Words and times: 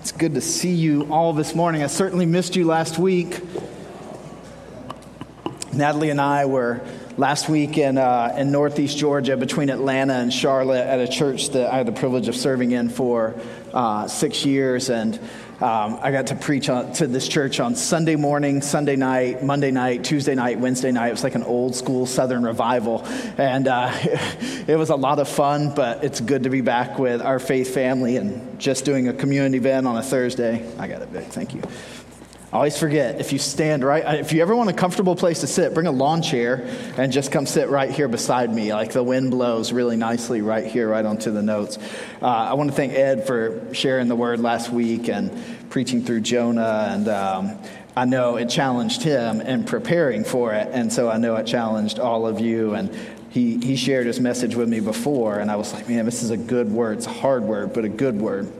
It's 0.00 0.12
good 0.12 0.32
to 0.32 0.40
see 0.40 0.72
you 0.72 1.12
all 1.12 1.34
this 1.34 1.54
morning. 1.54 1.82
I 1.82 1.86
certainly 1.86 2.24
missed 2.24 2.56
you 2.56 2.64
last 2.64 2.98
week. 2.98 3.38
Natalie 5.74 6.08
and 6.08 6.18
I 6.18 6.46
were 6.46 6.80
last 7.18 7.50
week 7.50 7.76
in, 7.76 7.98
uh, 7.98 8.34
in 8.34 8.50
Northeast 8.50 8.96
Georgia 8.96 9.36
between 9.36 9.68
Atlanta 9.68 10.14
and 10.14 10.32
Charlotte 10.32 10.86
at 10.86 11.00
a 11.00 11.06
church 11.06 11.50
that 11.50 11.70
I 11.70 11.76
had 11.76 11.86
the 11.86 11.92
privilege 11.92 12.28
of 12.28 12.34
serving 12.34 12.70
in 12.70 12.88
for 12.88 13.38
uh, 13.74 14.08
six 14.08 14.46
years. 14.46 14.88
And 14.88 15.20
um, 15.60 15.98
I 16.00 16.10
got 16.10 16.28
to 16.28 16.36
preach 16.36 16.70
on, 16.70 16.92
to 16.94 17.06
this 17.06 17.28
church 17.28 17.60
on 17.60 17.74
Sunday 17.74 18.16
morning, 18.16 18.62
Sunday 18.62 18.96
night, 18.96 19.42
Monday 19.42 19.70
night, 19.70 20.04
Tuesday 20.04 20.34
night, 20.34 20.58
Wednesday 20.58 20.90
night. 20.90 21.08
It 21.08 21.12
was 21.12 21.22
like 21.22 21.34
an 21.34 21.42
old 21.42 21.74
school 21.74 22.06
Southern 22.06 22.44
revival. 22.44 23.04
And 23.36 23.68
uh, 23.68 23.90
it 24.66 24.78
was 24.78 24.88
a 24.88 24.96
lot 24.96 25.18
of 25.18 25.28
fun, 25.28 25.74
but 25.74 26.02
it's 26.02 26.20
good 26.20 26.44
to 26.44 26.50
be 26.50 26.62
back 26.62 26.98
with 26.98 27.20
our 27.20 27.38
faith 27.38 27.74
family 27.74 28.16
and 28.16 28.58
just 28.58 28.86
doing 28.86 29.08
a 29.08 29.12
community 29.12 29.58
event 29.58 29.86
on 29.86 29.98
a 29.98 30.02
Thursday. 30.02 30.66
I 30.78 30.88
got 30.88 31.02
it, 31.02 31.08
Vic. 31.08 31.24
Thank 31.26 31.54
you. 31.54 31.62
Always 32.52 32.76
forget 32.76 33.20
if 33.20 33.32
you 33.32 33.38
stand 33.38 33.84
right, 33.84 34.18
if 34.18 34.32
you 34.32 34.42
ever 34.42 34.56
want 34.56 34.68
a 34.70 34.72
comfortable 34.72 35.14
place 35.14 35.42
to 35.42 35.46
sit, 35.46 35.72
bring 35.72 35.86
a 35.86 35.92
lawn 35.92 36.20
chair 36.20 36.66
and 36.96 37.12
just 37.12 37.30
come 37.30 37.46
sit 37.46 37.68
right 37.68 37.88
here 37.88 38.08
beside 38.08 38.52
me. 38.52 38.74
Like 38.74 38.92
the 38.92 39.04
wind 39.04 39.30
blows 39.30 39.72
really 39.72 39.96
nicely 39.96 40.42
right 40.42 40.66
here, 40.66 40.88
right 40.88 41.04
onto 41.04 41.30
the 41.30 41.42
notes. 41.42 41.78
Uh, 42.20 42.26
I 42.26 42.54
want 42.54 42.68
to 42.68 42.74
thank 42.74 42.92
Ed 42.92 43.24
for 43.24 43.72
sharing 43.72 44.08
the 44.08 44.16
word 44.16 44.40
last 44.40 44.70
week 44.70 45.08
and 45.08 45.30
preaching 45.70 46.02
through 46.02 46.22
Jonah. 46.22 46.88
And 46.90 47.08
um, 47.08 47.58
I 47.94 48.04
know 48.04 48.34
it 48.34 48.48
challenged 48.48 49.04
him 49.04 49.40
in 49.40 49.62
preparing 49.62 50.24
for 50.24 50.52
it. 50.52 50.70
And 50.72 50.92
so 50.92 51.08
I 51.08 51.18
know 51.18 51.36
it 51.36 51.46
challenged 51.46 52.00
all 52.00 52.26
of 52.26 52.40
you. 52.40 52.74
And 52.74 52.92
he, 53.30 53.58
he 53.58 53.76
shared 53.76 54.08
his 54.08 54.18
message 54.18 54.56
with 54.56 54.68
me 54.68 54.80
before. 54.80 55.38
And 55.38 55.52
I 55.52 55.56
was 55.56 55.72
like, 55.72 55.88
man, 55.88 56.04
this 56.04 56.24
is 56.24 56.30
a 56.30 56.36
good 56.36 56.72
word. 56.72 56.98
It's 56.98 57.06
a 57.06 57.10
hard 57.10 57.44
word, 57.44 57.72
but 57.72 57.84
a 57.84 57.88
good 57.88 58.20
word. 58.20 58.52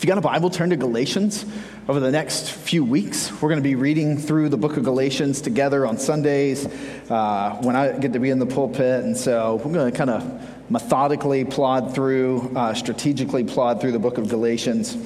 If 0.00 0.04
you 0.04 0.08
got 0.08 0.16
a 0.16 0.22
Bible, 0.22 0.48
turn 0.48 0.70
to 0.70 0.76
Galatians. 0.76 1.44
Over 1.86 2.00
the 2.00 2.10
next 2.10 2.52
few 2.52 2.82
weeks, 2.86 3.30
we're 3.32 3.50
going 3.50 3.62
to 3.62 3.68
be 3.68 3.74
reading 3.74 4.16
through 4.16 4.48
the 4.48 4.56
book 4.56 4.78
of 4.78 4.82
Galatians 4.82 5.42
together 5.42 5.86
on 5.86 5.98
Sundays 5.98 6.64
uh, 7.10 7.58
when 7.60 7.76
I 7.76 7.92
get 7.98 8.14
to 8.14 8.18
be 8.18 8.30
in 8.30 8.38
the 8.38 8.46
pulpit. 8.46 9.04
And 9.04 9.14
so 9.14 9.56
we're 9.56 9.74
going 9.74 9.92
to 9.92 9.98
kind 9.98 10.08
of 10.08 10.70
methodically 10.70 11.44
plod 11.44 11.94
through, 11.94 12.50
uh, 12.56 12.72
strategically 12.72 13.44
plod 13.44 13.82
through 13.82 13.92
the 13.92 13.98
book 13.98 14.16
of 14.16 14.30
Galatians. 14.30 14.96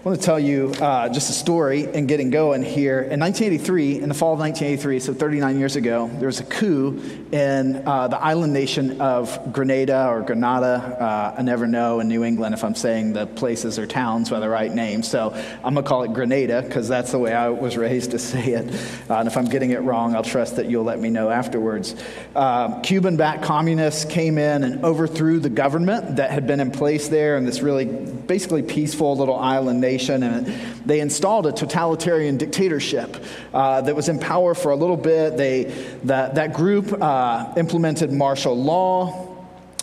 I 0.00 0.02
want 0.08 0.18
to 0.18 0.24
tell 0.24 0.40
you 0.40 0.72
uh, 0.80 1.10
just 1.10 1.28
a 1.28 1.34
story 1.34 1.84
and 1.84 2.08
getting 2.08 2.30
going 2.30 2.62
here. 2.62 3.02
In 3.02 3.20
1983, 3.20 4.00
in 4.00 4.08
the 4.08 4.14
fall 4.14 4.32
of 4.32 4.38
1983, 4.38 4.98
so 4.98 5.12
39 5.12 5.58
years 5.58 5.76
ago, 5.76 6.08
there 6.14 6.26
was 6.26 6.40
a 6.40 6.44
coup 6.44 6.98
in 7.32 7.86
uh, 7.86 8.08
the 8.08 8.16
island 8.18 8.54
nation 8.54 9.02
of 9.02 9.52
Grenada 9.52 10.08
or 10.08 10.22
Granada. 10.22 10.96
Uh, 10.98 11.34
I 11.36 11.42
never 11.42 11.66
know 11.66 12.00
in 12.00 12.08
New 12.08 12.24
England 12.24 12.54
if 12.54 12.64
I'm 12.64 12.74
saying 12.74 13.12
the 13.12 13.26
places 13.26 13.78
or 13.78 13.86
towns 13.86 14.30
by 14.30 14.40
the 14.40 14.48
right 14.48 14.72
name. 14.72 15.02
So 15.02 15.32
I'm 15.62 15.74
going 15.74 15.84
to 15.84 15.88
call 15.90 16.04
it 16.04 16.14
Grenada 16.14 16.62
because 16.62 16.88
that's 16.88 17.12
the 17.12 17.18
way 17.18 17.34
I 17.34 17.50
was 17.50 17.76
raised 17.76 18.12
to 18.12 18.18
say 18.18 18.54
it. 18.54 18.74
Uh, 19.10 19.18
and 19.18 19.28
if 19.28 19.36
I'm 19.36 19.50
getting 19.50 19.72
it 19.72 19.82
wrong, 19.82 20.16
I'll 20.16 20.22
trust 20.22 20.56
that 20.56 20.64
you'll 20.64 20.84
let 20.84 20.98
me 20.98 21.10
know 21.10 21.28
afterwards. 21.28 21.94
Um, 22.34 22.80
Cuban 22.80 23.18
backed 23.18 23.42
communists 23.42 24.06
came 24.06 24.38
in 24.38 24.64
and 24.64 24.82
overthrew 24.82 25.40
the 25.40 25.50
government 25.50 26.16
that 26.16 26.30
had 26.30 26.46
been 26.46 26.60
in 26.60 26.70
place 26.70 27.08
there 27.08 27.36
in 27.36 27.44
this 27.44 27.60
really 27.60 27.84
basically 27.84 28.62
peaceful 28.62 29.14
little 29.14 29.36
island 29.36 29.78
nation 29.82 29.89
and 29.98 30.46
they 30.86 31.00
installed 31.00 31.46
a 31.46 31.52
totalitarian 31.52 32.36
dictatorship 32.36 33.16
uh, 33.52 33.80
that 33.80 33.94
was 33.96 34.08
in 34.08 34.18
power 34.18 34.54
for 34.54 34.72
a 34.72 34.76
little 34.76 34.96
bit. 34.96 35.36
They, 35.36 35.64
that, 36.04 36.34
that 36.36 36.54
group 36.54 36.92
uh, 37.00 37.52
implemented 37.56 38.12
martial 38.12 38.56
law. 38.56 39.28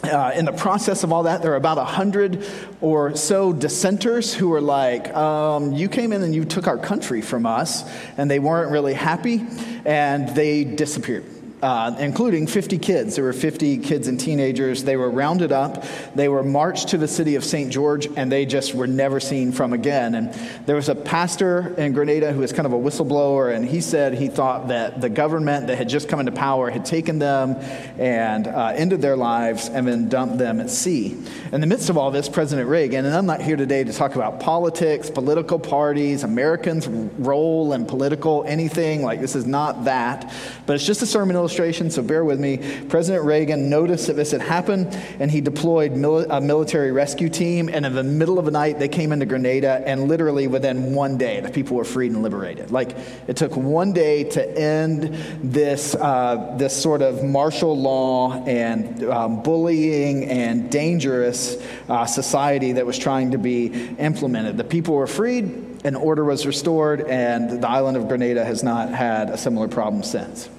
Uh, 0.04 0.32
in 0.36 0.46
the 0.46 0.54
process 0.54 1.04
of 1.04 1.12
all 1.12 1.24
that, 1.24 1.42
there 1.42 1.52
were 1.52 1.58
about 1.58 1.78
100 1.78 2.46
or 2.82 3.16
so 3.16 3.52
dissenters 3.52 4.34
who 4.34 4.48
were 4.50 4.62
like, 4.62 5.14
um, 5.16 5.74
You 5.74 5.90
came 5.90 6.14
in 6.14 6.22
and 6.22 6.36
you 6.36 6.46
took 6.46 6.68
our 6.68 6.78
country 6.78 7.22
from 7.22 7.46
us, 7.48 7.84
and 8.16 8.30
they 8.30 8.38
weren't 8.38 8.72
really 8.72 8.94
happy, 8.94 9.44
and 9.86 10.30
they 10.30 10.64
disappeared 10.64 11.26
uh, 11.62 11.96
including 12.00 12.45
50 12.45 12.78
kids. 12.78 13.16
There 13.16 13.23
were 13.23 13.34
50 13.34 13.80
kids 13.80 14.08
and 14.08 14.20
teenagers. 14.20 14.84
They 14.84 14.95
were 14.95 15.10
rounded 15.10 15.52
up. 15.52 15.84
They 16.14 16.30
were 16.30 16.44
marched 16.44 16.90
to 16.90 16.98
the 16.98 17.08
city 17.08 17.36
of 17.36 17.44
St. 17.44 17.72
George, 17.72 18.08
and 18.16 18.32
they 18.32 18.45
just 18.45 18.76
were 18.76 18.86
never 18.86 19.20
seen 19.20 19.52
from 19.52 19.73
again. 19.73 20.14
And 20.14 20.34
there 20.67 20.76
was 20.76 20.90
a 20.90 20.96
pastor 20.96 21.73
in 21.78 21.94
Grenada 21.94 22.32
who 22.32 22.42
was 22.42 22.54
kind 22.54 22.66
of 22.66 22.73
a 22.73 22.78
whistleblower, 22.78 23.56
and 23.56 23.66
he 23.66 23.82
said 23.82 24.14
he 24.14 24.28
thought 24.28 24.67
that 24.67 25.02
the 25.02 25.10
government 25.10 25.67
that 25.67 25.78
had 25.78 25.90
just 25.90 26.10
come 26.10 26.20
into 26.20 26.32
power 26.32 26.70
had 26.70 26.86
taken 26.86 27.17
them 27.17 27.56
and 27.98 28.48
uh, 28.48 28.73
ended 28.76 29.02
their 29.02 29.17
lives 29.17 29.67
and 29.67 29.88
then 29.88 30.10
dumped 30.10 30.38
them 30.38 30.60
at 30.60 30.70
sea. 30.70 31.17
In 31.52 31.62
the 31.62 31.67
midst 31.67 31.90
of 31.90 31.98
all 31.98 32.12
this, 32.12 32.30
President 32.30 32.70
Reagan, 32.70 33.06
and 33.06 33.16
I'm 33.16 33.26
not 33.26 33.42
here 33.42 33.56
today 33.56 33.84
to 33.84 33.94
talk 33.94 34.16
about 34.16 34.40
politics, 34.40 35.10
political 35.10 35.58
parties, 35.58 36.23
Americans' 36.23 36.88
role 36.88 37.73
in 37.73 37.86
political 37.86 38.44
anything, 38.44 39.02
like 39.02 39.22
this 39.22 39.36
is 39.36 39.48
not 39.48 39.86
that, 39.86 40.32
but 40.67 40.76
it's 40.76 40.86
just 40.86 41.02
a 41.02 41.06
sermon 41.06 41.36
illustration, 41.48 41.90
so 41.90 42.02
bear 42.02 42.26
with 42.26 42.42
me. 42.42 42.58
President 42.90 43.24
Reagan 43.24 43.70
noticed 43.70 44.08
that 44.08 44.18
this 44.18 44.32
had 44.32 44.42
happened, 44.42 44.88
and 45.18 45.32
he 45.32 45.40
deployed 45.40 45.94
mil- 45.94 46.30
a 46.30 46.42
military 46.42 46.92
rescue 46.92 47.30
team. 47.30 47.70
And 47.70 47.86
in 47.86 47.96
the 47.96 48.04
middle 48.04 48.38
of 48.38 48.44
the 48.44 48.52
night, 48.52 48.80
they 48.80 48.90
came 48.90 49.14
into 49.14 49.26
Grenada, 49.26 49.82
and 49.86 50.10
literally 50.10 50.48
within 50.48 50.94
one 50.94 51.18
day, 51.18 51.40
the 51.40 51.50
people 51.50 51.78
were 51.78 51.86
freed 51.86 52.12
and 52.12 52.22
liberated. 52.22 52.70
Like 52.70 52.98
it 53.28 53.38
took 53.38 53.56
one 53.56 53.94
day 53.94 54.26
to 54.26 54.58
end 54.58 55.16
this 55.42 55.96
uh, 55.96 56.56
this 56.58 56.76
sort 56.76 57.02
of 57.02 57.24
martial 57.24 57.80
law 57.80 58.44
and 58.46 59.06
um, 59.06 59.42
bullying 59.42 60.26
and 60.26 60.70
dangerous 60.70 61.56
uh, 61.88 62.06
society 62.06 62.74
that 62.74 62.86
was 62.86 62.98
trying 62.98 63.32
to 63.32 63.38
be 63.38 63.68
implemented. 64.00 64.58
The 64.58 64.66
people 64.66 64.96
were 64.96 65.08
freed. 65.08 65.64
And 65.84 65.96
order 65.96 66.26
was 66.26 66.46
restored, 66.46 67.02
and 67.02 67.62
the 67.62 67.70
island 67.70 67.96
of 67.98 68.08
Grenada 68.10 68.44
has 68.44 68.64
not 68.64 68.90
had 68.90 69.30
a 69.30 69.38
similar 69.38 69.68
problem 69.70 70.04
since. 70.04 70.50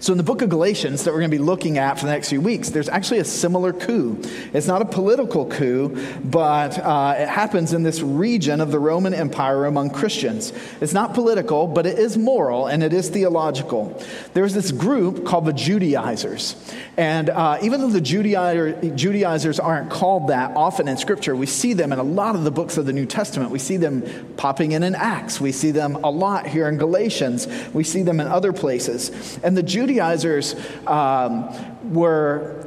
So, 0.00 0.12
in 0.12 0.18
the 0.18 0.24
book 0.24 0.42
of 0.42 0.48
Galatians 0.48 1.04
that 1.04 1.12
we're 1.12 1.20
going 1.20 1.30
to 1.30 1.36
be 1.36 1.42
looking 1.42 1.78
at 1.78 1.98
for 1.98 2.06
the 2.06 2.12
next 2.12 2.28
few 2.28 2.40
weeks, 2.40 2.70
there's 2.70 2.88
actually 2.88 3.20
a 3.20 3.24
similar 3.24 3.72
coup. 3.72 4.20
It's 4.52 4.66
not 4.66 4.82
a 4.82 4.84
political 4.84 5.46
coup, 5.46 5.96
but 6.24 6.78
uh, 6.78 7.14
it 7.18 7.28
happens 7.28 7.72
in 7.72 7.82
this 7.82 8.00
region 8.00 8.60
of 8.60 8.70
the 8.70 8.78
Roman 8.78 9.14
Empire 9.14 9.64
among 9.66 9.90
Christians. 9.90 10.52
It's 10.80 10.92
not 10.92 11.14
political, 11.14 11.66
but 11.66 11.86
it 11.86 11.98
is 11.98 12.16
moral 12.16 12.66
and 12.66 12.82
it 12.82 12.92
is 12.92 13.08
theological. 13.08 14.00
There's 14.32 14.54
this 14.54 14.70
group 14.70 15.24
called 15.24 15.46
the 15.46 15.52
Judaizers. 15.52 16.56
And 16.96 17.30
uh, 17.30 17.58
even 17.62 17.80
though 17.80 17.88
the 17.88 18.00
Judaizer, 18.00 18.94
Judaizers 18.94 19.58
aren't 19.58 19.90
called 19.90 20.28
that 20.28 20.56
often 20.56 20.86
in 20.86 20.96
Scripture, 20.96 21.34
we 21.34 21.46
see 21.46 21.72
them 21.72 21.92
in 21.92 21.98
a 21.98 22.04
lot 22.04 22.36
of 22.36 22.44
the 22.44 22.50
books 22.50 22.76
of 22.76 22.86
the 22.86 22.92
New 22.92 23.06
Testament. 23.06 23.50
We 23.50 23.58
see 23.58 23.76
them 23.76 24.34
popping 24.36 24.72
in 24.72 24.82
in 24.82 24.94
Acts. 24.94 25.40
We 25.40 25.52
see 25.52 25.70
them 25.72 25.96
a 25.96 26.10
lot 26.10 26.46
here 26.46 26.68
in 26.68 26.78
Galatians. 26.78 27.48
We 27.72 27.82
see 27.84 28.02
them 28.02 28.20
in 28.20 28.26
other 28.28 28.52
places. 28.52 29.38
And 29.42 29.56
the 29.56 29.63
Judaizers 29.66 30.54
um, 30.86 31.92
were 31.92 32.64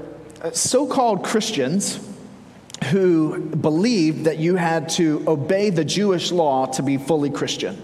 so 0.54 0.88
called 0.88 1.24
Christians 1.24 2.00
who 2.92 3.40
believed 3.40 4.26
that 4.26 4.38
you 4.38 4.56
had 4.56 4.90
to 4.90 5.24
obey 5.28 5.70
the 5.70 5.84
Jewish 5.84 6.32
law 6.32 6.68
to 6.68 6.84
be 6.84 6.98
fully 6.98 7.30
Christian. 7.30 7.82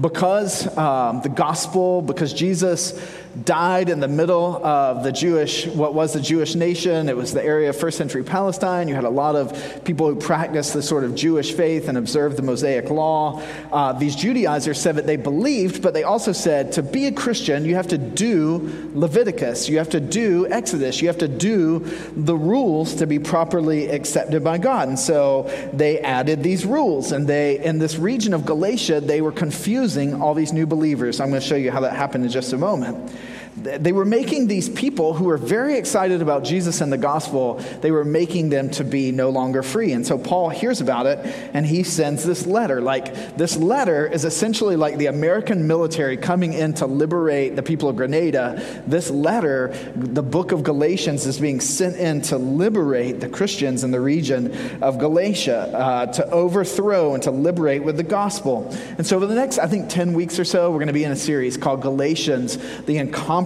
Because 0.00 0.66
um, 0.78 1.20
the 1.20 1.28
gospel, 1.28 2.00
because 2.00 2.32
Jesus 2.32 2.98
died 3.44 3.88
in 3.88 4.00
the 4.00 4.08
middle 4.08 4.64
of 4.64 5.02
the 5.04 5.12
Jewish, 5.12 5.66
what 5.66 5.94
was 5.94 6.12
the 6.12 6.20
Jewish 6.20 6.54
nation. 6.54 7.08
It 7.08 7.16
was 7.16 7.32
the 7.32 7.42
area 7.42 7.70
of 7.70 7.76
first 7.76 7.96
century 7.96 8.22
Palestine. 8.22 8.88
You 8.88 8.94
had 8.94 9.04
a 9.04 9.10
lot 9.10 9.36
of 9.36 9.84
people 9.84 10.06
who 10.06 10.16
practiced 10.16 10.74
the 10.74 10.82
sort 10.82 11.04
of 11.04 11.14
Jewish 11.14 11.52
faith 11.52 11.88
and 11.88 11.96
observed 11.96 12.36
the 12.36 12.42
Mosaic 12.42 12.90
law. 12.90 13.42
Uh, 13.72 13.92
these 13.94 14.14
Judaizers 14.14 14.80
said 14.80 14.96
that 14.96 15.06
they 15.06 15.16
believed, 15.16 15.82
but 15.82 15.94
they 15.94 16.02
also 16.02 16.32
said 16.32 16.72
to 16.72 16.82
be 16.82 17.06
a 17.06 17.12
Christian, 17.12 17.64
you 17.64 17.74
have 17.74 17.88
to 17.88 17.98
do 17.98 18.90
Leviticus, 18.94 19.68
you 19.68 19.78
have 19.78 19.90
to 19.90 20.00
do 20.00 20.46
Exodus, 20.48 21.00
you 21.00 21.08
have 21.08 21.18
to 21.18 21.28
do 21.28 21.80
the 22.14 22.36
rules 22.36 22.94
to 22.96 23.06
be 23.06 23.18
properly 23.18 23.88
accepted 23.88 24.44
by 24.44 24.58
God. 24.58 24.88
And 24.88 24.98
so 24.98 25.50
they 25.72 26.00
added 26.00 26.42
these 26.42 26.66
rules, 26.66 27.12
and 27.12 27.26
they, 27.26 27.64
in 27.64 27.78
this 27.78 27.96
region 27.96 28.34
of 28.34 28.44
Galatia, 28.44 29.00
they 29.00 29.22
were 29.22 29.32
confusing 29.32 30.20
all 30.20 30.34
these 30.34 30.52
new 30.52 30.66
believers. 30.66 31.20
I'm 31.20 31.30
going 31.30 31.40
to 31.40 31.46
show 31.46 31.56
you 31.56 31.70
how 31.70 31.80
that 31.80 31.94
happened 31.94 32.24
in 32.24 32.30
just 32.30 32.52
a 32.52 32.58
moment 32.58 33.12
they 33.56 33.92
were 33.92 34.06
making 34.06 34.46
these 34.46 34.68
people 34.70 35.12
who 35.12 35.24
were 35.24 35.36
very 35.36 35.76
excited 35.76 36.22
about 36.22 36.42
Jesus 36.42 36.80
and 36.80 36.90
the 36.90 36.98
gospel, 36.98 37.54
they 37.82 37.90
were 37.90 38.04
making 38.04 38.48
them 38.48 38.70
to 38.70 38.84
be 38.84 39.12
no 39.12 39.28
longer 39.28 39.62
free. 39.62 39.92
And 39.92 40.06
so 40.06 40.16
Paul 40.16 40.48
hears 40.48 40.80
about 40.80 41.06
it 41.06 41.18
and 41.52 41.66
he 41.66 41.82
sends 41.82 42.24
this 42.24 42.46
letter. 42.46 42.80
Like, 42.80 43.36
this 43.36 43.56
letter 43.56 44.06
is 44.06 44.24
essentially 44.24 44.76
like 44.76 44.96
the 44.96 45.06
American 45.06 45.66
military 45.66 46.16
coming 46.16 46.54
in 46.54 46.72
to 46.74 46.86
liberate 46.86 47.54
the 47.54 47.62
people 47.62 47.90
of 47.90 47.96
Grenada. 47.96 48.82
This 48.86 49.10
letter, 49.10 49.68
the 49.94 50.22
book 50.22 50.52
of 50.52 50.62
Galatians, 50.62 51.26
is 51.26 51.38
being 51.38 51.60
sent 51.60 51.96
in 51.96 52.22
to 52.22 52.38
liberate 52.38 53.20
the 53.20 53.28
Christians 53.28 53.84
in 53.84 53.90
the 53.90 54.00
region 54.00 54.80
of 54.80 54.98
Galatia, 54.98 55.70
uh, 55.74 56.06
to 56.06 56.26
overthrow 56.30 57.14
and 57.14 57.22
to 57.24 57.30
liberate 57.30 57.84
with 57.84 57.98
the 57.98 58.02
gospel. 58.02 58.74
And 58.96 59.06
so, 59.06 59.16
over 59.16 59.26
the 59.26 59.34
next, 59.34 59.58
I 59.58 59.66
think, 59.66 59.90
10 59.90 60.14
weeks 60.14 60.38
or 60.38 60.44
so, 60.44 60.70
we're 60.70 60.78
going 60.78 60.86
to 60.86 60.92
be 60.92 61.04
in 61.04 61.12
a 61.12 61.16
series 61.16 61.56
called 61.56 61.82
Galatians, 61.82 62.56
the 62.84 62.96
incomparable 62.96 63.41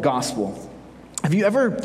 gospel. 0.00 0.58
Have 1.22 1.34
you 1.34 1.44
ever 1.44 1.80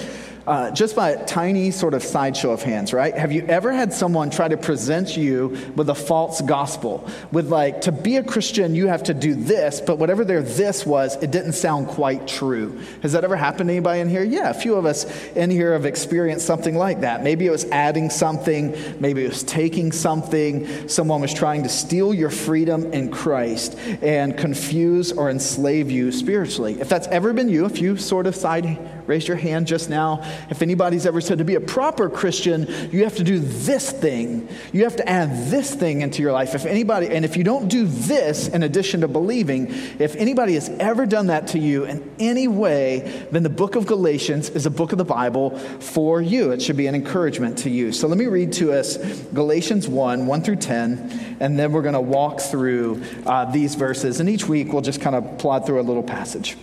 uh, 0.48 0.72
just 0.72 0.96
by 0.96 1.10
a 1.10 1.26
tiny 1.26 1.72
sort 1.72 1.94
of 1.94 2.02
sideshow 2.02 2.52
of 2.52 2.64
hands, 2.64 2.94
right? 2.94 3.14
Have 3.14 3.34
you 3.34 3.46
ever 3.48 3.74
had 3.74 3.92
someone 3.92 4.30
try 4.30 4.48
to 4.48 4.56
present 4.56 5.18
you 5.18 5.50
with 5.76 5.90
a 5.90 5.96
false 5.96 6.40
gospel? 6.42 7.08
With 7.34 7.50
like, 7.50 7.82
to 7.82 7.92
be 7.92 8.16
a 8.16 8.24
Christian, 8.24 8.74
you 8.74 8.88
have 8.88 9.04
to 9.04 9.14
do 9.14 9.36
this, 9.36 9.82
but 9.82 10.00
whatever 10.00 10.24
their 10.24 10.42
this 10.42 10.86
was, 10.86 11.18
it 11.18 11.32
didn't 11.32 11.54
sound 11.54 11.90
quite 11.90 12.28
true. 12.28 12.82
Has 13.02 13.12
that 13.12 13.26
ever 13.26 13.36
happened 13.36 13.68
to 13.68 13.74
anybody 13.74 14.00
in 14.00 14.08
here? 14.08 14.24
Yeah, 14.24 14.50
a 14.50 14.54
few 14.54 14.76
of 14.76 14.86
us 14.86 15.06
in 15.36 15.50
here 15.52 15.74
have 15.74 15.86
experienced 15.86 16.46
something 16.46 16.76
like 16.76 17.02
that. 17.02 17.24
Maybe 17.24 17.46
it 17.46 17.52
was 17.52 17.66
adding 17.66 18.10
something, 18.10 18.74
maybe 19.02 19.26
it 19.26 19.30
was 19.30 19.44
taking 19.44 19.92
something. 19.92 20.88
Someone 20.88 21.20
was 21.20 21.34
trying 21.34 21.64
to 21.64 21.70
steal 21.70 22.14
your 22.14 22.30
freedom 22.30 22.94
in 22.94 23.12
Christ 23.12 23.78
and 24.02 24.38
confuse 24.38 25.12
or 25.12 25.30
enslave 25.30 25.92
you 25.92 26.14
spiritually. 26.14 26.80
If 26.80 26.88
that's 26.88 27.08
ever 27.08 27.34
been 27.34 27.50
you, 27.50 27.66
if 27.66 27.82
you 27.82 27.98
sort 27.98 28.28
of 28.28 28.36
side 28.36 28.97
raise 29.08 29.28
your 29.28 29.38
hand 29.38 29.68
just 29.68 29.90
now. 29.90 30.22
If 30.50 30.62
anybody's 30.62 31.06
ever 31.06 31.22
said 31.22 31.40
to 31.40 31.46
be 31.46 31.56
a 31.56 31.62
proper 31.62 32.10
Christian, 32.10 32.68
you 32.92 33.04
have 33.04 33.16
to 33.16 33.24
do 33.24 33.40
this 33.40 33.92
thing. 33.92 34.48
You 34.74 34.84
have 34.84 34.98
to 34.98 35.10
add 35.10 35.50
this 35.50 35.74
thing 35.74 36.02
into 36.02 36.22
your 36.22 36.34
life. 36.34 36.54
If 36.54 36.66
anybody, 36.66 37.08
and 37.08 37.26
if 37.26 37.38
you 37.38 37.44
don't 37.44 37.68
do 37.68 37.86
this 37.88 38.48
in 38.48 38.64
addition 38.64 39.02
to 39.02 39.08
believing, 39.08 39.68
if 40.00 40.16
anybody 40.16 40.54
has 40.54 40.70
ever 40.70 41.06
done 41.06 41.28
that 41.28 41.48
to 41.48 41.60
you 41.60 41.86
in 41.86 42.10
any 42.20 42.48
way, 42.48 43.28
then 43.32 43.44
the 43.44 43.50
book 43.50 43.76
of 43.76 43.86
Galatians 43.86 44.50
is 44.50 44.66
a 44.66 44.72
book 44.72 44.92
of 44.92 44.98
the 44.98 45.06
Bible 45.06 45.58
for 45.58 46.22
you. 46.22 46.52
It 46.52 46.62
should 46.62 46.78
be 46.78 46.88
an 46.88 46.96
encouragement 46.96 47.58
to 47.60 47.70
you. 47.70 47.92
So 47.92 48.08
let 48.08 48.18
me 48.18 48.26
read 48.26 48.52
to 48.54 48.74
us 48.74 48.98
Galatians 49.34 49.88
1 49.88 50.28
1 50.28 50.42
through 50.42 50.58
10, 50.58 51.38
and 51.40 51.58
then 51.58 51.72
we're 51.72 51.82
going 51.82 51.94
to 51.94 52.02
walk 52.02 52.42
through 52.42 53.02
uh, 53.26 53.46
these 53.46 53.76
verses. 53.76 54.20
And 54.20 54.30
each 54.30 54.48
week 54.48 54.74
we'll 54.74 54.82
just 54.82 55.02
kind 55.02 55.16
of 55.16 55.38
plod 55.38 55.66
through 55.66 55.80
a 55.80 55.84
little 55.84 56.04
passage. 56.04 56.58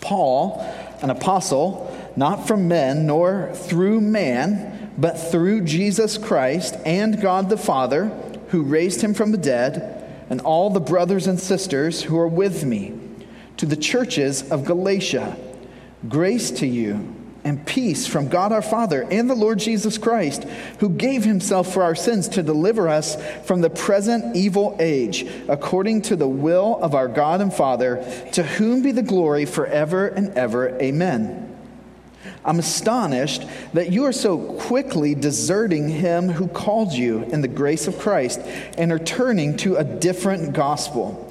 Paul, 0.00 0.60
an 1.02 1.10
apostle, 1.10 1.96
not 2.16 2.46
from 2.46 2.68
men 2.68 3.06
nor 3.06 3.50
through 3.54 4.00
man, 4.00 4.92
but 4.96 5.14
through 5.14 5.62
Jesus 5.62 6.18
Christ 6.18 6.76
and 6.84 7.20
God 7.20 7.48
the 7.48 7.56
Father, 7.56 8.06
who 8.48 8.62
raised 8.62 9.00
him 9.00 9.14
from 9.14 9.32
the 9.32 9.38
dead, 9.38 9.98
and 10.30 10.40
all 10.40 10.70
the 10.70 10.80
brothers 10.80 11.26
and 11.26 11.38
sisters 11.38 12.02
who 12.02 12.18
are 12.18 12.28
with 12.28 12.64
me, 12.64 12.98
to 13.56 13.66
the 13.66 13.76
churches 13.76 14.50
of 14.50 14.64
Galatia. 14.64 15.36
Grace 16.08 16.50
to 16.52 16.66
you 16.66 17.21
and 17.44 17.64
peace 17.66 18.06
from 18.06 18.28
God 18.28 18.52
our 18.52 18.62
Father 18.62 19.06
and 19.10 19.28
the 19.28 19.34
Lord 19.34 19.58
Jesus 19.58 19.98
Christ, 19.98 20.44
who 20.78 20.88
gave 20.88 21.24
himself 21.24 21.72
for 21.72 21.82
our 21.82 21.94
sins 21.94 22.28
to 22.30 22.42
deliver 22.42 22.88
us 22.88 23.16
from 23.44 23.60
the 23.60 23.70
present 23.70 24.36
evil 24.36 24.76
age, 24.78 25.26
according 25.48 26.02
to 26.02 26.16
the 26.16 26.28
will 26.28 26.78
of 26.80 26.94
our 26.94 27.08
God 27.08 27.40
and 27.40 27.52
Father, 27.52 28.04
to 28.32 28.42
whom 28.42 28.82
be 28.82 28.92
the 28.92 29.02
glory 29.02 29.44
forever 29.44 30.06
and 30.06 30.30
ever. 30.38 30.80
Amen. 30.80 31.48
I'm 32.44 32.58
astonished 32.58 33.46
that 33.72 33.92
you 33.92 34.04
are 34.04 34.12
so 34.12 34.38
quickly 34.38 35.14
deserting 35.14 35.88
him 35.88 36.28
who 36.28 36.48
called 36.48 36.92
you 36.92 37.22
in 37.24 37.40
the 37.40 37.48
grace 37.48 37.86
of 37.86 37.98
Christ 37.98 38.40
and 38.76 38.90
are 38.90 38.98
turning 38.98 39.56
to 39.58 39.76
a 39.76 39.84
different 39.84 40.52
gospel 40.52 41.30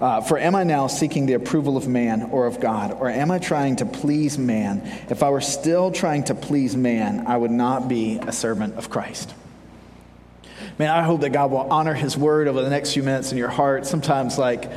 uh, 0.00 0.20
for 0.20 0.38
am 0.38 0.54
I 0.54 0.64
now 0.64 0.86
seeking 0.86 1.26
the 1.26 1.32
approval 1.34 1.76
of 1.76 1.88
man 1.88 2.22
or 2.30 2.46
of 2.46 2.60
God? 2.60 2.92
Or 2.92 3.08
am 3.08 3.30
I 3.30 3.38
trying 3.38 3.76
to 3.76 3.86
please 3.86 4.38
man? 4.38 4.82
If 5.10 5.22
I 5.22 5.30
were 5.30 5.40
still 5.40 5.90
trying 5.90 6.24
to 6.24 6.34
please 6.34 6.76
man, 6.76 7.26
I 7.26 7.36
would 7.36 7.50
not 7.50 7.88
be 7.88 8.18
a 8.18 8.32
servant 8.32 8.76
of 8.76 8.90
Christ. 8.90 9.34
Man, 10.78 10.90
I 10.90 11.02
hope 11.02 11.22
that 11.22 11.30
God 11.30 11.50
will 11.50 11.66
honor 11.72 11.94
his 11.94 12.16
word 12.16 12.46
over 12.46 12.62
the 12.62 12.70
next 12.70 12.92
few 12.92 13.02
minutes 13.02 13.32
in 13.32 13.38
your 13.38 13.48
heart. 13.48 13.86
Sometimes, 13.86 14.38
like, 14.38 14.70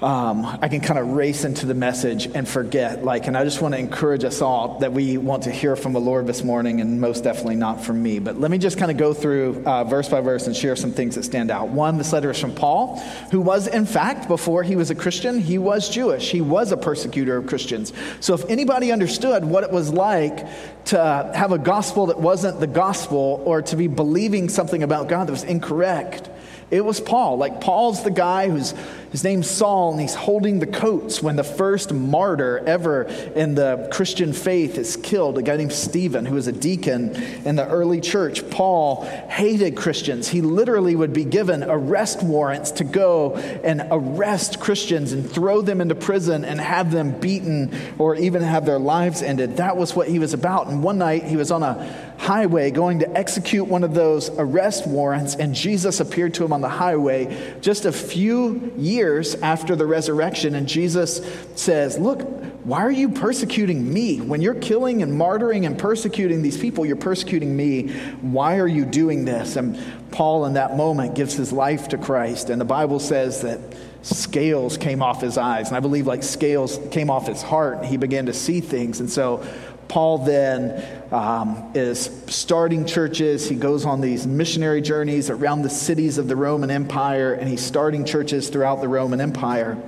um, 0.00 0.46
I 0.62 0.68
can 0.68 0.80
kind 0.80 0.96
of 0.96 1.08
race 1.08 1.44
into 1.44 1.66
the 1.66 1.74
message 1.74 2.26
and 2.26 2.48
forget. 2.48 3.04
Like, 3.04 3.26
and 3.26 3.36
I 3.36 3.42
just 3.42 3.60
want 3.60 3.74
to 3.74 3.80
encourage 3.80 4.22
us 4.22 4.40
all 4.40 4.78
that 4.78 4.92
we 4.92 5.18
want 5.18 5.42
to 5.44 5.50
hear 5.50 5.74
from 5.74 5.92
the 5.92 6.00
Lord 6.00 6.28
this 6.28 6.44
morning, 6.44 6.80
and 6.80 7.00
most 7.00 7.24
definitely 7.24 7.56
not 7.56 7.80
from 7.80 8.00
me. 8.00 8.20
But 8.20 8.38
let 8.38 8.52
me 8.52 8.58
just 8.58 8.78
kind 8.78 8.92
of 8.92 8.96
go 8.96 9.12
through 9.12 9.64
uh, 9.64 9.82
verse 9.84 10.08
by 10.08 10.20
verse 10.20 10.46
and 10.46 10.54
share 10.54 10.76
some 10.76 10.92
things 10.92 11.16
that 11.16 11.24
stand 11.24 11.50
out. 11.50 11.70
One, 11.70 11.98
this 11.98 12.12
letter 12.12 12.30
is 12.30 12.38
from 12.38 12.54
Paul, 12.54 13.00
who 13.32 13.40
was, 13.40 13.66
in 13.66 13.86
fact, 13.86 14.28
before 14.28 14.62
he 14.62 14.76
was 14.76 14.90
a 14.90 14.94
Christian, 14.94 15.40
he 15.40 15.58
was 15.58 15.88
Jewish. 15.88 16.30
He 16.30 16.40
was 16.40 16.70
a 16.70 16.76
persecutor 16.76 17.36
of 17.36 17.48
Christians. 17.48 17.92
So 18.20 18.34
if 18.34 18.48
anybody 18.48 18.92
understood 18.92 19.44
what 19.44 19.64
it 19.64 19.72
was 19.72 19.90
like 19.90 20.46
to 20.86 21.32
have 21.34 21.50
a 21.50 21.58
gospel 21.58 22.06
that 22.06 22.20
wasn't 22.20 22.60
the 22.60 22.68
gospel, 22.68 23.42
or 23.44 23.62
to 23.62 23.76
be 23.76 23.88
believing 23.88 24.48
something 24.48 24.84
about 24.84 25.08
God 25.08 25.26
that 25.26 25.32
was 25.32 25.42
incorrect, 25.42 26.30
it 26.70 26.84
was 26.84 27.00
Paul. 27.00 27.38
Like, 27.38 27.62
Paul's 27.62 28.04
the 28.04 28.10
guy 28.10 28.50
who's, 28.50 28.74
his 29.10 29.24
name's 29.24 29.48
Saul, 29.48 29.92
and 29.92 30.00
he's 30.00 30.14
holding 30.14 30.58
the 30.58 30.66
coats 30.66 31.22
when 31.22 31.36
the 31.36 31.44
first 31.44 31.94
martyr 31.94 32.62
ever 32.66 33.04
in 33.34 33.54
the 33.54 33.88
Christian 33.90 34.34
faith 34.34 34.76
is 34.76 34.96
killed, 34.96 35.38
a 35.38 35.42
guy 35.42 35.56
named 35.56 35.72
Stephen, 35.72 36.26
who 36.26 36.34
was 36.34 36.46
a 36.46 36.52
deacon 36.52 37.14
in 37.46 37.56
the 37.56 37.66
early 37.66 38.02
church. 38.02 38.50
Paul 38.50 39.04
hated 39.28 39.76
Christians. 39.76 40.28
He 40.28 40.42
literally 40.42 40.94
would 40.94 41.14
be 41.14 41.24
given 41.24 41.64
arrest 41.64 42.22
warrants 42.22 42.70
to 42.72 42.84
go 42.84 43.36
and 43.36 43.86
arrest 43.90 44.60
Christians 44.60 45.12
and 45.12 45.30
throw 45.30 45.62
them 45.62 45.80
into 45.80 45.94
prison 45.94 46.44
and 46.44 46.60
have 46.60 46.90
them 46.90 47.18
beaten 47.18 47.74
or 47.96 48.14
even 48.14 48.42
have 48.42 48.66
their 48.66 48.78
lives 48.78 49.22
ended. 49.22 49.56
That 49.56 49.78
was 49.78 49.96
what 49.96 50.08
he 50.08 50.18
was 50.18 50.34
about. 50.34 50.66
And 50.66 50.82
one 50.82 50.98
night 50.98 51.24
he 51.24 51.36
was 51.36 51.50
on 51.50 51.62
a 51.62 52.08
highway 52.18 52.70
going 52.70 52.98
to 52.98 53.16
execute 53.16 53.66
one 53.66 53.84
of 53.84 53.94
those 53.94 54.28
arrest 54.30 54.86
warrants, 54.86 55.34
and 55.36 55.54
Jesus 55.54 56.00
appeared 56.00 56.34
to 56.34 56.44
him 56.44 56.52
on 56.52 56.60
the 56.60 56.68
highway 56.68 57.56
just 57.60 57.86
a 57.86 57.92
few 57.92 58.72
years 58.76 58.97
after 59.42 59.76
the 59.76 59.86
resurrection. 59.86 60.54
And 60.54 60.68
Jesus 60.68 61.20
says, 61.54 61.98
Look, 61.98 62.22
why 62.64 62.82
are 62.82 62.90
you 62.90 63.08
persecuting 63.08 63.90
me? 63.92 64.20
When 64.20 64.42
you're 64.42 64.54
killing 64.54 65.02
and 65.02 65.18
martyring 65.18 65.64
and 65.64 65.78
persecuting 65.78 66.42
these 66.42 66.58
people, 66.58 66.84
you're 66.84 66.96
persecuting 66.96 67.56
me. 67.56 67.88
Why 68.20 68.58
are 68.58 68.68
you 68.68 68.84
doing 68.84 69.24
this? 69.24 69.56
And 69.56 69.78
Paul, 70.10 70.44
in 70.44 70.54
that 70.54 70.76
moment, 70.76 71.14
gives 71.14 71.34
his 71.34 71.52
life 71.52 71.88
to 71.88 71.98
Christ. 71.98 72.50
And 72.50 72.60
the 72.60 72.66
Bible 72.66 73.00
says 73.00 73.42
that 73.42 73.60
scales 74.02 74.76
came 74.76 75.02
off 75.02 75.20
his 75.20 75.38
eyes. 75.38 75.68
And 75.68 75.76
I 75.76 75.80
believe 75.80 76.06
like 76.06 76.22
scales 76.22 76.78
came 76.90 77.10
off 77.10 77.26
his 77.26 77.42
heart. 77.42 77.78
And 77.78 77.86
he 77.86 77.96
began 77.96 78.26
to 78.26 78.34
see 78.34 78.60
things. 78.60 79.00
And 79.00 79.08
so 79.10 79.46
Paul 79.88 80.18
then 80.18 80.84
um, 81.12 81.72
is 81.74 82.10
starting 82.26 82.84
churches. 82.86 83.48
He 83.48 83.56
goes 83.56 83.84
on 83.84 84.00
these 84.00 84.26
missionary 84.26 84.82
journeys 84.82 85.30
around 85.30 85.62
the 85.62 85.70
cities 85.70 86.18
of 86.18 86.28
the 86.28 86.36
Roman 86.36 86.70
Empire, 86.70 87.32
and 87.32 87.48
he's 87.48 87.64
starting 87.64 88.04
churches 88.04 88.48
throughout 88.50 88.80
the 88.80 88.88
Roman 88.88 89.20
Empire. 89.20 89.82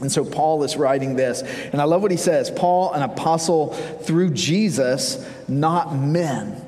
And 0.00 0.12
so 0.12 0.24
Paul 0.24 0.62
is 0.62 0.76
writing 0.76 1.16
this. 1.16 1.42
And 1.42 1.80
I 1.80 1.84
love 1.84 2.02
what 2.02 2.10
he 2.10 2.16
says 2.16 2.50
Paul, 2.50 2.92
an 2.92 3.02
apostle 3.02 3.72
through 3.72 4.30
Jesus, 4.30 5.24
not 5.48 5.94
men. 5.94 6.62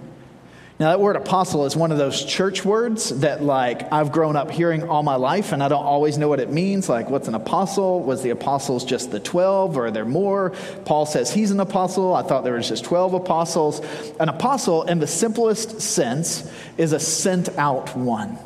Now, 0.80 0.90
that 0.90 1.00
word 1.00 1.16
apostle 1.16 1.66
is 1.66 1.74
one 1.74 1.90
of 1.90 1.98
those 1.98 2.24
church 2.24 2.64
words 2.64 3.08
that, 3.18 3.42
like, 3.42 3.92
I've 3.92 4.12
grown 4.12 4.36
up 4.36 4.48
hearing 4.48 4.88
all 4.88 5.02
my 5.02 5.16
life, 5.16 5.50
and 5.50 5.60
I 5.60 5.66
don't 5.66 5.84
always 5.84 6.18
know 6.18 6.28
what 6.28 6.38
it 6.38 6.52
means. 6.52 6.88
Like, 6.88 7.10
what's 7.10 7.26
an 7.26 7.34
apostle? 7.34 8.00
Was 8.04 8.22
the 8.22 8.30
apostles 8.30 8.84
just 8.84 9.10
the 9.10 9.18
12, 9.18 9.76
or 9.76 9.86
are 9.86 9.90
there 9.90 10.04
more? 10.04 10.50
Paul 10.84 11.04
says 11.04 11.32
he's 11.32 11.50
an 11.50 11.58
apostle. 11.58 12.14
I 12.14 12.22
thought 12.22 12.44
there 12.44 12.54
was 12.54 12.68
just 12.68 12.84
12 12.84 13.14
apostles. 13.14 13.80
An 14.20 14.28
apostle, 14.28 14.84
in 14.84 15.00
the 15.00 15.08
simplest 15.08 15.80
sense, 15.80 16.48
is 16.76 16.92
a 16.92 17.00
sent 17.00 17.48
out 17.58 17.96
one. 17.96 18.38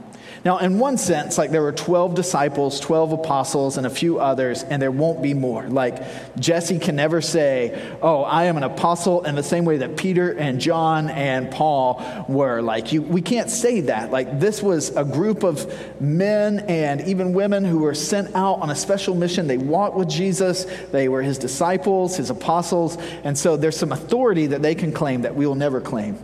Now, 0.45 0.59
in 0.59 0.81
one 0.81 0.99
sense, 0.99 1.39
like 1.39 1.53
there 1.53 1.63
were 1.63 1.73
12 1.73 2.17
disciples, 2.17 2.81
12 2.81 3.13
apostles, 3.13 3.77
and 3.77 3.87
a 3.87 3.91
few 3.91 4.19
others, 4.19 4.65
and 4.65 4.83
there 4.83 4.91
won't 4.91 5.23
be 5.23 5.35
more. 5.35 5.69
Like 5.69 6.03
Jesse 6.37 6.81
can 6.81 6.97
never 6.97 7.21
say, 7.21 7.97
Oh, 8.03 8.23
I 8.23 8.45
am 8.45 8.57
an 8.57 8.65
apostle 8.65 9.23
in 9.23 9.37
the 9.37 9.43
same 9.45 9.65
way 9.65 9.77
that 9.79 9.97
Peter 9.97 10.33
and 10.33 10.61
John 10.61 11.09
and 11.11 11.51
Paul 11.51 12.25
were. 12.29 12.61
Like, 12.61 12.93
you, 12.93 13.03
we 13.03 13.23
can't 13.23 13.51
say 13.51 13.83
that. 13.83 14.11
Like, 14.11 14.41
this 14.41 14.61
was 14.63 14.95
a 14.97 15.05
group 15.05 15.45
of 15.45 16.01
men 16.01 16.61
and 16.69 17.03
even 17.03 17.35
women 17.35 17.65
who 17.65 17.79
were 17.79 17.95
sent 17.95 18.35
out 18.35 18.61
on 18.61 18.71
a 18.71 18.75
special 18.75 19.15
mission. 19.15 19.47
They 19.47 19.59
walked 19.59 19.97
with 19.97 20.09
Jesus, 20.09 20.67
they 20.91 21.09
were 21.09 21.23
his 21.23 21.39
disciples, 21.39 22.17
his 22.17 22.31
apostles, 22.31 22.97
and 23.23 23.39
so 23.39 23.57
there's 23.57 23.77
some 23.77 23.93
authority 23.93 24.49
that 24.49 24.63
they 24.63 24.75
can 24.75 24.91
claim 24.91 25.23
that 25.23 25.37
we 25.37 25.47
will 25.47 25.55
never 25.55 25.81
claim. 25.81 26.19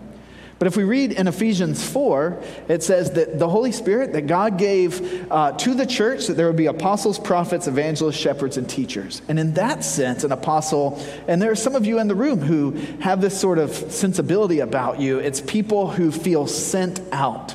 But 0.59 0.67
if 0.67 0.77
we 0.77 0.83
read 0.83 1.13
in 1.13 1.29
Ephesians 1.29 1.89
4, 1.89 2.43
it 2.69 2.83
says 2.83 3.13
that 3.13 3.39
the 3.39 3.49
Holy 3.49 3.71
Spirit 3.71 4.13
that 4.15 4.27
God 4.27 4.59
gave 4.59 5.31
uh, 5.31 5.53
to 5.53 5.75
the 5.75 5.87
church, 5.87 6.27
that 6.27 6.35
there 6.35 6.49
would 6.49 6.57
be 6.57 6.67
apostles, 6.67 7.19
prophets, 7.19 7.69
evangelists, 7.69 8.17
shepherds, 8.17 8.57
and 8.57 8.69
teachers. 8.69 9.23
And 9.29 9.39
in 9.39 9.55
that 9.55 9.85
sense, 9.85 10.25
an 10.25 10.33
apostle, 10.33 11.01
and 11.29 11.41
there 11.41 11.53
are 11.53 11.57
some 11.57 11.77
of 11.77 11.87
you 11.87 12.01
in 12.01 12.09
the 12.09 12.17
room 12.17 12.41
who 12.41 12.73
have 13.01 13.21
this 13.21 13.39
sort 13.39 13.59
of 13.59 13.71
sensibility 13.71 14.59
about 14.59 15.01
you, 15.01 15.21
it's 15.21 15.41
people 15.41 15.91
who 15.91 16.11
feel 16.11 16.49
sent 16.49 17.01
out. 17.13 17.55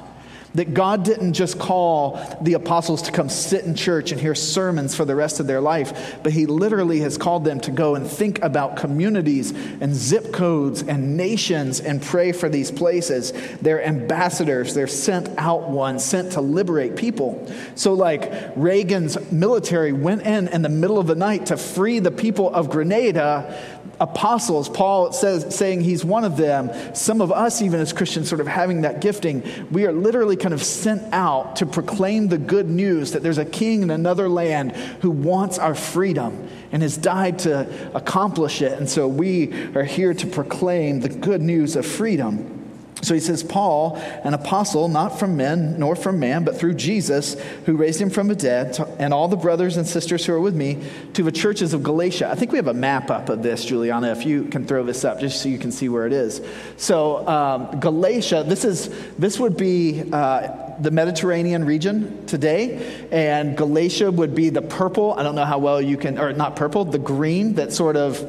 That 0.55 0.74
God 0.74 1.03
didn't 1.03 1.33
just 1.33 1.57
call 1.57 2.38
the 2.41 2.53
apostles 2.53 3.01
to 3.03 3.12
come 3.12 3.29
sit 3.29 3.65
in 3.65 3.75
church 3.75 4.12
and 4.12 4.22
hear 4.22 4.36
sermons 4.36 4.93
for 4.93 5.03
the 5.05 5.15
rest 5.15 5.39
of 5.39 5.48
their 5.48 5.62
life, 5.62 6.19
but 6.22 6.31
He 6.31 6.45
literally 6.45 7.00
has 7.00 7.17
called 7.17 7.43
them 7.43 7.60
to 7.62 7.72
go 7.72 7.95
and 7.95 8.07
think 8.07 8.41
about 8.43 8.77
communities 8.77 9.51
and 9.51 9.95
zip 9.95 10.31
codes 10.31 10.83
and 10.83 11.17
nations 11.17 11.79
and 11.79 12.01
pray 12.01 12.31
for 12.31 12.50
these 12.50 12.72
places. 12.72 13.31
They're 13.62 13.83
ambassadors, 13.83 14.74
they're 14.74 14.88
sent 14.88 15.29
out 15.38 15.69
ones, 15.69 16.03
sent 16.03 16.33
to 16.33 16.41
liberate 16.41 16.95
people. 16.95 17.51
So, 17.75 17.93
like 17.93 18.31
Reagan's 18.55 19.31
military 19.31 19.93
went 19.93 20.24
in 20.24 20.48
in 20.48 20.62
the 20.62 20.69
middle 20.69 21.00
of 21.00 21.07
the 21.07 21.15
night 21.15 21.48
to 21.48 21.57
free 21.57 22.00
the 22.00 22.12
people 22.12 22.53
of 22.53 22.69
Grenada 22.69 23.72
apostles, 23.99 24.69
Paul 24.69 25.11
says, 25.13 25.55
saying 25.55 25.81
he's 25.81 26.03
one 26.03 26.25
of 26.25 26.37
them, 26.37 26.71
some 26.95 27.21
of 27.21 27.31
us, 27.31 27.61
even 27.61 27.79
as 27.79 27.93
Christians, 27.93 28.27
sort 28.27 28.41
of 28.41 28.47
having 28.47 28.81
that 28.81 29.01
gifting, 29.01 29.43
we 29.71 29.85
are 29.85 29.91
literally 29.91 30.35
kind 30.35 30.53
of 30.53 30.63
sent 30.63 31.13
out 31.13 31.57
to 31.57 31.65
proclaim 31.65 32.27
the 32.27 32.37
good 32.37 32.69
news 32.69 33.11
that 33.11 33.23
there's 33.23 33.37
a 33.37 33.45
king 33.45 33.81
in 33.83 33.89
another 33.91 34.27
land 34.27 34.71
who 35.01 35.11
wants 35.11 35.57
our 35.59 35.75
freedom 35.75 36.47
and 36.71 36.81
has 36.81 36.97
died 36.97 37.39
to 37.39 37.67
accomplish 37.95 38.61
it. 38.61 38.77
And 38.77 38.89
so 38.89 39.07
we 39.07 39.53
are 39.75 39.83
here 39.83 40.13
to 40.13 40.27
proclaim 40.27 40.99
the 40.99 41.09
good 41.09 41.41
news 41.41 41.75
of 41.75 41.85
freedom. 41.85 42.59
So 43.03 43.13
he 43.13 43.19
says, 43.19 43.43
Paul, 43.43 43.97
an 44.23 44.33
apostle, 44.33 44.87
not 44.87 45.19
from 45.19 45.35
men 45.35 45.77
nor 45.77 45.95
from 45.95 46.19
man, 46.19 46.45
but 46.45 46.57
through 46.57 46.75
Jesus, 46.75 47.35
who 47.65 47.75
raised 47.75 47.99
him 48.01 48.09
from 48.09 48.29
the 48.29 48.35
dead, 48.35 48.73
and 49.00 49.13
all 49.13 49.27
the 49.27 49.38
brothers 49.38 49.77
and 49.77 49.88
sisters 49.88 50.25
who 50.25 50.33
are 50.33 50.39
with 50.39 50.55
me, 50.55 50.83
to 51.13 51.23
the 51.23 51.31
churches 51.31 51.73
of 51.73 51.83
Galatia. 51.83 52.29
I 52.29 52.35
think 52.35 52.51
we 52.51 52.57
have 52.57 52.67
a 52.67 52.73
map 52.73 53.09
up 53.09 53.29
of 53.29 53.43
this, 53.43 53.65
Juliana, 53.65 54.12
if 54.12 54.25
you 54.25 54.45
can 54.45 54.65
throw 54.65 54.83
this 54.83 55.03
up, 55.05 55.19
just 55.19 55.41
so 55.41 55.50
you 55.50 55.59
can 55.59 55.71
see 55.71 55.89
where 55.89 56.07
it 56.07 56.13
is. 56.13 56.41
So 56.77 57.27
um, 57.27 57.79
Galatia, 57.79 58.43
this 58.47 58.65
is 58.65 58.89
this 59.17 59.39
would 59.39 59.57
be 59.57 60.03
uh, 60.12 60.77
the 60.79 60.91
Mediterranean 60.91 61.65
region 61.65 62.25
today, 62.25 63.07
and 63.12 63.57
Galatia 63.57 64.12
would 64.12 64.35
be 64.35 64.50
the 64.50 64.62
purple. 64.62 65.13
I 65.13 65.23
don't 65.23 65.35
know 65.35 65.45
how 65.45 65.59
well 65.59 65.81
you 65.81 65.97
can, 65.97 66.17
or 66.17 66.33
not 66.33 66.55
purple, 66.55 66.85
the 66.85 67.00
green 67.00 67.55
that 67.55 67.73
sort 67.73 67.95
of 67.95 68.25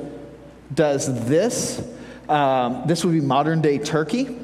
does 0.75 1.27
this. 1.27 1.83
Um, 2.29 2.83
this 2.87 3.05
would 3.05 3.13
be 3.13 3.21
modern 3.21 3.61
day 3.61 3.79
Turkey. 3.79 4.44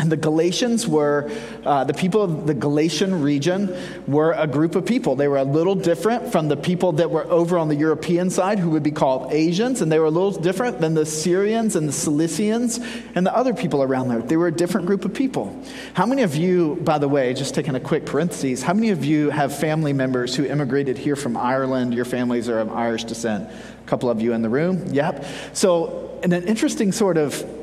And 0.00 0.10
the 0.10 0.16
Galatians 0.16 0.88
were, 0.88 1.30
uh, 1.62 1.84
the 1.84 1.92
people 1.92 2.22
of 2.22 2.46
the 2.46 2.54
Galatian 2.54 3.20
region 3.20 3.76
were 4.06 4.32
a 4.32 4.46
group 4.46 4.74
of 4.74 4.86
people. 4.86 5.14
They 5.14 5.28
were 5.28 5.36
a 5.36 5.44
little 5.44 5.74
different 5.74 6.32
from 6.32 6.48
the 6.48 6.56
people 6.56 6.92
that 6.92 7.10
were 7.10 7.24
over 7.24 7.58
on 7.58 7.68
the 7.68 7.74
European 7.74 8.30
side, 8.30 8.58
who 8.58 8.70
would 8.70 8.82
be 8.82 8.92
called 8.92 9.30
Asians, 9.30 9.82
and 9.82 9.92
they 9.92 9.98
were 9.98 10.06
a 10.06 10.10
little 10.10 10.30
different 10.30 10.80
than 10.80 10.94
the 10.94 11.04
Syrians 11.04 11.76
and 11.76 11.86
the 11.86 11.92
Cilicians 11.92 12.82
and 13.14 13.26
the 13.26 13.36
other 13.36 13.52
people 13.52 13.82
around 13.82 14.08
there. 14.08 14.22
They 14.22 14.38
were 14.38 14.46
a 14.46 14.52
different 14.52 14.86
group 14.86 15.04
of 15.04 15.12
people. 15.12 15.62
How 15.92 16.06
many 16.06 16.22
of 16.22 16.34
you, 16.34 16.76
by 16.76 16.96
the 16.96 17.08
way, 17.08 17.34
just 17.34 17.54
taking 17.54 17.74
a 17.74 17.80
quick 17.80 18.06
parenthesis, 18.06 18.62
how 18.62 18.72
many 18.72 18.88
of 18.88 19.04
you 19.04 19.28
have 19.28 19.54
family 19.54 19.92
members 19.92 20.34
who 20.34 20.46
immigrated 20.46 20.96
here 20.96 21.14
from 21.14 21.36
Ireland? 21.36 21.92
Your 21.92 22.06
families 22.06 22.48
are 22.48 22.60
of 22.60 22.72
Irish 22.72 23.04
descent. 23.04 23.50
A 23.50 23.86
couple 23.86 24.08
of 24.08 24.22
you 24.22 24.32
in 24.32 24.40
the 24.40 24.48
room? 24.48 24.82
Yep. 24.94 25.26
So, 25.52 26.18
in 26.22 26.32
an 26.32 26.44
interesting 26.44 26.90
sort 26.90 27.18
of 27.18 27.59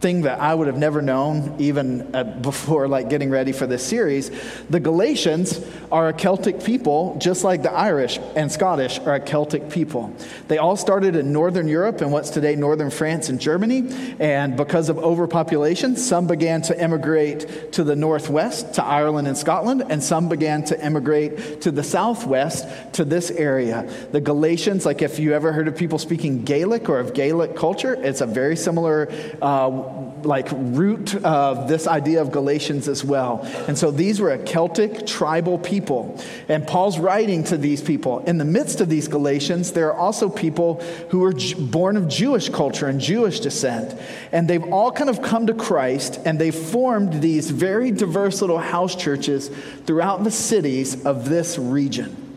thing 0.00 0.22
that 0.22 0.40
I 0.40 0.54
would 0.54 0.68
have 0.68 0.78
never 0.78 1.02
known 1.02 1.56
even 1.58 2.14
uh, 2.14 2.22
before 2.22 2.86
like 2.86 3.10
getting 3.10 3.30
ready 3.30 3.50
for 3.50 3.66
this 3.66 3.84
series. 3.84 4.30
The 4.70 4.78
Galatians 4.78 5.60
are 5.90 6.08
a 6.08 6.12
Celtic 6.12 6.62
people 6.62 7.16
just 7.20 7.42
like 7.42 7.62
the 7.62 7.72
Irish 7.72 8.18
and 8.36 8.50
Scottish 8.50 9.00
are 9.00 9.14
a 9.14 9.20
Celtic 9.20 9.70
people. 9.70 10.14
They 10.46 10.58
all 10.58 10.76
started 10.76 11.16
in 11.16 11.32
northern 11.32 11.66
Europe 11.66 12.00
and 12.00 12.12
what's 12.12 12.30
today 12.30 12.54
northern 12.54 12.90
France 12.90 13.28
and 13.28 13.40
Germany 13.40 14.16
and 14.20 14.56
because 14.56 14.88
of 14.88 14.98
overpopulation 14.98 15.96
some 15.96 16.28
began 16.28 16.62
to 16.62 16.78
emigrate 16.78 17.72
to 17.72 17.82
the 17.82 17.96
northwest 17.96 18.74
to 18.74 18.84
Ireland 18.84 19.26
and 19.26 19.36
Scotland 19.36 19.82
and 19.88 20.02
some 20.02 20.28
began 20.28 20.64
to 20.66 20.80
emigrate 20.80 21.62
to 21.62 21.72
the 21.72 21.82
southwest 21.82 22.66
to 22.94 23.04
this 23.04 23.32
area. 23.32 23.90
The 24.12 24.20
Galatians 24.20 24.86
like 24.86 25.02
if 25.02 25.18
you 25.18 25.34
ever 25.34 25.52
heard 25.52 25.66
of 25.66 25.76
people 25.76 25.98
speaking 25.98 26.44
Gaelic 26.44 26.88
or 26.88 27.00
of 27.00 27.14
Gaelic 27.14 27.56
culture 27.56 27.94
it's 27.94 28.20
a 28.20 28.26
very 28.26 28.54
similar 28.54 29.10
uh, 29.42 29.87
like 30.24 30.48
root 30.52 31.14
of 31.24 31.68
this 31.68 31.86
idea 31.86 32.20
of 32.20 32.30
Galatians 32.30 32.88
as 32.88 33.04
well. 33.04 33.40
And 33.66 33.78
so 33.78 33.90
these 33.90 34.20
were 34.20 34.30
a 34.30 34.38
Celtic 34.38 35.06
tribal 35.06 35.58
people. 35.58 36.20
And 36.48 36.66
Paul's 36.66 36.98
writing 36.98 37.44
to 37.44 37.56
these 37.56 37.80
people. 37.80 38.20
In 38.20 38.38
the 38.38 38.44
midst 38.44 38.80
of 38.80 38.88
these 38.88 39.08
Galatians, 39.08 39.72
there 39.72 39.92
are 39.92 39.98
also 39.98 40.28
people 40.28 40.82
who 41.10 41.20
were 41.20 41.34
born 41.58 41.96
of 41.96 42.08
Jewish 42.08 42.48
culture 42.48 42.86
and 42.86 43.00
Jewish 43.00 43.40
descent. 43.40 43.98
And 44.32 44.48
they've 44.48 44.72
all 44.72 44.92
kind 44.92 45.10
of 45.10 45.22
come 45.22 45.46
to 45.46 45.54
Christ 45.54 46.20
and 46.24 46.38
they've 46.38 46.54
formed 46.54 47.20
these 47.22 47.50
very 47.50 47.90
diverse 47.90 48.40
little 48.40 48.58
house 48.58 48.94
churches 48.94 49.48
throughout 49.86 50.24
the 50.24 50.30
cities 50.30 51.04
of 51.04 51.28
this 51.28 51.58
region. 51.58 52.27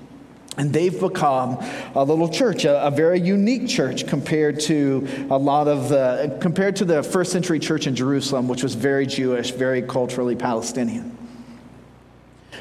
And 0.57 0.73
they've 0.73 0.99
become 0.99 1.63
a 1.95 2.03
little 2.03 2.27
church, 2.27 2.65
a, 2.65 2.85
a, 2.85 2.91
very 2.91 3.21
unique 3.21 3.69
church 3.69 4.05
compared 4.05 4.59
to 4.61 5.07
a 5.29 5.37
lot 5.37 5.69
of 5.69 5.87
the, 5.87 6.37
compared 6.41 6.75
to 6.77 6.85
the 6.85 7.03
first 7.03 7.31
century 7.31 7.57
church 7.57 7.87
in 7.87 7.95
Jerusalem, 7.95 8.49
which 8.49 8.61
was 8.61 8.75
very 8.75 9.05
Jewish, 9.05 9.51
very 9.51 9.81
culturally 9.81 10.35
Palestinian. 10.35 11.17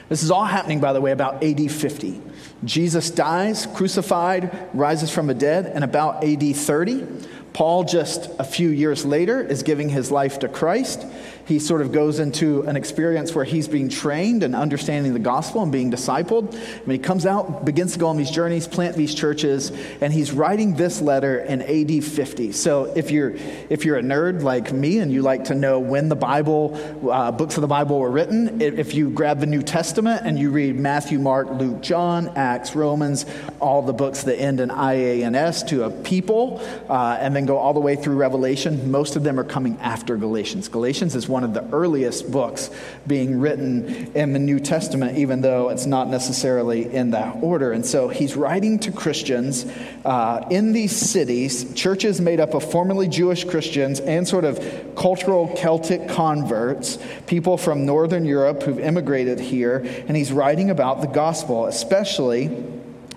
This 0.08 0.22
is 0.22 0.30
all 0.30 0.44
happening, 0.44 0.80
by 0.80 0.92
the 0.92 1.00
way, 1.00 1.10
about 1.10 1.42
AD 1.42 1.70
50. 1.70 2.20
Jesus 2.64 3.10
dies, 3.10 3.66
crucified, 3.74 4.68
rises 4.74 5.10
from 5.10 5.26
the 5.26 5.34
dead, 5.34 5.66
and 5.66 5.82
about 5.82 6.24
AD 6.24 6.54
30. 6.54 7.06
Paul, 7.52 7.84
just 7.84 8.30
a 8.38 8.44
few 8.44 8.68
years 8.68 9.04
later, 9.04 9.40
is 9.40 9.62
giving 9.62 9.88
his 9.88 10.10
life 10.10 10.38
to 10.40 10.48
Christ 10.48 11.06
he 11.50 11.58
sort 11.58 11.82
of 11.82 11.90
goes 11.90 12.20
into 12.20 12.62
an 12.62 12.76
experience 12.76 13.34
where 13.34 13.44
he's 13.44 13.66
being 13.66 13.88
trained 13.88 14.42
and 14.44 14.54
understanding 14.54 15.12
the 15.12 15.18
gospel 15.18 15.62
and 15.62 15.72
being 15.72 15.90
discipled. 15.90 16.54
When 16.86 16.96
he 16.96 16.98
comes 16.98 17.26
out, 17.26 17.64
begins 17.64 17.92
to 17.94 17.98
go 17.98 18.06
on 18.06 18.16
these 18.16 18.30
journeys, 18.30 18.68
plant 18.68 18.96
these 18.96 19.14
churches, 19.14 19.72
and 20.00 20.12
he's 20.12 20.30
writing 20.30 20.76
this 20.76 21.00
letter 21.00 21.40
in 21.40 21.60
AD 21.60 22.04
50. 22.04 22.52
So 22.52 22.84
if 22.96 23.10
you're 23.10 23.34
if 23.68 23.84
you're 23.84 23.98
a 23.98 24.02
nerd 24.02 24.42
like 24.42 24.72
me 24.72 25.00
and 25.00 25.12
you 25.12 25.22
like 25.22 25.44
to 25.46 25.54
know 25.54 25.80
when 25.80 26.08
the 26.08 26.16
Bible 26.16 26.78
uh, 27.10 27.32
books 27.32 27.56
of 27.56 27.62
the 27.62 27.66
Bible 27.66 27.98
were 27.98 28.10
written, 28.10 28.60
if 28.62 28.94
you 28.94 29.10
grab 29.10 29.40
the 29.40 29.46
New 29.46 29.62
Testament 29.62 30.22
and 30.24 30.38
you 30.38 30.50
read 30.50 30.78
Matthew, 30.78 31.18
Mark, 31.18 31.50
Luke, 31.50 31.82
John, 31.82 32.28
Acts, 32.36 32.76
Romans, 32.76 33.26
all 33.58 33.82
the 33.82 33.92
books 33.92 34.22
that 34.22 34.36
end 34.40 34.60
in 34.60 34.68
IANS 34.68 35.66
to 35.68 35.82
a 35.84 35.90
people, 35.90 36.60
uh, 36.88 37.18
and 37.20 37.34
then 37.34 37.44
go 37.44 37.56
all 37.56 37.74
the 37.74 37.80
way 37.80 37.96
through 37.96 38.14
Revelation, 38.14 38.90
most 38.90 39.16
of 39.16 39.24
them 39.24 39.40
are 39.40 39.44
coming 39.44 39.76
after 39.80 40.16
Galatians. 40.16 40.68
Galatians 40.68 41.16
is 41.16 41.28
one 41.28 41.39
of 41.44 41.54
the 41.54 41.64
earliest 41.72 42.30
books 42.30 42.70
being 43.06 43.40
written 43.40 44.12
in 44.14 44.32
the 44.32 44.38
New 44.38 44.60
Testament, 44.60 45.18
even 45.18 45.40
though 45.40 45.68
it's 45.68 45.86
not 45.86 46.08
necessarily 46.08 46.92
in 46.92 47.10
that 47.12 47.42
order. 47.42 47.72
And 47.72 47.84
so 47.84 48.08
he's 48.08 48.36
writing 48.36 48.78
to 48.80 48.92
Christians 48.92 49.66
uh, 50.04 50.46
in 50.50 50.72
these 50.72 50.94
cities, 50.94 51.72
churches 51.74 52.20
made 52.20 52.40
up 52.40 52.54
of 52.54 52.70
formerly 52.70 53.08
Jewish 53.08 53.44
Christians 53.44 54.00
and 54.00 54.26
sort 54.26 54.44
of 54.44 54.94
cultural 54.96 55.54
Celtic 55.56 56.08
converts, 56.08 56.98
people 57.26 57.56
from 57.56 57.86
Northern 57.86 58.24
Europe 58.24 58.62
who've 58.62 58.78
immigrated 58.78 59.40
here. 59.40 59.78
And 60.08 60.16
he's 60.16 60.32
writing 60.32 60.70
about 60.70 61.00
the 61.00 61.08
gospel, 61.08 61.66
especially 61.66 62.64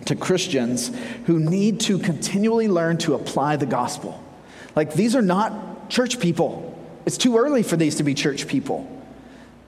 to 0.06 0.16
Christians 0.16 0.92
who 1.26 1.40
need 1.40 1.80
to 1.82 2.00
continually 2.00 2.68
learn 2.68 2.98
to 3.00 3.14
apply 3.16 3.56
the 3.56 3.66
gospel. 3.66 4.22
Like, 4.76 4.94
these 4.94 5.16
are 5.16 5.22
not 5.22 5.90
church 5.90 6.20
people. 6.20 6.73
It's 7.06 7.18
too 7.18 7.38
early 7.38 7.64
for 7.64 7.76
these 7.76 7.96
to 7.96 8.04
be 8.04 8.14
church 8.14 8.48
people. 8.48 8.90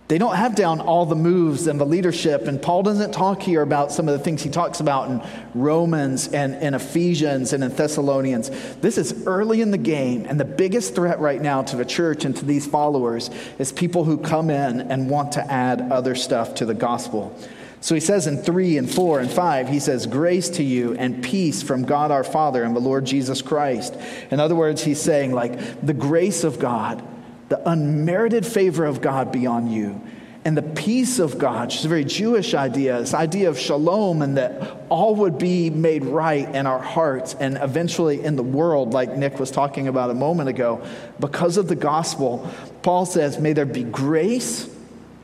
They 0.07 0.19
don't 0.19 0.35
have 0.35 0.53
down 0.53 0.81
all 0.81 1.07
the 1.07 1.15
moves 1.15 1.65
and 1.65 1.81
the 1.81 1.85
leadership. 1.85 2.47
And 2.47 2.61
Paul 2.61 2.83
doesn't 2.83 3.11
talk 3.11 3.41
here 3.41 3.63
about 3.63 3.91
some 3.91 4.07
of 4.07 4.15
the 4.15 4.23
things 4.23 4.43
he 4.43 4.51
talks 4.51 4.79
about 4.79 5.09
in 5.09 5.21
Romans 5.55 6.27
and 6.27 6.53
in 6.61 6.75
Ephesians 6.75 7.53
and 7.53 7.63
in 7.63 7.75
Thessalonians. 7.75 8.51
This 8.81 8.99
is 8.99 9.25
early 9.25 9.61
in 9.61 9.71
the 9.71 9.79
game. 9.79 10.27
And 10.27 10.39
the 10.39 10.45
biggest 10.45 10.93
threat 10.93 11.19
right 11.19 11.41
now 11.41 11.63
to 11.63 11.75
the 11.75 11.85
church 11.85 12.23
and 12.23 12.37
to 12.37 12.45
these 12.45 12.67
followers 12.67 13.31
is 13.57 13.71
people 13.71 14.03
who 14.03 14.19
come 14.19 14.51
in 14.51 14.81
and 14.91 15.09
want 15.09 15.31
to 15.33 15.51
add 15.51 15.91
other 15.91 16.13
stuff 16.13 16.53
to 16.55 16.67
the 16.67 16.75
gospel. 16.75 17.35
So 17.81 17.95
he 17.95 18.01
says 18.01 18.27
in 18.27 18.37
3 18.37 18.77
and 18.77 18.89
4 18.89 19.21
and 19.21 19.31
5, 19.31 19.69
he 19.69 19.79
says, 19.79 20.05
Grace 20.05 20.49
to 20.49 20.63
you 20.63 20.95
and 20.95 21.23
peace 21.23 21.63
from 21.63 21.83
God 21.83 22.11
our 22.11 22.23
Father 22.23 22.63
and 22.63 22.75
the 22.75 22.79
Lord 22.79 23.05
Jesus 23.05 23.41
Christ. 23.41 23.95
In 24.29 24.39
other 24.39 24.55
words, 24.55 24.83
he's 24.83 25.01
saying, 25.01 25.31
like, 25.31 25.81
the 25.83 25.93
grace 25.93 26.43
of 26.43 26.59
God 26.59 27.03
the 27.49 27.69
unmerited 27.69 28.45
favor 28.45 28.85
of 28.85 29.01
God 29.01 29.31
be 29.31 29.45
on 29.45 29.69
you, 29.69 30.01
and 30.45 30.55
the 30.55 30.61
peace 30.61 31.17
of 31.17 31.39
God, 31.39 31.67
which 31.67 31.77
is 31.77 31.85
a 31.85 31.89
very 31.89 32.05
Jewish 32.05 32.53
idea, 32.53 32.99
this 32.99 33.15
idea 33.15 33.49
of 33.49 33.57
shalom, 33.57 34.21
and 34.21 34.37
that 34.37 34.77
all 34.89 35.15
would 35.15 35.39
be 35.39 35.71
made 35.71 36.05
right 36.05 36.47
in 36.47 36.67
our 36.67 36.79
hearts 36.79 37.35
and 37.39 37.57
eventually 37.57 38.23
in 38.23 38.35
the 38.35 38.43
world, 38.43 38.93
like 38.93 39.17
Nick 39.17 39.39
was 39.39 39.49
talking 39.49 39.87
about 39.87 40.11
a 40.11 40.13
moment 40.13 40.49
ago. 40.49 40.85
Because 41.19 41.57
of 41.57 41.67
the 41.67 41.75
gospel, 41.75 42.47
Paul 42.83 43.07
says, 43.07 43.39
May 43.39 43.53
there 43.53 43.65
be 43.65 43.83
grace, 43.83 44.69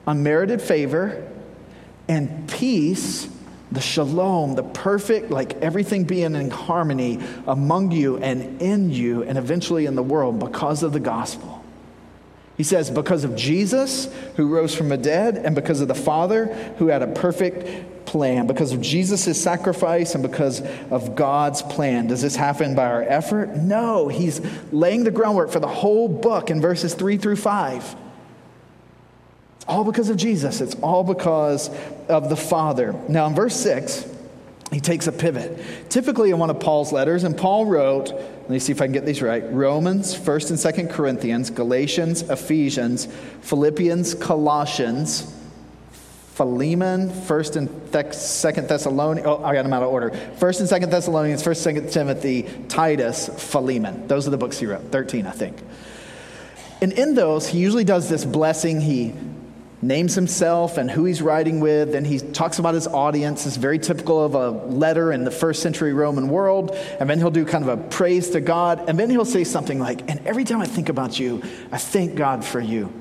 unmerited 0.08 0.60
favor, 0.60 1.28
and 2.08 2.50
peace, 2.50 3.30
the 3.72 3.80
shalom, 3.80 4.56
the 4.56 4.63
perfect, 4.63 5.30
like 5.30 5.54
everything 5.62 6.04
being 6.06 6.34
in 6.34 6.50
harmony 6.50 7.20
among 7.46 7.92
you 7.92 8.18
and 8.18 8.60
in 8.60 8.90
you, 8.90 9.22
and 9.22 9.38
eventually 9.38 9.86
in 9.86 9.94
the 9.94 10.04
world 10.04 10.40
because 10.40 10.82
of 10.82 10.94
the 10.94 11.00
gospel. 11.00 11.61
He 12.62 12.65
says, 12.65 12.91
because 12.91 13.24
of 13.24 13.36
Jesus, 13.36 14.08
who 14.36 14.48
rose 14.48 14.75
from 14.75 14.89
the 14.89 14.98
dead, 14.98 15.36
and 15.36 15.56
because 15.56 15.82
of 15.82 15.88
the 15.88 15.96
Father, 15.96 16.46
who 16.77 16.89
had 16.89 17.01
a 17.01 17.08
perfect 17.08 18.06
plan, 18.06 18.46
because 18.46 18.72
of 18.72 18.82
Jesus' 18.82 19.41
sacrifice, 19.41 20.13
and 20.13 20.22
because 20.22 20.62
of 20.91 21.15
God's 21.15 21.63
plan. 21.63 22.06
Does 22.06 22.22
this 22.22 22.36
happen 22.36 22.75
by 22.75 22.86
our 22.86 23.01
effort? 23.01 23.56
No, 23.56 24.10
he's 24.10 24.41
laying 24.72 25.06
the 25.06 25.10
groundwork 25.10 25.50
for 25.50 25.60
the 25.60 25.68
whole 25.68 26.08
book 26.08 26.51
in 26.51 26.62
verses 26.62 26.94
three 26.94 27.18
through 27.18 27.38
five. 27.38 27.96
It's 29.56 29.65
all 29.68 29.84
because 29.84 30.12
of 30.12 30.18
Jesus, 30.18 30.62
it's 30.62 30.75
all 30.84 31.03
because 31.03 31.72
of 32.10 32.30
the 32.30 32.36
Father. 32.36 32.94
Now, 33.10 33.25
in 33.25 33.34
verse 33.34 33.56
six, 33.56 34.08
he 34.72 34.80
takes 34.80 35.08
a 35.08 35.12
pivot. 35.12 35.90
Typically, 35.90 36.30
in 36.30 36.40
one 36.40 36.50
of 36.50 36.60
Paul's 36.60 36.94
letters, 36.94 37.24
and 37.24 37.38
Paul 37.38 37.66
wrote, 37.66 38.12
let 38.12 38.50
me 38.50 38.60
see 38.60 38.72
if 38.72 38.82
I 38.82 38.86
can 38.86 38.94
get 38.94 39.06
these 39.06 39.22
right 39.22 39.44
Romans, 39.51 40.18
1st 40.18 40.50
and 40.51 40.90
2nd 40.90 40.94
Corinthians, 40.94 41.50
Galatians, 41.50 42.22
Ephesians, 42.24 43.08
Philippians, 43.42 44.16
Colossians, 44.16 45.38
Philemon, 46.34 47.10
1st 47.10 47.56
and 47.58 47.70
2nd 47.92 48.68
Thessalonians. 48.68 49.28
Oh, 49.28 49.44
I 49.44 49.54
got 49.54 49.63
them 49.63 49.74
out 49.74 49.84
of 49.84 49.90
order. 49.90 50.10
1st 50.10 50.62
and 50.62 50.84
2nd 50.84 50.90
Thessalonians, 50.90 51.44
1st, 51.44 51.82
2nd 51.82 51.92
Timothy, 51.92 52.44
Titus, 52.70 53.30
Philemon. 53.51 54.08
Those 54.08 54.25
are 54.25 54.32
the 54.32 54.38
books 54.38 54.58
he 54.58 54.66
wrote, 54.66 54.84
13, 54.92 55.28
I 55.28 55.32
think. 55.32 55.58
And 56.82 56.94
in 56.94 57.13
those, 57.13 57.48
he 57.48 57.60
usually 57.60 57.84
does 57.84 58.10
this 58.10 58.25
blessing. 58.25 58.82
He 58.82 59.13
names 59.82 60.16
himself 60.16 60.78
and 60.78 60.90
who 60.90 61.06
he's 61.06 61.22
writing 61.22 61.60
with, 61.60 61.96
and 61.96 62.06
he 62.06 62.20
talks 62.20 62.60
about 62.60 62.74
his 62.74 62.88
audience. 62.88 63.46
It's 63.46 63.56
very 63.56 63.80
typical 63.80 64.24
of 64.24 64.36
a 64.36 64.50
letter 64.68 65.12
in 65.12 65.24
the 65.24 65.32
first 65.32 65.62
century 65.62 65.94
Roman 65.94 66.30
world. 66.30 66.72
And 67.00 67.10
then 67.10 67.18
he'll 67.20 67.32
do 67.32 67.46
kind 67.46 67.68
of 67.68 67.80
a 67.80 67.84
praise 67.90 68.30
to 68.32 68.42
God, 68.42 68.88
and 68.88 69.00
then 69.00 69.10
he'll 69.10 69.26
say 69.26 69.44
something 69.44 69.80
like, 69.80 70.10
And 70.10 70.26
every 70.26 70.44
time 70.44 70.62
I 70.62 70.68
think 70.68 70.90
about 70.90 71.20
you, 71.20 71.42
I 71.72 71.78
thank 71.78 72.16
God 72.16 72.46
for 72.46 72.60
you. 72.60 72.94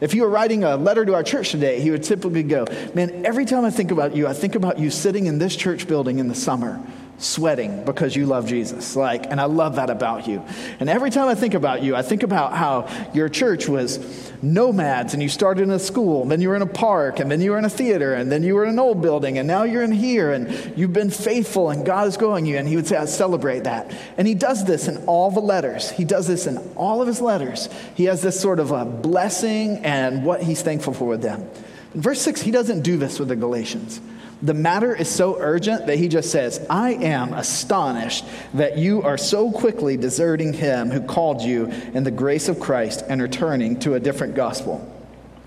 If 0.00 0.12
you 0.12 0.22
were 0.22 0.28
writing 0.28 0.64
a 0.64 0.76
letter 0.76 1.04
to 1.04 1.14
our 1.14 1.22
church 1.22 1.50
today, 1.50 1.80
he 1.80 1.90
would 1.90 2.02
typically 2.02 2.42
go, 2.42 2.66
Man, 2.94 3.24
every 3.24 3.44
time 3.44 3.64
I 3.64 3.70
think 3.70 3.90
about 3.90 4.16
you, 4.16 4.26
I 4.26 4.32
think 4.32 4.54
about 4.54 4.78
you 4.78 4.90
sitting 4.90 5.26
in 5.26 5.38
this 5.38 5.54
church 5.54 5.86
building 5.86 6.18
in 6.18 6.28
the 6.28 6.34
summer 6.34 6.80
sweating 7.18 7.84
because 7.84 8.16
you 8.16 8.26
love 8.26 8.46
Jesus. 8.46 8.96
Like, 8.96 9.26
and 9.30 9.40
I 9.40 9.44
love 9.44 9.76
that 9.76 9.90
about 9.90 10.26
you. 10.26 10.42
And 10.80 10.88
every 10.88 11.10
time 11.10 11.28
I 11.28 11.34
think 11.34 11.54
about 11.54 11.82
you, 11.82 11.94
I 11.94 12.02
think 12.02 12.22
about 12.22 12.54
how 12.54 12.88
your 13.14 13.28
church 13.28 13.68
was 13.68 14.32
nomads 14.42 15.14
and 15.14 15.22
you 15.22 15.28
started 15.28 15.62
in 15.62 15.70
a 15.70 15.78
school, 15.78 16.22
and 16.22 16.30
then 16.30 16.40
you 16.40 16.48
were 16.48 16.56
in 16.56 16.62
a 16.62 16.66
park, 16.66 17.20
and 17.20 17.30
then 17.30 17.40
you 17.40 17.52
were 17.52 17.58
in 17.58 17.64
a 17.64 17.70
theater, 17.70 18.14
and 18.14 18.30
then 18.30 18.42
you 18.42 18.54
were 18.54 18.64
in 18.64 18.70
an 18.70 18.78
old 18.78 19.00
building, 19.00 19.38
and 19.38 19.48
now 19.48 19.62
you're 19.62 19.82
in 19.82 19.92
here, 19.92 20.32
and 20.32 20.76
you've 20.76 20.92
been 20.92 21.10
faithful, 21.10 21.70
and 21.70 21.86
God 21.86 22.08
is 22.08 22.16
growing 22.16 22.46
you. 22.46 22.58
And 22.58 22.68
he 22.68 22.76
would 22.76 22.86
say, 22.86 22.96
I 22.96 23.06
celebrate 23.06 23.64
that. 23.64 23.92
And 24.18 24.26
he 24.26 24.34
does 24.34 24.64
this 24.64 24.88
in 24.88 25.04
all 25.06 25.30
the 25.30 25.40
letters. 25.40 25.90
He 25.90 26.04
does 26.04 26.26
this 26.26 26.46
in 26.46 26.58
all 26.76 27.00
of 27.00 27.06
his 27.06 27.20
letters. 27.20 27.68
He 27.94 28.04
has 28.04 28.22
this 28.22 28.38
sort 28.38 28.58
of 28.58 28.70
a 28.70 28.84
blessing 28.84 29.78
and 29.78 30.24
what 30.24 30.42
he's 30.42 30.62
thankful 30.62 30.92
for 30.92 31.06
with 31.06 31.22
them. 31.22 31.48
In 31.94 32.00
verse 32.00 32.20
6, 32.20 32.42
he 32.42 32.50
doesn't 32.50 32.82
do 32.82 32.96
this 32.96 33.18
with 33.18 33.28
the 33.28 33.36
Galatians. 33.36 34.00
The 34.44 34.52
matter 34.52 34.94
is 34.94 35.08
so 35.08 35.38
urgent 35.40 35.86
that 35.86 35.96
he 35.96 36.06
just 36.06 36.30
says, 36.30 36.64
I 36.68 36.90
am 36.90 37.32
astonished 37.32 38.26
that 38.52 38.76
you 38.76 39.02
are 39.02 39.16
so 39.16 39.50
quickly 39.50 39.96
deserting 39.96 40.52
him 40.52 40.90
who 40.90 41.00
called 41.00 41.40
you 41.40 41.72
in 41.94 42.04
the 42.04 42.10
grace 42.10 42.50
of 42.50 42.60
Christ 42.60 43.06
and 43.08 43.22
returning 43.22 43.80
to 43.80 43.94
a 43.94 44.00
different 44.00 44.34
gospel. 44.34 44.86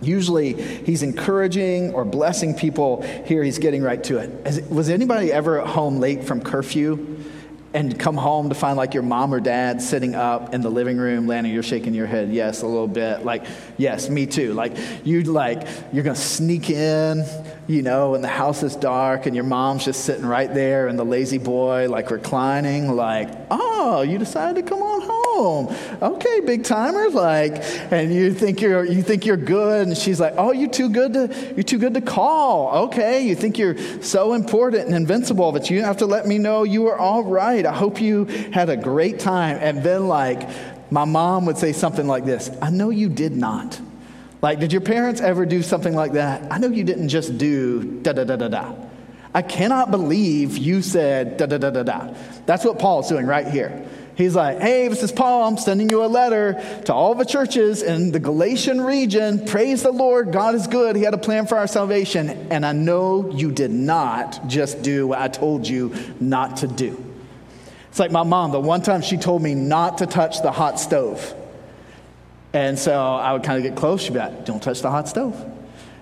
Usually 0.01 0.59
he's 0.83 1.03
encouraging 1.03 1.93
or 1.93 2.05
blessing 2.05 2.55
people. 2.55 3.03
Here 3.03 3.43
he's 3.43 3.59
getting 3.59 3.83
right 3.83 4.03
to 4.05 4.17
it. 4.17 4.67
Was 4.71 4.89
anybody 4.89 5.31
ever 5.31 5.61
at 5.61 5.67
home 5.67 5.99
late 5.99 6.23
from 6.23 6.41
curfew? 6.41 7.19
and 7.73 7.99
come 7.99 8.15
home 8.15 8.49
to 8.49 8.55
find 8.55 8.77
like 8.77 8.93
your 8.93 9.03
mom 9.03 9.33
or 9.33 9.39
dad 9.39 9.81
sitting 9.81 10.15
up 10.15 10.53
in 10.53 10.61
the 10.61 10.69
living 10.69 10.97
room, 10.97 11.27
Lanny, 11.27 11.51
you're 11.51 11.61
shaking 11.61 11.93
your 11.93 12.07
head, 12.07 12.29
yes, 12.29 12.61
a 12.61 12.65
little 12.65 12.87
bit. 12.87 13.25
Like, 13.25 13.45
yes, 13.77 14.09
me 14.09 14.25
too. 14.25 14.53
Like, 14.53 14.75
you'd 15.03 15.27
like, 15.27 15.67
you're 15.91 16.03
gonna 16.03 16.15
sneak 16.15 16.69
in, 16.69 17.23
you 17.67 17.81
know, 17.81 18.15
and 18.15 18.23
the 18.23 18.29
house 18.29 18.63
is 18.63 18.75
dark 18.75 19.25
and 19.25 19.35
your 19.35 19.43
mom's 19.43 19.83
just 19.83 20.05
sitting 20.05 20.25
right 20.25 20.53
there 20.53 20.87
and 20.87 20.97
the 20.97 21.03
La-Z-Boy, 21.03 21.89
like 21.89 22.09
reclining, 22.11 22.95
like, 22.95 23.29
oh, 23.51 24.01
you 24.01 24.17
decided 24.17 24.63
to 24.63 24.69
come 24.69 24.81
on 24.81 25.01
home. 25.01 25.75
Okay, 26.01 26.39
big 26.39 26.63
timer, 26.63 27.09
like, 27.09 27.61
and 27.91 28.13
you 28.13 28.33
think 28.33 28.61
you're 28.61 28.83
you 28.83 29.03
think 29.03 29.25
you're 29.25 29.37
good, 29.37 29.87
and 29.87 29.95
she's 29.95 30.19
like, 30.19 30.33
oh, 30.37 30.51
you're 30.51 30.69
too 30.69 30.89
good 30.89 31.13
to 31.13 31.53
you're 31.55 31.63
too 31.63 31.77
good 31.77 31.93
to 31.93 32.01
call. 32.01 32.85
Okay, 32.85 33.21
you 33.27 33.35
think 33.35 33.57
you're 33.57 33.77
so 34.01 34.33
important 34.33 34.87
and 34.87 34.95
invincible, 34.95 35.51
that 35.51 35.69
you 35.69 35.83
have 35.83 35.97
to 35.97 36.05
let 36.05 36.25
me 36.25 36.39
know 36.39 36.63
you 36.63 36.83
were 36.83 36.97
all 36.97 37.23
right. 37.23 37.65
I 37.65 37.73
hope 37.73 38.01
you 38.01 38.25
had 38.51 38.69
a 38.69 38.77
great 38.77 39.19
time. 39.19 39.57
And 39.61 39.83
then 39.83 40.07
like 40.07 40.49
my 40.89 41.05
mom 41.05 41.45
would 41.45 41.57
say 41.57 41.73
something 41.73 42.07
like 42.07 42.25
this, 42.25 42.49
I 42.61 42.69
know 42.69 42.89
you 42.89 43.09
did 43.09 43.35
not. 43.35 43.79
Like, 44.41 44.59
did 44.59 44.71
your 44.71 44.81
parents 44.81 45.19
ever 45.19 45.45
do 45.45 45.63
something 45.63 45.95
like 45.95 46.13
that? 46.13 46.51
I 46.51 46.59
know 46.59 46.67
you 46.67 46.83
didn't 46.83 47.09
just 47.09 47.37
do 47.37 48.01
da 48.01 48.13
da 48.13 48.23
da 48.23 48.35
da 48.35 48.47
da. 48.47 48.75
I 49.33 49.41
cannot 49.41 49.91
believe 49.91 50.57
you 50.57 50.81
said 50.81 51.37
da 51.37 51.45
da 51.45 51.57
da 51.57 51.69
da 51.69 51.83
da. 51.83 52.13
That's 52.45 52.63
what 52.63 52.79
Paul's 52.79 53.09
doing 53.09 53.25
right 53.25 53.47
here. 53.47 53.87
He's 54.15 54.35
like, 54.35 54.59
hey, 54.59 54.87
this 54.87 55.03
is 55.03 55.11
Paul. 55.11 55.47
I'm 55.47 55.57
sending 55.57 55.91
you 55.91 56.03
a 56.03 56.07
letter 56.07 56.53
to 56.85 56.93
all 56.93 57.13
the 57.13 57.23
churches 57.23 57.83
in 57.83 58.11
the 58.11 58.19
Galatian 58.19 58.81
region. 58.81 59.45
Praise 59.45 59.83
the 59.83 59.91
Lord. 59.91 60.31
God 60.31 60.55
is 60.55 60.65
good. 60.65 60.95
He 60.95 61.03
had 61.03 61.13
a 61.13 61.19
plan 61.19 61.45
for 61.45 61.55
our 61.55 61.67
salvation. 61.67 62.47
And 62.51 62.65
I 62.65 62.71
know 62.71 63.29
you 63.29 63.51
did 63.51 63.69
not 63.69 64.47
just 64.47 64.81
do 64.81 65.05
what 65.05 65.19
I 65.19 65.27
told 65.27 65.67
you 65.67 65.93
not 66.19 66.57
to 66.57 66.67
do. 66.67 67.03
It's 67.89 67.99
like 67.99 68.11
my 68.11 68.23
mom, 68.23 68.51
the 68.51 68.59
one 68.59 68.81
time 68.81 69.03
she 69.03 69.17
told 69.17 69.43
me 69.43 69.53
not 69.53 69.99
to 69.99 70.07
touch 70.07 70.41
the 70.41 70.51
hot 70.51 70.79
stove. 70.79 71.35
And 72.53 72.79
so 72.79 72.99
I 72.99 73.33
would 73.33 73.43
kind 73.43 73.57
of 73.57 73.63
get 73.63 73.77
close. 73.77 74.01
She'd 74.01 74.13
be 74.13 74.19
like, 74.19 74.45
don't 74.45 74.63
touch 74.63 74.81
the 74.81 74.89
hot 74.89 75.07
stove. 75.07 75.35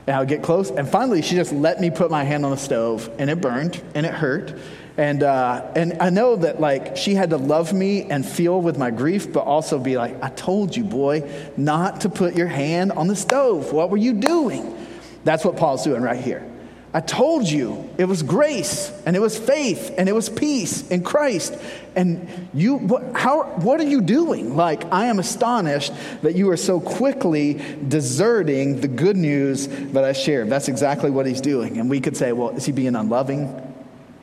And 0.08 0.15
I 0.15 0.19
would 0.19 0.29
get 0.29 0.43
close. 0.43 0.69
And 0.69 0.88
finally, 0.88 1.21
she 1.21 1.36
just 1.36 1.51
let 1.51 1.81
me 1.81 1.89
put 1.89 2.12
my 2.12 2.23
hand 2.23 2.45
on 2.45 2.51
the 2.51 2.58
stove, 2.58 3.10
and 3.17 3.29
it 3.29 3.41
burned, 3.41 3.81
and 3.95 4.05
it 4.05 4.13
hurt. 4.13 4.58
And, 4.97 5.23
uh, 5.23 5.71
and 5.75 5.97
I 5.99 6.10
know 6.10 6.38
that, 6.38 6.62
like, 6.62 6.95
she 6.95 7.15
had 7.15 7.31
to 7.31 7.38
love 7.38 7.73
me 7.73 8.03
and 8.03 8.25
feel 8.25 8.62
with 8.62 8.77
my 8.77 8.91
grief, 8.91 9.34
but 9.34 9.41
also 9.41 9.79
be 9.79 9.97
like, 9.97 10.23
I 10.23 10.29
told 10.29 10.75
you, 10.75 10.84
boy, 10.84 11.29
not 11.58 12.01
to 12.01 12.10
put 12.10 12.36
your 12.36 12.47
hand 12.47 12.91
on 12.93 13.08
the 13.08 13.15
stove. 13.15 13.73
What 13.73 13.89
were 13.89 13.97
you 13.97 14.13
doing? 14.13 14.77
That's 15.25 15.43
what 15.43 15.58
Paul's 15.58 15.84
doing 15.84 16.01
right 16.01 16.19
here. 16.19 16.49
I 16.95 17.01
told 17.01 17.45
you 17.45 17.89
it 17.97 18.05
was 18.05 18.23
grace 18.23 18.89
and 19.05 19.17
it 19.17 19.19
was 19.19 19.38
faith 19.38 19.93
and 19.97 20.08
it 20.08 20.13
was 20.13 20.29
peace 20.29 20.88
in 20.88 21.03
Christ. 21.03 21.53
And 21.93 22.47
you, 22.53 22.77
what, 22.77 23.13
how, 23.13 23.43
what 23.58 23.81
are 23.81 23.86
you 23.86 23.99
doing? 23.99 24.55
Like, 24.55 24.86
I 24.93 25.08
am 25.08 25.19
astonished 25.19 25.91
that 26.21 26.36
you 26.36 26.49
are 26.51 26.58
so 26.58 26.79
quickly 26.79 27.62
deserting 27.86 28.79
the 28.79 28.88
good 28.88 29.17
news 29.17 29.67
that 29.67 30.05
I 30.05 30.13
shared. 30.13 30.49
That's 30.49 30.69
exactly 30.69 31.12
what 31.12 31.25
he's 31.25 31.41
doing. 31.41 31.79
And 31.79 31.89
we 31.89 31.99
could 31.99 32.15
say, 32.15 32.31
well, 32.31 32.51
is 32.51 32.65
he 32.65 32.71
being 32.71 32.95
unloving? 32.95 33.62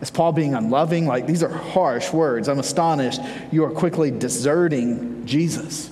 Is 0.01 0.11
Paul 0.11 0.33
being 0.33 0.55
unloving? 0.55 1.07
Like, 1.07 1.27
these 1.27 1.43
are 1.43 1.51
harsh 1.51 2.11
words. 2.11 2.49
I'm 2.49 2.59
astonished 2.59 3.21
you 3.51 3.65
are 3.67 3.71
quickly 3.71 4.11
deserting 4.11 5.27
Jesus. 5.27 5.91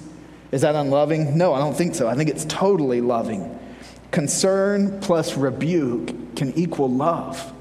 Is 0.50 0.62
that 0.62 0.76
unloving? 0.76 1.36
No, 1.36 1.52
I 1.52 1.58
don't 1.58 1.76
think 1.76 1.94
so. 1.94 2.08
I 2.08 2.14
think 2.14 2.30
it's 2.30 2.46
totally 2.46 3.02
loving. 3.02 3.58
Concern 4.12 4.98
plus 5.00 5.36
rebuke 5.36 6.29
can 6.40 6.58
equal 6.58 6.88
love. 6.88 7.52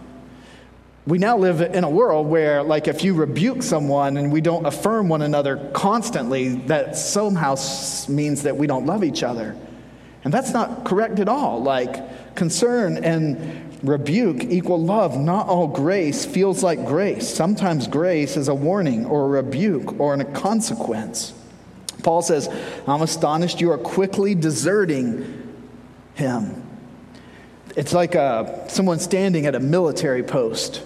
We 1.06 1.18
now 1.18 1.38
live 1.38 1.60
in 1.60 1.84
a 1.84 1.90
world 1.90 2.28
where, 2.28 2.64
like, 2.64 2.88
if 2.88 3.04
you 3.04 3.14
rebuke 3.14 3.62
someone 3.62 4.16
and 4.16 4.32
we 4.32 4.40
don't 4.40 4.66
affirm 4.66 5.10
one 5.10 5.22
another 5.22 5.70
constantly, 5.74 6.56
that 6.68 6.96
somehow 6.96 7.56
means 8.08 8.44
that 8.44 8.56
we 8.56 8.68
don't 8.68 8.86
love 8.86 9.04
each 9.04 9.22
other. 9.22 9.58
And 10.24 10.34
that's 10.34 10.52
not 10.52 10.86
correct 10.86 11.20
at 11.20 11.28
all. 11.28 11.62
Like, 11.62 12.36
concern 12.36 13.04
and 13.04 13.78
rebuke 13.84 14.46
equal 14.46 14.82
love. 14.82 15.18
Not 15.18 15.48
all 15.48 15.68
grace 15.68 16.26
feels 16.26 16.64
like 16.64 16.86
grace. 16.86 17.28
Sometimes 17.28 17.86
grace 17.86 18.38
is 18.38 18.48
a 18.48 18.56
warning 18.56 19.06
or 19.06 19.26
a 19.26 19.42
rebuke 19.42 20.00
or 20.00 20.14
a 20.14 20.24
consequence. 20.24 21.34
Paul 22.02 22.22
says, 22.22 22.48
I'm 22.88 23.02
astonished 23.02 23.60
you 23.60 23.72
are 23.72 23.78
quickly 23.78 24.36
deserting 24.36 25.54
him. 26.14 26.59
It's 27.76 27.94
like 27.94 28.16
uh, 28.16 28.68
someone 28.68 29.00
standing 29.00 29.46
at 29.46 29.56
a 29.56 29.60
military 29.60 30.24
post 30.24 30.84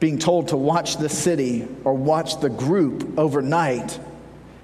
being 0.00 0.18
told 0.18 0.48
to 0.48 0.56
watch 0.56 0.96
the 0.96 1.08
city 1.08 1.66
or 1.84 1.94
watch 1.94 2.40
the 2.40 2.50
group 2.50 3.18
overnight 3.18 3.98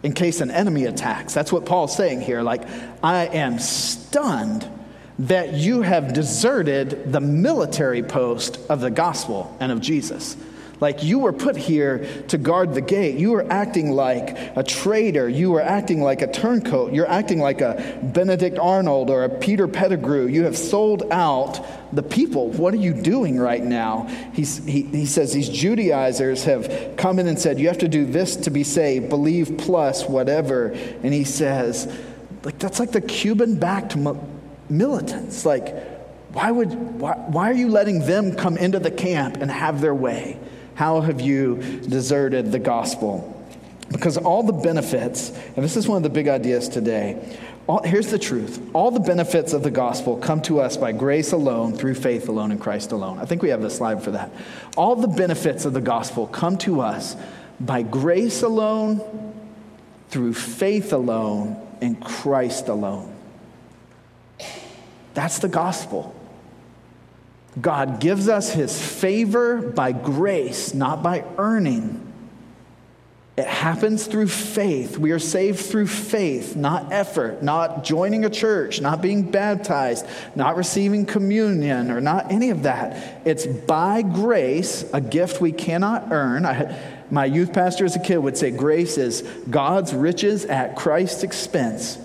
in 0.02 0.12
case 0.12 0.40
an 0.40 0.50
enemy 0.50 0.84
attacks. 0.84 1.34
That's 1.34 1.52
what 1.52 1.64
Paul's 1.64 1.96
saying 1.96 2.20
here. 2.20 2.42
Like, 2.42 2.62
I 3.02 3.26
am 3.26 3.58
stunned 3.58 4.68
that 5.20 5.54
you 5.54 5.82
have 5.82 6.12
deserted 6.12 7.12
the 7.12 7.20
military 7.20 8.02
post 8.02 8.58
of 8.68 8.80
the 8.80 8.90
gospel 8.90 9.56
and 9.58 9.72
of 9.72 9.80
Jesus. 9.80 10.36
Like 10.80 11.02
you 11.02 11.18
were 11.18 11.32
put 11.32 11.56
here 11.56 12.06
to 12.28 12.38
guard 12.38 12.74
the 12.74 12.80
gate. 12.80 13.18
You 13.18 13.32
were 13.32 13.50
acting 13.50 13.92
like 13.92 14.38
a 14.56 14.62
traitor. 14.62 15.28
You 15.28 15.50
were 15.50 15.60
acting 15.60 16.02
like 16.02 16.22
a 16.22 16.30
turncoat. 16.30 16.92
You're 16.92 17.08
acting 17.08 17.40
like 17.40 17.60
a 17.60 17.98
Benedict 18.02 18.58
Arnold 18.58 19.10
or 19.10 19.24
a 19.24 19.28
Peter 19.28 19.66
Pettigrew. 19.66 20.26
You 20.26 20.44
have 20.44 20.56
sold 20.56 21.04
out 21.10 21.64
the 21.92 22.02
people. 22.02 22.50
What 22.50 22.74
are 22.74 22.78
you 22.78 22.94
doing 22.94 23.38
right 23.38 23.62
now? 23.62 24.04
He's, 24.34 24.64
he, 24.64 24.82
he 24.82 25.06
says 25.06 25.32
these 25.32 25.48
Judaizers 25.48 26.44
have 26.44 26.94
come 26.96 27.18
in 27.18 27.26
and 27.26 27.38
said, 27.38 27.58
You 27.58 27.68
have 27.68 27.78
to 27.78 27.88
do 27.88 28.04
this 28.04 28.36
to 28.36 28.50
be 28.50 28.62
saved, 28.62 29.08
believe 29.08 29.58
plus 29.58 30.04
whatever. 30.04 30.68
And 31.02 31.12
he 31.12 31.24
says, 31.24 31.92
like 32.44 32.58
that's 32.58 32.78
like 32.78 32.92
the 32.92 33.00
Cuban 33.00 33.56
backed 33.56 33.96
militants. 34.70 35.44
Like, 35.44 35.74
why, 36.32 36.50
would, 36.50 36.72
why, 37.00 37.14
why 37.14 37.50
are 37.50 37.54
you 37.54 37.68
letting 37.68 38.00
them 38.06 38.34
come 38.34 38.56
into 38.56 38.78
the 38.78 38.90
camp 38.90 39.38
and 39.38 39.50
have 39.50 39.80
their 39.80 39.94
way? 39.94 40.38
How 40.78 41.00
have 41.00 41.20
you 41.20 41.56
deserted 41.56 42.52
the 42.52 42.60
gospel? 42.60 43.34
Because 43.90 44.16
all 44.16 44.44
the 44.44 44.52
benefits, 44.52 45.30
and 45.30 45.64
this 45.64 45.76
is 45.76 45.88
one 45.88 45.96
of 45.96 46.04
the 46.04 46.08
big 46.08 46.28
ideas 46.28 46.68
today, 46.68 47.36
all, 47.66 47.82
here's 47.82 48.12
the 48.12 48.18
truth 48.18 48.62
all 48.74 48.92
the 48.92 49.00
benefits 49.00 49.54
of 49.54 49.64
the 49.64 49.72
gospel 49.72 50.16
come 50.18 50.40
to 50.42 50.60
us 50.60 50.76
by 50.76 50.92
grace 50.92 51.32
alone, 51.32 51.76
through 51.76 51.94
faith 51.94 52.28
alone, 52.28 52.52
in 52.52 52.60
Christ 52.60 52.92
alone. 52.92 53.18
I 53.18 53.24
think 53.24 53.42
we 53.42 53.48
have 53.48 53.64
a 53.64 53.70
slide 53.70 54.04
for 54.04 54.12
that. 54.12 54.30
All 54.76 54.94
the 54.94 55.08
benefits 55.08 55.64
of 55.64 55.72
the 55.72 55.80
gospel 55.80 56.28
come 56.28 56.56
to 56.58 56.80
us 56.80 57.16
by 57.58 57.82
grace 57.82 58.42
alone, 58.42 59.34
through 60.10 60.34
faith 60.34 60.92
alone, 60.92 61.60
in 61.80 61.96
Christ 61.96 62.68
alone. 62.68 63.12
That's 65.14 65.40
the 65.40 65.48
gospel. 65.48 66.14
God 67.60 68.00
gives 68.00 68.28
us 68.28 68.52
his 68.52 68.80
favor 68.80 69.60
by 69.60 69.92
grace, 69.92 70.74
not 70.74 71.02
by 71.02 71.24
earning. 71.38 72.04
It 73.36 73.46
happens 73.46 74.06
through 74.08 74.28
faith. 74.28 74.98
We 74.98 75.12
are 75.12 75.20
saved 75.20 75.60
through 75.60 75.86
faith, 75.86 76.56
not 76.56 76.92
effort, 76.92 77.40
not 77.40 77.84
joining 77.84 78.24
a 78.24 78.30
church, 78.30 78.80
not 78.80 79.00
being 79.00 79.30
baptized, 79.30 80.04
not 80.34 80.56
receiving 80.56 81.06
communion, 81.06 81.92
or 81.92 82.00
not 82.00 82.32
any 82.32 82.50
of 82.50 82.64
that. 82.64 83.22
It's 83.24 83.46
by 83.46 84.02
grace, 84.02 84.84
a 84.92 85.00
gift 85.00 85.40
we 85.40 85.52
cannot 85.52 86.10
earn. 86.10 86.44
I, 86.44 86.76
my 87.10 87.26
youth 87.26 87.52
pastor 87.52 87.84
as 87.84 87.94
a 87.94 88.00
kid 88.00 88.18
would 88.18 88.36
say 88.36 88.50
grace 88.50 88.98
is 88.98 89.22
God's 89.48 89.94
riches 89.94 90.44
at 90.44 90.74
Christ's 90.74 91.22
expense. 91.22 91.96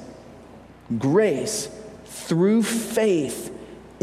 Grace 1.00 1.68
through 2.06 2.64
faith 2.64 3.53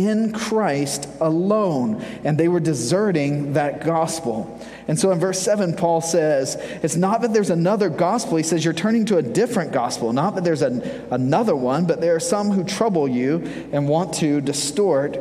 in 0.07 0.33
Christ 0.33 1.09
alone. 1.21 2.05
And 2.25 2.39
they 2.39 2.49
were 2.49 2.61
deserting 2.61 3.55
that 3.55 3.85
gospel. 3.85 4.61
And 4.89 4.99
so 4.99 5.11
in 5.13 5.19
verse 5.19 5.41
7, 5.41 5.77
Paul 5.77 6.01
says, 6.01 6.57
It's 6.83 6.97
not 6.97 7.23
that 7.23 7.33
there's 7.33 7.51
another 7.51 7.89
gospel. 7.89 8.37
He 8.37 8.43
says, 8.43 8.65
You're 8.65 8.75
turning 8.75 9.07
to 9.07 9.19
a 9.19 9.23
different 9.23 9.73
gospel. 9.73 10.13
Not 10.13 10.35
that 10.35 10.45
there's 10.45 10.63
an, 10.63 10.83
another 11.11 11.55
one, 11.55 11.87
but 11.87 12.01
there 12.01 12.15
are 12.15 12.21
some 12.21 12.51
who 12.51 12.65
trouble 12.65 13.07
you 13.09 13.69
and 13.73 13.89
want 13.89 14.15
to 14.15 14.41
distort 14.41 15.19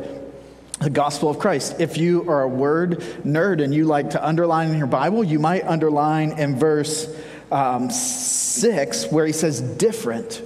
the 0.80 0.90
gospel 0.90 1.28
of 1.28 1.38
Christ. 1.38 1.76
If 1.78 1.98
you 1.98 2.28
are 2.28 2.42
a 2.42 2.48
word 2.48 3.00
nerd 3.24 3.62
and 3.62 3.74
you 3.74 3.84
like 3.84 4.10
to 4.10 4.26
underline 4.26 4.70
in 4.70 4.78
your 4.78 4.86
Bible, 4.86 5.22
you 5.22 5.38
might 5.38 5.64
underline 5.64 6.38
in 6.38 6.58
verse 6.58 7.06
um, 7.52 7.90
6 7.90 9.06
where 9.12 9.26
he 9.26 9.32
says 9.32 9.60
different. 9.60 10.42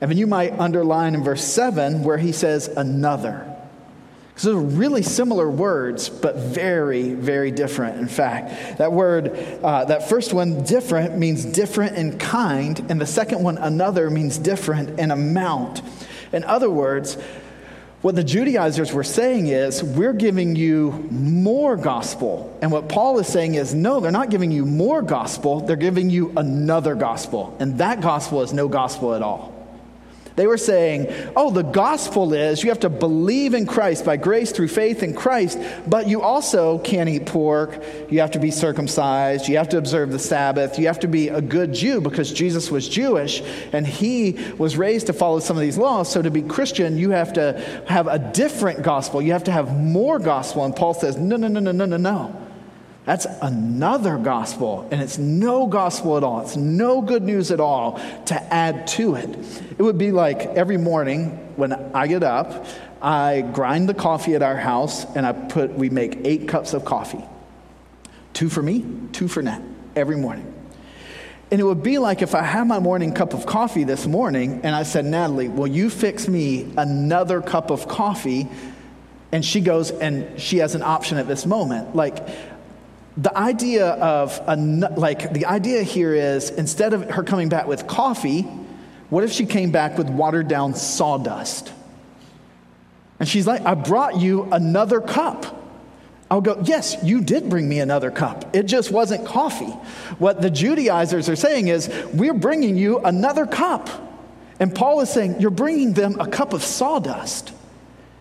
And 0.00 0.10
then 0.10 0.16
you 0.16 0.26
might 0.26 0.58
underline 0.58 1.14
in 1.14 1.22
verse 1.22 1.44
7 1.44 2.04
where 2.04 2.16
he 2.16 2.32
says 2.32 2.68
another. 2.68 3.49
So 4.40 4.56
really 4.56 5.02
similar 5.02 5.50
words, 5.50 6.08
but 6.08 6.34
very, 6.34 7.12
very 7.12 7.50
different. 7.50 7.98
In 7.98 8.08
fact, 8.08 8.78
that 8.78 8.90
word, 8.90 9.36
uh, 9.62 9.84
that 9.84 10.08
first 10.08 10.32
one, 10.32 10.64
different, 10.64 11.18
means 11.18 11.44
different 11.44 11.96
in 11.96 12.18
kind, 12.18 12.80
and 12.88 12.98
the 12.98 13.04
second 13.04 13.42
one, 13.42 13.58
another, 13.58 14.08
means 14.08 14.38
different 14.38 14.98
in 14.98 15.10
amount. 15.10 15.82
In 16.32 16.42
other 16.44 16.70
words, 16.70 17.18
what 18.00 18.14
the 18.14 18.24
Judaizers 18.24 18.94
were 18.94 19.04
saying 19.04 19.48
is, 19.48 19.84
we're 19.84 20.14
giving 20.14 20.56
you 20.56 20.92
more 21.10 21.76
gospel. 21.76 22.58
And 22.62 22.72
what 22.72 22.88
Paul 22.88 23.18
is 23.18 23.26
saying 23.26 23.56
is, 23.56 23.74
no, 23.74 24.00
they're 24.00 24.10
not 24.10 24.30
giving 24.30 24.50
you 24.50 24.64
more 24.64 25.02
gospel, 25.02 25.60
they're 25.60 25.76
giving 25.76 26.08
you 26.08 26.32
another 26.34 26.94
gospel. 26.94 27.54
And 27.60 27.76
that 27.76 28.00
gospel 28.00 28.40
is 28.40 28.54
no 28.54 28.68
gospel 28.68 29.12
at 29.14 29.20
all. 29.20 29.59
They 30.40 30.46
were 30.46 30.56
saying, 30.56 31.32
oh, 31.36 31.50
the 31.50 31.62
gospel 31.62 32.32
is 32.32 32.62
you 32.62 32.70
have 32.70 32.80
to 32.80 32.88
believe 32.88 33.52
in 33.52 33.66
Christ 33.66 34.06
by 34.06 34.16
grace 34.16 34.52
through 34.52 34.68
faith 34.68 35.02
in 35.02 35.12
Christ, 35.12 35.58
but 35.86 36.08
you 36.08 36.22
also 36.22 36.78
can't 36.78 37.10
eat 37.10 37.26
pork. 37.26 37.84
You 38.08 38.20
have 38.20 38.30
to 38.30 38.38
be 38.38 38.50
circumcised. 38.50 39.48
You 39.48 39.58
have 39.58 39.68
to 39.68 39.76
observe 39.76 40.12
the 40.12 40.18
Sabbath. 40.18 40.78
You 40.78 40.86
have 40.86 41.00
to 41.00 41.08
be 41.08 41.28
a 41.28 41.42
good 41.42 41.74
Jew 41.74 42.00
because 42.00 42.32
Jesus 42.32 42.70
was 42.70 42.88
Jewish 42.88 43.42
and 43.74 43.86
he 43.86 44.38
was 44.56 44.78
raised 44.78 45.08
to 45.08 45.12
follow 45.12 45.40
some 45.40 45.58
of 45.58 45.60
these 45.60 45.76
laws. 45.76 46.10
So 46.10 46.22
to 46.22 46.30
be 46.30 46.40
Christian, 46.40 46.96
you 46.96 47.10
have 47.10 47.34
to 47.34 47.62
have 47.86 48.06
a 48.06 48.18
different 48.18 48.82
gospel. 48.82 49.20
You 49.20 49.32
have 49.32 49.44
to 49.44 49.52
have 49.52 49.76
more 49.76 50.18
gospel. 50.18 50.64
And 50.64 50.74
Paul 50.74 50.94
says, 50.94 51.18
no, 51.18 51.36
no, 51.36 51.48
no, 51.48 51.60
no, 51.60 51.72
no, 51.72 51.84
no, 51.84 51.98
no. 51.98 52.49
That's 53.04 53.26
another 53.40 54.18
gospel, 54.18 54.86
and 54.90 55.00
it's 55.00 55.16
no 55.16 55.66
gospel 55.66 56.16
at 56.16 56.22
all. 56.22 56.42
It's 56.42 56.56
no 56.56 57.00
good 57.00 57.22
news 57.22 57.50
at 57.50 57.58
all 57.58 58.00
to 58.26 58.54
add 58.54 58.86
to 58.88 59.14
it. 59.14 59.28
It 59.78 59.82
would 59.82 59.98
be 59.98 60.12
like 60.12 60.40
every 60.40 60.76
morning 60.76 61.30
when 61.56 61.72
I 61.72 62.06
get 62.06 62.22
up, 62.22 62.66
I 63.00 63.40
grind 63.40 63.88
the 63.88 63.94
coffee 63.94 64.34
at 64.34 64.42
our 64.42 64.56
house, 64.56 65.06
and 65.16 65.26
I 65.26 65.32
put, 65.32 65.72
we 65.72 65.88
make 65.88 66.18
eight 66.24 66.46
cups 66.46 66.74
of 66.74 66.84
coffee. 66.84 67.24
Two 68.34 68.50
for 68.50 68.62
me, 68.62 68.84
two 69.12 69.28
for 69.28 69.42
Nat, 69.42 69.62
every 69.96 70.16
morning. 70.16 70.54
And 71.50 71.60
it 71.60 71.64
would 71.64 71.82
be 71.82 71.98
like 71.98 72.22
if 72.22 72.34
I 72.34 72.42
had 72.42 72.64
my 72.64 72.78
morning 72.78 73.12
cup 73.12 73.34
of 73.34 73.44
coffee 73.46 73.84
this 73.84 74.06
morning, 74.06 74.60
and 74.62 74.76
I 74.76 74.84
said, 74.84 75.04
Natalie, 75.06 75.48
will 75.48 75.66
you 75.66 75.90
fix 75.90 76.28
me 76.28 76.72
another 76.76 77.40
cup 77.40 77.70
of 77.70 77.88
coffee? 77.88 78.48
And 79.32 79.44
she 79.44 79.60
goes, 79.60 79.90
and 79.90 80.40
she 80.40 80.58
has 80.58 80.74
an 80.74 80.82
option 80.82 81.18
at 81.18 81.26
this 81.26 81.46
moment. 81.46 81.96
Like, 81.96 82.28
the 83.20 83.36
idea 83.36 83.86
of 83.86 84.40
a, 84.46 84.56
like 84.56 85.34
the 85.34 85.44
idea 85.44 85.82
here 85.82 86.14
is 86.14 86.48
instead 86.48 86.94
of 86.94 87.10
her 87.10 87.22
coming 87.22 87.50
back 87.50 87.66
with 87.66 87.86
coffee 87.86 88.48
what 89.10 89.24
if 89.24 89.32
she 89.32 89.44
came 89.44 89.72
back 89.72 89.98
with 89.98 90.08
watered 90.08 90.46
down 90.48 90.74
sawdust? 90.74 91.72
And 93.18 93.28
she's 93.28 93.46
like 93.46 93.60
i 93.66 93.74
brought 93.74 94.16
you 94.16 94.44
another 94.50 95.00
cup. 95.00 95.56
I'll 96.30 96.40
go 96.40 96.62
yes 96.64 96.96
you 97.02 97.20
did 97.20 97.50
bring 97.50 97.68
me 97.68 97.80
another 97.80 98.10
cup. 98.10 98.56
It 98.56 98.62
just 98.62 98.90
wasn't 98.90 99.26
coffee. 99.26 99.72
What 100.18 100.40
the 100.40 100.48
judaizers 100.48 101.28
are 101.28 101.36
saying 101.36 101.68
is 101.68 101.92
we're 102.14 102.34
bringing 102.34 102.78
you 102.78 103.00
another 103.00 103.44
cup. 103.44 103.90
And 104.58 104.74
paul 104.74 105.00
is 105.00 105.10
saying 105.10 105.40
you're 105.40 105.50
bringing 105.50 105.92
them 105.92 106.18
a 106.20 106.26
cup 106.26 106.54
of 106.54 106.62
sawdust. 106.62 107.52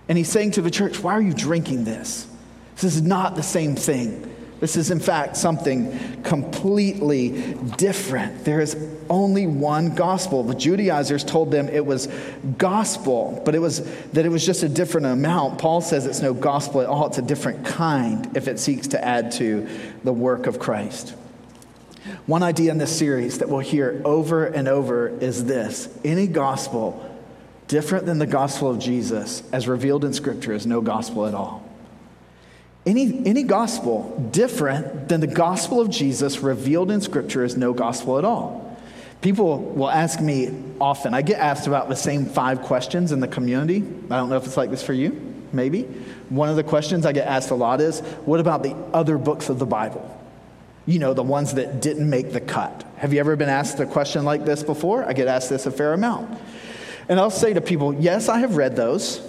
And 0.09 0.17
he's 0.17 0.29
saying 0.29 0.51
to 0.51 0.62
the 0.62 0.71
church 0.71 1.01
why 1.01 1.13
are 1.13 1.21
you 1.21 1.33
drinking 1.33 1.85
this? 1.85 2.27
This 2.75 2.95
is 2.95 3.01
not 3.01 3.35
the 3.35 3.43
same 3.43 3.75
thing 3.75 4.28
this 4.59 4.75
is, 4.75 4.91
in 4.91 4.99
fact, 4.99 5.37
something 5.37 6.21
completely 6.23 7.53
different. 7.77 8.43
There 8.43 8.59
is 8.59 8.75
only 9.09 9.47
one 9.47 9.95
gospel. 9.95 10.43
The 10.43 10.53
Judaizers 10.53 11.23
told 11.23 11.49
them 11.49 11.69
it 11.69 11.85
was 11.85 12.07
gospel, 12.57 13.41
but 13.45 13.55
it 13.55 13.59
was 13.59 13.81
that 14.11 14.25
it 14.25 14.29
was 14.29 14.45
just 14.45 14.63
a 14.63 14.69
different 14.69 15.07
amount. 15.07 15.59
Paul 15.59 15.79
says 15.81 16.05
it's 16.05 16.21
no 16.21 16.33
gospel 16.33 16.81
at 16.81 16.87
all, 16.87 17.07
it's 17.07 17.17
a 17.17 17.23
different 17.23 17.65
kind 17.65 18.35
if 18.35 18.47
it 18.47 18.59
seeks 18.59 18.87
to 18.87 19.03
add 19.03 19.31
to 19.33 19.67
the 20.03 20.13
work 20.13 20.45
of 20.45 20.59
Christ. 20.59 21.15
One 22.25 22.43
idea 22.43 22.71
in 22.71 22.77
this 22.77 22.95
series 22.95 23.39
that 23.39 23.49
we'll 23.49 23.59
hear 23.59 24.01
over 24.03 24.45
and 24.45 24.67
over 24.67 25.07
is 25.07 25.45
this 25.45 25.89
any 26.03 26.27
gospel 26.27 27.05
different 27.67 28.05
than 28.05 28.19
the 28.19 28.27
gospel 28.27 28.69
of 28.69 28.79
Jesus, 28.79 29.43
as 29.51 29.67
revealed 29.67 30.03
in 30.03 30.11
Scripture, 30.13 30.53
is 30.53 30.65
no 30.65 30.81
gospel 30.81 31.27
at 31.27 31.33
all. 31.33 31.68
Any, 32.85 33.25
any 33.25 33.43
gospel 33.43 34.29
different 34.31 35.09
than 35.09 35.21
the 35.21 35.27
gospel 35.27 35.81
of 35.81 35.89
Jesus 35.89 36.39
revealed 36.39 36.91
in 36.91 37.01
Scripture 37.01 37.43
is 37.43 37.57
no 37.57 37.73
gospel 37.73 38.17
at 38.17 38.25
all. 38.25 38.77
People 39.21 39.59
will 39.59 39.89
ask 39.89 40.21
me 40.21 40.49
often, 40.79 41.13
I 41.13 41.21
get 41.21 41.39
asked 41.39 41.67
about 41.67 41.89
the 41.89 41.95
same 41.95 42.25
five 42.25 42.61
questions 42.61 43.11
in 43.11 43.19
the 43.19 43.27
community. 43.27 43.77
I 44.09 44.17
don't 44.17 44.29
know 44.29 44.37
if 44.37 44.45
it's 44.45 44.55
like 44.55 44.69
this 44.69 44.81
for 44.81 44.93
you, 44.93 45.11
maybe. 45.51 45.83
One 46.29 46.47
of 46.47 46.55
the 46.55 46.63
questions 46.63 47.05
I 47.05 47.11
get 47.11 47.27
asked 47.27 47.49
a 47.49 47.55
lot 47.55 47.81
is, 47.81 47.99
What 48.25 48.39
about 48.39 48.63
the 48.63 48.75
other 48.93 49.17
books 49.17 49.49
of 49.49 49.59
the 49.59 49.65
Bible? 49.65 50.15
You 50.85 50.99
know, 50.99 51.13
the 51.13 51.23
ones 51.23 51.55
that 51.55 51.81
didn't 51.81 52.09
make 52.09 52.31
the 52.31 52.39
cut. 52.39 52.85
Have 52.95 53.11
you 53.13 53.19
ever 53.19 53.35
been 53.35 53.49
asked 53.49 53.79
a 53.81 53.85
question 53.85 54.23
like 54.23 54.45
this 54.45 54.63
before? 54.63 55.03
I 55.03 55.11
get 55.11 55.27
asked 55.27 55.49
this 55.49 55.65
a 55.65 55.71
fair 55.71 55.93
amount. 55.93 56.39
And 57.09 57.19
I'll 57.19 57.29
say 57.29 57.53
to 57.53 57.61
people, 57.61 57.93
Yes, 57.95 58.29
I 58.29 58.39
have 58.39 58.55
read 58.55 58.77
those. 58.77 59.19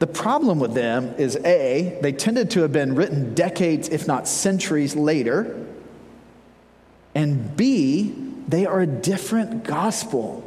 The 0.00 0.06
problem 0.06 0.58
with 0.58 0.72
them 0.72 1.14
is 1.18 1.36
A, 1.44 1.98
they 2.00 2.12
tended 2.12 2.50
to 2.52 2.62
have 2.62 2.72
been 2.72 2.94
written 2.94 3.34
decades, 3.34 3.88
if 3.90 4.06
not 4.06 4.26
centuries 4.26 4.96
later. 4.96 5.66
And 7.14 7.54
B, 7.54 8.14
they 8.48 8.64
are 8.64 8.80
a 8.80 8.86
different 8.86 9.62
gospel. 9.62 10.42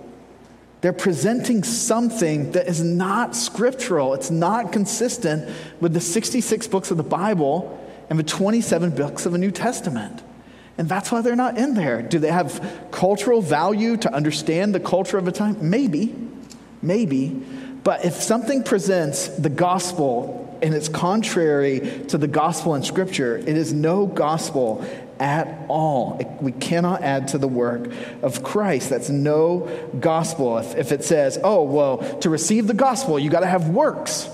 They're 0.82 0.92
presenting 0.92 1.63
something 1.63 2.54
that 2.54 2.68
is 2.68 2.84
not 2.84 3.36
scriptural. 3.36 4.16
It's 4.16 4.32
not 4.32 4.74
consistent 4.74 5.50
with 5.80 5.94
the 5.94 6.02
66 6.02 6.68
books 6.68 6.89
of 6.89 6.98
the 6.98 7.04
Bible 7.04 7.80
and 8.10 8.18
the 8.18 8.24
27 8.24 8.89
books 8.96 9.28
of 9.28 9.34
the 9.34 9.38
New 9.38 9.52
Testament. 9.52 10.24
And 10.80 10.89
that's 10.89 11.12
why 11.12 11.22
they're 11.22 11.36
not 11.36 11.60
in 11.60 11.76
there. 11.76 12.02
Do 12.02 12.18
they 12.18 12.32
have 12.32 12.88
cultural 12.89 13.42
value 13.42 13.98
to 13.98 14.12
understand 14.12 14.74
the 14.74 14.80
culture 14.80 15.20
of 15.20 15.28
a 15.28 15.32
time? 15.32 15.70
Maybe, 15.70 16.16
maybe. 16.82 17.46
But 17.84 18.06
if 18.06 18.13
something 18.13 18.63
presents 18.63 19.28
the 19.28 19.50
gospel 19.50 20.58
and 20.62 20.74
it's 20.74 20.88
contrary 20.88 22.06
to 22.08 22.17
the 22.17 22.28
gospel 22.28 22.76
in 22.76 22.84
Scripture, 22.84 23.36
it 23.38 23.50
is 23.50 23.74
no 23.74 24.06
gospel 24.06 24.86
at 25.19 25.65
all. 25.67 26.38
We 26.41 26.54
cannot 26.54 27.02
add 27.02 27.30
to 27.30 27.38
the 27.38 27.48
work 27.48 27.91
of 28.22 28.43
Christ. 28.43 28.89
That's 28.89 29.10
no 29.10 29.69
gospel. 30.00 30.58
If, 30.58 30.76
if 30.76 30.91
it 30.91 31.04
says, 31.04 31.38
oh, 31.43 31.63
well, 31.63 31.98
to 32.19 32.30
receive 32.30 32.67
the 32.67 32.74
gospel, 32.74 33.19
you 33.19 33.30
got 33.30 33.41
to 33.41 33.48
have 33.48 33.69
works. 33.69 34.30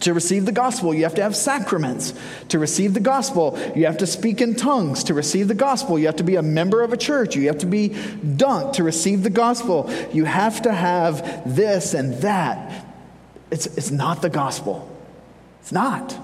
To 0.00 0.12
receive 0.12 0.44
the 0.44 0.52
gospel, 0.52 0.92
you 0.92 1.04
have 1.04 1.14
to 1.14 1.22
have 1.22 1.34
sacraments. 1.34 2.12
To 2.48 2.58
receive 2.58 2.92
the 2.92 3.00
gospel, 3.00 3.58
you 3.74 3.86
have 3.86 3.98
to 3.98 4.06
speak 4.06 4.40
in 4.42 4.54
tongues. 4.54 5.04
To 5.04 5.14
receive 5.14 5.48
the 5.48 5.54
gospel, 5.54 5.98
you 5.98 6.06
have 6.06 6.16
to 6.16 6.24
be 6.24 6.36
a 6.36 6.42
member 6.42 6.82
of 6.82 6.92
a 6.92 6.96
church. 6.96 7.34
You 7.34 7.46
have 7.46 7.58
to 7.58 7.66
be 7.66 7.90
dunked. 7.90 8.74
To 8.74 8.84
receive 8.84 9.22
the 9.22 9.30
gospel, 9.30 9.90
you 10.12 10.24
have 10.24 10.62
to 10.62 10.72
have 10.72 11.54
this 11.56 11.94
and 11.94 12.14
that. 12.22 12.86
It's, 13.50 13.66
it's 13.66 13.90
not 13.90 14.20
the 14.22 14.28
gospel. 14.28 14.90
It's 15.60 15.72
not. 15.72 16.16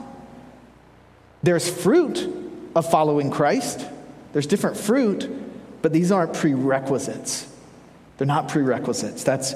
There's 1.42 1.68
fruit 1.68 2.28
of 2.74 2.90
following 2.90 3.30
Christ, 3.30 3.86
there's 4.32 4.46
different 4.46 4.76
fruit, 4.76 5.30
but 5.82 5.92
these 5.92 6.10
aren't 6.10 6.34
prerequisites. 6.34 7.48
They're 8.16 8.26
not 8.26 8.48
prerequisites. 8.48 9.24
That's 9.24 9.54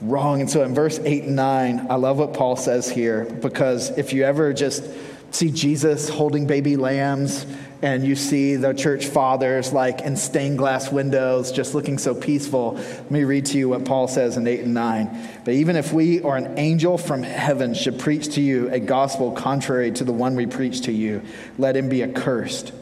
wrong. 0.00 0.40
And 0.40 0.50
so 0.50 0.62
in 0.62 0.74
verse 0.74 0.98
8 0.98 1.24
and 1.24 1.36
9, 1.36 1.86
I 1.90 1.94
love 1.96 2.18
what 2.18 2.34
Paul 2.34 2.56
says 2.56 2.88
here 2.88 3.24
because 3.24 3.90
if 3.98 4.12
you 4.12 4.24
ever 4.24 4.52
just 4.52 4.84
see 5.30 5.50
Jesus 5.50 6.08
holding 6.08 6.46
baby 6.46 6.76
lambs 6.76 7.44
and 7.82 8.04
you 8.04 8.16
see 8.16 8.56
the 8.56 8.72
church 8.72 9.06
fathers 9.06 9.72
like 9.72 10.00
in 10.00 10.16
stained 10.16 10.58
glass 10.58 10.90
windows 10.90 11.52
just 11.52 11.74
looking 11.74 11.98
so 11.98 12.14
peaceful, 12.14 12.74
let 12.74 13.10
me 13.10 13.24
read 13.24 13.46
to 13.46 13.58
you 13.58 13.68
what 13.68 13.84
Paul 13.84 14.08
says 14.08 14.36
in 14.36 14.46
8 14.46 14.60
and 14.60 14.74
9. 14.74 15.28
But 15.44 15.54
even 15.54 15.76
if 15.76 15.92
we 15.92 16.20
or 16.20 16.36
an 16.36 16.58
angel 16.58 16.98
from 16.98 17.22
heaven 17.22 17.74
should 17.74 17.98
preach 17.98 18.34
to 18.34 18.40
you 18.40 18.70
a 18.70 18.80
gospel 18.80 19.32
contrary 19.32 19.90
to 19.92 20.04
the 20.04 20.12
one 20.12 20.34
we 20.34 20.46
preach 20.46 20.82
to 20.82 20.92
you, 20.92 21.22
let 21.56 21.76
him 21.76 21.88
be 21.88 22.02
accursed 22.02 22.72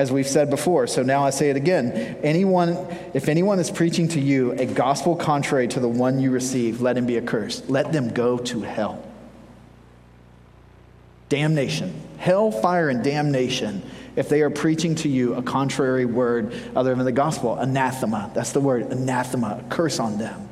as 0.00 0.10
we've 0.10 0.26
said 0.26 0.48
before. 0.48 0.86
So 0.86 1.02
now 1.02 1.24
I 1.26 1.30
say 1.30 1.50
it 1.50 1.56
again. 1.56 1.92
Anyone, 2.22 2.70
if 3.12 3.28
anyone 3.28 3.58
is 3.58 3.70
preaching 3.70 4.08
to 4.08 4.20
you 4.20 4.52
a 4.52 4.64
gospel 4.64 5.14
contrary 5.14 5.68
to 5.68 5.80
the 5.80 5.88
one 5.88 6.18
you 6.20 6.30
receive, 6.30 6.80
let 6.80 6.96
him 6.96 7.04
be 7.04 7.18
accursed. 7.18 7.68
Let 7.68 7.92
them 7.92 8.08
go 8.08 8.38
to 8.38 8.62
hell. 8.62 9.04
Damnation, 11.28 11.94
hell, 12.16 12.50
fire, 12.50 12.88
and 12.88 13.04
damnation 13.04 13.82
if 14.16 14.30
they 14.30 14.40
are 14.40 14.50
preaching 14.50 14.94
to 14.96 15.08
you 15.08 15.34
a 15.34 15.42
contrary 15.42 16.06
word 16.06 16.54
other 16.74 16.94
than 16.94 17.04
the 17.04 17.12
gospel. 17.12 17.58
Anathema. 17.58 18.30
That's 18.34 18.52
the 18.52 18.60
word, 18.60 18.90
anathema, 18.90 19.62
a 19.64 19.68
curse 19.68 20.00
on 20.00 20.16
them. 20.16 20.48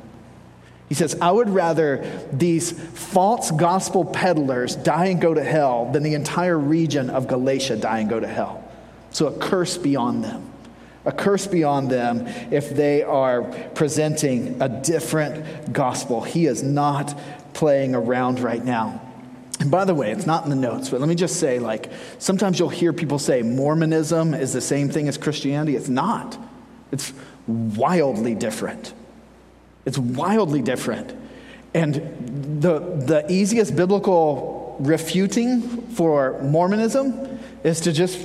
He 0.89 0.95
says, 0.95 1.17
I 1.19 1.31
would 1.31 1.49
rather 1.49 2.05
these 2.31 2.71
false 2.71 3.49
gospel 3.49 4.05
peddlers 4.05 4.75
die 4.75 5.07
and 5.07 5.19
go 5.19 5.33
to 5.33 5.43
hell 5.43 5.91
than 5.91 6.03
the 6.03 6.13
entire 6.13 6.57
region 6.57 7.09
of 7.09 7.27
Galatia 7.27 7.77
die 7.77 7.99
and 7.99 8.09
go 8.09 8.19
to 8.19 8.27
hell. 8.27 8.58
So 9.11 9.27
a 9.27 9.37
curse 9.37 9.77
be 9.77 9.95
on 9.95 10.21
them. 10.21 10.49
A 11.05 11.11
curse 11.11 11.47
be 11.47 11.63
on 11.63 11.87
them 11.87 12.27
if 12.51 12.69
they 12.69 13.03
are 13.03 13.43
presenting 13.73 14.61
a 14.61 14.69
different 14.69 15.73
gospel. 15.73 16.21
He 16.21 16.45
is 16.45 16.61
not 16.61 17.17
playing 17.53 17.95
around 17.95 18.39
right 18.39 18.63
now. 18.63 19.01
And 19.59 19.69
by 19.69 19.85
the 19.85 19.93
way, 19.93 20.11
it's 20.11 20.25
not 20.25 20.43
in 20.45 20.49
the 20.49 20.55
notes, 20.55 20.89
but 20.89 20.99
let 20.99 21.09
me 21.09 21.15
just 21.15 21.39
say 21.39 21.59
like, 21.59 21.91
sometimes 22.17 22.59
you'll 22.59 22.69
hear 22.69 22.93
people 22.93 23.19
say 23.19 23.41
Mormonism 23.41 24.33
is 24.33 24.53
the 24.53 24.61
same 24.61 24.89
thing 24.89 25.07
as 25.07 25.17
Christianity. 25.17 25.75
It's 25.75 25.89
not, 25.89 26.37
it's 26.91 27.13
wildly 27.47 28.35
different. 28.35 28.93
It's 29.85 29.97
wildly 29.97 30.61
different. 30.61 31.13
And 31.73 32.61
the, 32.61 32.79
the 32.79 33.25
easiest 33.29 33.75
biblical 33.75 34.77
refuting 34.79 35.61
for 35.91 36.41
Mormonism 36.41 37.39
is 37.63 37.81
to 37.81 37.91
just 37.91 38.17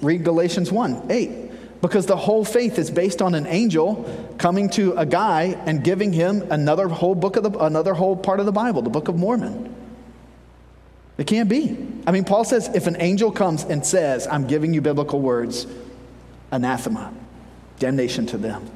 Read 0.00 0.24
Galatians 0.24 0.70
1 0.70 1.10
8. 1.10 1.80
Because 1.80 2.06
the 2.06 2.16
whole 2.16 2.44
faith 2.44 2.78
is 2.78 2.90
based 2.90 3.22
on 3.22 3.34
an 3.34 3.46
angel 3.46 4.04
coming 4.36 4.68
to 4.70 4.94
a 4.94 5.06
guy 5.06 5.56
and 5.64 5.84
giving 5.84 6.12
him 6.12 6.42
another 6.50 6.88
whole 6.88 7.14
book 7.14 7.36
of 7.36 7.44
the, 7.44 7.56
another 7.60 7.94
whole 7.94 8.16
part 8.16 8.40
of 8.40 8.46
the 8.46 8.52
Bible, 8.52 8.82
the 8.82 8.90
Book 8.90 9.06
of 9.08 9.16
Mormon. 9.16 9.74
It 11.18 11.26
can't 11.26 11.48
be. 11.48 11.76
I 12.06 12.12
mean, 12.12 12.24
Paul 12.24 12.44
says 12.44 12.68
if 12.74 12.86
an 12.86 12.96
angel 13.00 13.30
comes 13.30 13.64
and 13.64 13.84
says, 13.84 14.26
I'm 14.26 14.46
giving 14.46 14.74
you 14.74 14.80
biblical 14.80 15.20
words, 15.20 15.66
anathema, 16.50 17.12
damnation 17.78 18.26
to 18.26 18.38
them. 18.38 18.68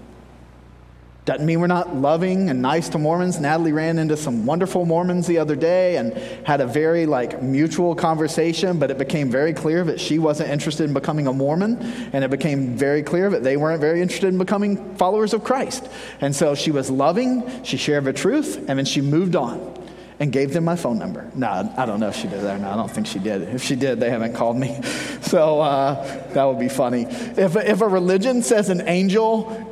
Doesn't 1.24 1.46
mean 1.46 1.61
we're 1.61 1.68
not 1.68 1.94
loving 1.94 2.50
and 2.50 2.61
nice 2.61 2.88
to 2.88 2.98
Mormons. 2.98 3.38
Natalie 3.38 3.70
ran 3.70 4.00
into 4.00 4.16
some 4.16 4.44
wonderful 4.44 4.85
Mormons 4.85 5.28
the 5.28 5.38
other 5.38 5.54
day 5.54 5.96
and 5.96 6.14
had 6.44 6.61
a 6.61 6.66
very 6.66 7.06
like 7.06 7.40
mutual 7.40 7.94
conversation, 7.94 8.80
but 8.80 8.90
it 8.90 8.98
became 8.98 9.30
very 9.30 9.52
clear 9.52 9.85
that 9.85 10.00
she 10.00 10.18
wasn't 10.18 10.50
interested 10.50 10.82
in 10.82 10.92
becoming 10.92 11.28
a 11.28 11.32
Mormon, 11.32 11.80
and 12.12 12.24
it 12.24 12.30
became 12.30 12.76
very 12.76 13.04
clear 13.04 13.30
that 13.30 13.44
they 13.44 13.56
weren't 13.56 13.80
very 13.80 14.02
interested 14.02 14.28
in 14.28 14.38
becoming 14.38 14.96
followers 14.96 15.32
of 15.32 15.44
Christ. 15.44 15.88
And 16.20 16.35
so 16.35 16.56
she 16.56 16.72
was 16.72 16.90
loving, 16.90 17.62
she 17.62 17.76
shared 17.76 18.04
the 18.04 18.12
truth, 18.12 18.56
and 18.68 18.76
then 18.76 18.85
she 18.85 19.00
moved 19.00 19.37
on 19.37 19.78
and 20.18 20.32
gave 20.32 20.52
them 20.52 20.64
my 20.64 20.74
phone 20.74 20.98
number. 20.98 21.30
No, 21.37 21.72
I 21.76 21.87
don't 21.87 22.00
know 22.00 22.08
if 22.08 22.16
she 22.16 22.26
did 22.26 22.40
that 22.42 22.56
or 22.56 22.58
not. 22.58 22.72
I 22.72 22.76
don't 22.76 22.90
think 22.90 23.06
she 23.06 23.20
did. 23.20 23.42
If 23.42 23.62
she 23.62 23.76
did, 23.76 24.00
they 24.00 24.11
haven't 24.11 24.35
called 24.35 24.56
me. 24.56 24.80
So 25.22 25.61
uh, 25.62 26.32
that 26.35 26.44
would 26.44 26.58
be 26.58 26.68
funny. 26.68 27.04
If, 27.04 27.56
if 27.56 27.80
a 27.80 27.88
religion 27.88 28.42
says 28.42 28.68
an 28.68 28.87
angel 28.87 29.71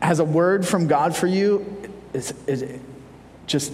has 0.00 0.18
a 0.18 0.24
word 0.24 0.66
from 0.66 0.86
God 0.86 1.14
for 1.14 1.26
you, 1.26 1.92
it's, 2.12 2.32
just, 3.46 3.72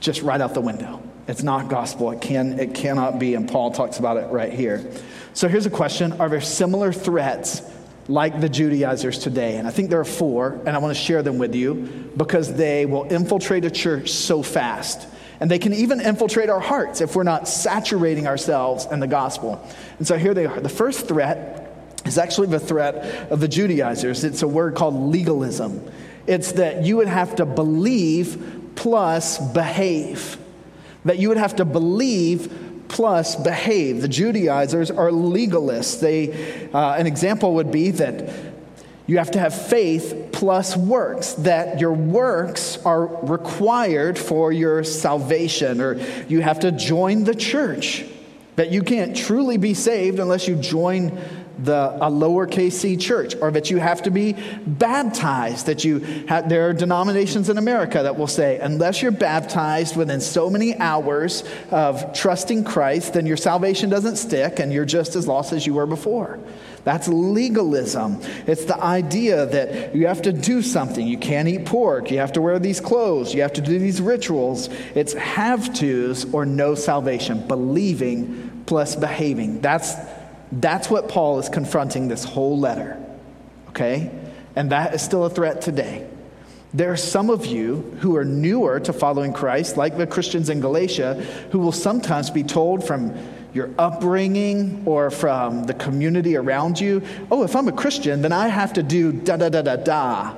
just 0.00 0.22
right 0.22 0.40
out 0.40 0.54
the 0.54 0.60
window. 0.60 1.02
It's 1.28 1.42
not 1.42 1.68
gospel. 1.68 2.10
It, 2.10 2.20
can, 2.20 2.58
it 2.58 2.74
cannot 2.74 3.18
be. 3.18 3.34
And 3.34 3.48
Paul 3.48 3.70
talks 3.70 3.98
about 3.98 4.16
it 4.16 4.26
right 4.26 4.52
here. 4.52 4.90
So 5.34 5.48
here's 5.48 5.66
a 5.66 5.70
question 5.70 6.12
Are 6.14 6.28
there 6.28 6.40
similar 6.40 6.92
threats 6.92 7.62
like 8.08 8.40
the 8.40 8.48
Judaizers 8.48 9.18
today? 9.18 9.56
And 9.56 9.68
I 9.68 9.70
think 9.70 9.90
there 9.90 10.00
are 10.00 10.04
four, 10.04 10.60
and 10.66 10.70
I 10.70 10.78
want 10.78 10.96
to 10.96 11.00
share 11.00 11.22
them 11.22 11.38
with 11.38 11.54
you 11.54 12.10
because 12.16 12.52
they 12.52 12.86
will 12.86 13.04
infiltrate 13.04 13.64
a 13.64 13.70
church 13.70 14.10
so 14.10 14.42
fast. 14.42 15.08
And 15.38 15.50
they 15.50 15.58
can 15.58 15.72
even 15.72 16.00
infiltrate 16.00 16.48
our 16.48 16.60
hearts 16.60 17.00
if 17.00 17.16
we're 17.16 17.24
not 17.24 17.48
saturating 17.48 18.28
ourselves 18.28 18.86
in 18.86 19.00
the 19.00 19.08
gospel. 19.08 19.64
And 19.98 20.06
so 20.06 20.16
here 20.16 20.34
they 20.34 20.46
are. 20.46 20.60
The 20.60 20.68
first 20.68 21.08
threat 21.08 21.61
is 22.12 22.18
actually 22.18 22.48
the 22.48 22.60
threat 22.60 23.30
of 23.30 23.40
the 23.40 23.48
Judaizers. 23.48 24.24
It's 24.24 24.42
a 24.42 24.48
word 24.48 24.74
called 24.74 24.94
legalism. 24.94 25.90
It's 26.26 26.52
that 26.52 26.84
you 26.84 26.98
would 26.98 27.08
have 27.08 27.36
to 27.36 27.46
believe 27.46 28.72
plus 28.74 29.38
behave. 29.38 30.38
That 31.04 31.18
you 31.18 31.28
would 31.28 31.38
have 31.38 31.56
to 31.56 31.64
believe 31.64 32.84
plus 32.88 33.34
behave. 33.36 34.02
The 34.02 34.08
Judaizers 34.08 34.90
are 34.90 35.10
legalists. 35.10 36.00
They, 36.00 36.70
uh, 36.72 36.94
an 36.94 37.06
example 37.06 37.54
would 37.54 37.72
be 37.72 37.90
that 37.92 38.30
you 39.06 39.18
have 39.18 39.32
to 39.32 39.38
have 39.40 39.54
faith 39.54 40.28
plus 40.32 40.76
works, 40.76 41.32
that 41.34 41.80
your 41.80 41.92
works 41.92 42.78
are 42.84 43.06
required 43.24 44.18
for 44.18 44.52
your 44.52 44.84
salvation, 44.84 45.80
or 45.80 45.94
you 46.28 46.40
have 46.40 46.60
to 46.60 46.70
join 46.70 47.24
the 47.24 47.34
church. 47.34 48.04
That 48.56 48.70
you 48.70 48.82
can't 48.82 49.16
truly 49.16 49.56
be 49.56 49.74
saved 49.74 50.18
unless 50.18 50.46
you 50.46 50.56
join 50.56 51.18
the 51.58 51.96
a 51.96 52.10
lowercase 52.10 52.72
c 52.72 52.96
church, 52.96 53.34
or 53.40 53.50
that 53.50 53.70
you 53.70 53.78
have 53.78 54.02
to 54.02 54.10
be 54.10 54.36
baptized. 54.66 55.66
That 55.66 55.84
you 55.84 55.98
have, 56.28 56.48
there 56.48 56.68
are 56.68 56.72
denominations 56.72 57.48
in 57.48 57.58
America 57.58 58.02
that 58.02 58.16
will 58.16 58.26
say, 58.26 58.58
unless 58.58 59.02
you're 59.02 59.12
baptized 59.12 59.96
within 59.96 60.20
so 60.20 60.50
many 60.50 60.76
hours 60.78 61.44
of 61.70 62.12
trusting 62.14 62.64
Christ, 62.64 63.14
then 63.14 63.26
your 63.26 63.36
salvation 63.36 63.90
doesn't 63.90 64.16
stick, 64.16 64.58
and 64.58 64.72
you're 64.72 64.84
just 64.84 65.16
as 65.16 65.26
lost 65.28 65.52
as 65.52 65.66
you 65.66 65.74
were 65.74 65.86
before. 65.86 66.38
That's 66.84 67.06
legalism. 67.06 68.20
It's 68.46 68.64
the 68.64 68.76
idea 68.82 69.46
that 69.46 69.94
you 69.94 70.08
have 70.08 70.22
to 70.22 70.32
do 70.32 70.62
something. 70.62 71.06
You 71.06 71.16
can't 71.16 71.46
eat 71.46 71.64
pork. 71.64 72.10
You 72.10 72.18
have 72.18 72.32
to 72.32 72.42
wear 72.42 72.58
these 72.58 72.80
clothes. 72.80 73.32
You 73.32 73.42
have 73.42 73.52
to 73.52 73.60
do 73.60 73.78
these 73.78 74.00
rituals. 74.00 74.68
It's 74.96 75.12
have 75.12 75.72
tos 75.72 76.24
or 76.32 76.44
no 76.44 76.74
salvation, 76.74 77.46
believing 77.46 78.64
plus 78.66 78.96
behaving. 78.96 79.60
That's 79.60 79.94
that's 80.52 80.90
what 80.90 81.08
Paul 81.08 81.38
is 81.38 81.48
confronting 81.48 82.08
this 82.08 82.24
whole 82.24 82.58
letter. 82.58 83.02
Okay? 83.70 84.10
And 84.54 84.70
that 84.70 84.94
is 84.94 85.02
still 85.02 85.24
a 85.24 85.30
threat 85.30 85.62
today. 85.62 86.06
There 86.74 86.92
are 86.92 86.96
some 86.96 87.30
of 87.30 87.44
you 87.46 87.96
who 88.00 88.16
are 88.16 88.24
newer 88.24 88.80
to 88.80 88.92
following 88.92 89.32
Christ, 89.32 89.76
like 89.76 89.96
the 89.96 90.06
Christians 90.06 90.48
in 90.48 90.60
Galatia, 90.60 91.14
who 91.50 91.58
will 91.58 91.72
sometimes 91.72 92.30
be 92.30 92.42
told 92.42 92.86
from 92.86 93.14
your 93.52 93.70
upbringing 93.78 94.82
or 94.86 95.10
from 95.10 95.64
the 95.64 95.74
community 95.74 96.36
around 96.36 96.80
you, 96.80 97.02
oh, 97.30 97.44
if 97.44 97.54
I'm 97.54 97.68
a 97.68 97.72
Christian, 97.72 98.22
then 98.22 98.32
I 98.32 98.48
have 98.48 98.72
to 98.74 98.82
do 98.82 99.12
da 99.12 99.36
da 99.36 99.50
da 99.50 99.60
da 99.60 99.76
da. 99.76 100.36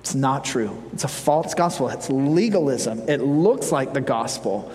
It's 0.00 0.14
not 0.14 0.44
true. 0.44 0.82
It's 0.92 1.04
a 1.04 1.08
false 1.08 1.54
gospel. 1.54 1.88
It's 1.90 2.10
legalism. 2.10 3.08
It 3.08 3.20
looks 3.20 3.70
like 3.70 3.94
the 3.94 4.00
gospel, 4.00 4.72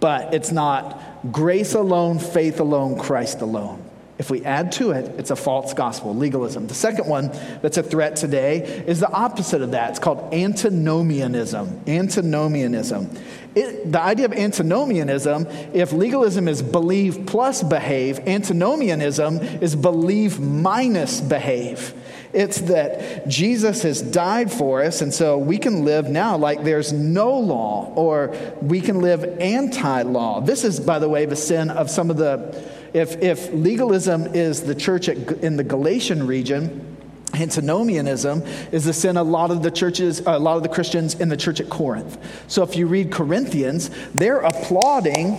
but 0.00 0.34
it's 0.34 0.50
not 0.50 1.00
grace 1.30 1.74
alone, 1.74 2.18
faith 2.18 2.58
alone, 2.58 2.98
Christ 2.98 3.42
alone. 3.42 3.81
If 4.22 4.30
we 4.30 4.44
add 4.44 4.70
to 4.72 4.92
it, 4.92 5.18
it's 5.18 5.32
a 5.32 5.36
false 5.36 5.74
gospel, 5.74 6.14
legalism. 6.14 6.68
The 6.68 6.74
second 6.74 7.08
one 7.08 7.32
that's 7.60 7.76
a 7.76 7.82
threat 7.82 8.14
today 8.14 8.84
is 8.86 9.00
the 9.00 9.10
opposite 9.10 9.62
of 9.62 9.72
that. 9.72 9.90
It's 9.90 9.98
called 9.98 10.32
antinomianism. 10.32 11.80
Antinomianism. 11.88 13.10
It, 13.56 13.90
the 13.90 14.00
idea 14.00 14.26
of 14.26 14.32
antinomianism, 14.32 15.48
if 15.72 15.92
legalism 15.92 16.46
is 16.46 16.62
believe 16.62 17.26
plus 17.26 17.64
behave, 17.64 18.20
antinomianism 18.28 19.40
is 19.40 19.74
believe 19.74 20.38
minus 20.38 21.20
behave. 21.20 21.92
It's 22.32 22.60
that 22.60 23.26
Jesus 23.26 23.82
has 23.82 24.00
died 24.00 24.52
for 24.52 24.84
us, 24.84 25.02
and 25.02 25.12
so 25.12 25.36
we 25.36 25.58
can 25.58 25.84
live 25.84 26.08
now 26.08 26.36
like 26.36 26.62
there's 26.62 26.92
no 26.92 27.36
law, 27.40 27.92
or 27.96 28.36
we 28.62 28.80
can 28.80 29.00
live 29.00 29.24
anti 29.40 30.02
law. 30.02 30.40
This 30.40 30.62
is, 30.62 30.78
by 30.78 31.00
the 31.00 31.08
way, 31.08 31.26
the 31.26 31.34
sin 31.34 31.70
of 31.70 31.90
some 31.90 32.08
of 32.08 32.16
the, 32.16 32.56
if, 32.94 33.20
if 33.22 33.52
legalism 33.52 34.26
is 34.34 34.62
the 34.62 34.74
church 34.74 35.08
at, 35.08 35.16
in 35.42 35.56
the 35.56 35.64
Galatian 35.64 36.26
region, 36.26 36.92
Antinomianism 37.34 38.42
is 38.72 38.84
the 38.84 38.92
sin 38.92 39.16
a 39.16 39.22
lot 39.22 39.50
of 39.50 39.62
the 39.62 39.70
churches, 39.70 40.20
a 40.20 40.38
lot 40.38 40.58
of 40.58 40.62
the 40.62 40.68
Christians 40.68 41.14
in 41.14 41.30
the 41.30 41.36
church 41.36 41.60
at 41.60 41.70
Corinth. 41.70 42.18
So 42.46 42.62
if 42.62 42.76
you 42.76 42.86
read 42.86 43.10
Corinthians, 43.10 43.90
they're 44.14 44.40
applauding 44.40 45.38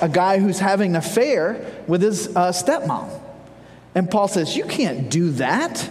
a 0.00 0.08
guy 0.08 0.38
who's 0.38 0.60
having 0.60 0.90
an 0.90 0.96
affair 0.96 1.82
with 1.88 2.02
his 2.02 2.28
uh, 2.36 2.52
stepmom. 2.52 3.20
And 3.94 4.08
Paul 4.08 4.28
says, 4.28 4.56
You 4.56 4.64
can't 4.66 5.10
do 5.10 5.32
that. 5.32 5.90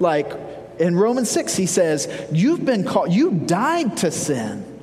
Like 0.00 0.30
in 0.78 0.96
Romans 0.96 1.30
6, 1.30 1.56
he 1.56 1.66
says, 1.66 2.28
You've 2.30 2.64
been 2.64 2.84
called, 2.84 3.12
you 3.12 3.30
died 3.30 3.96
to 3.98 4.10
sin. 4.10 4.77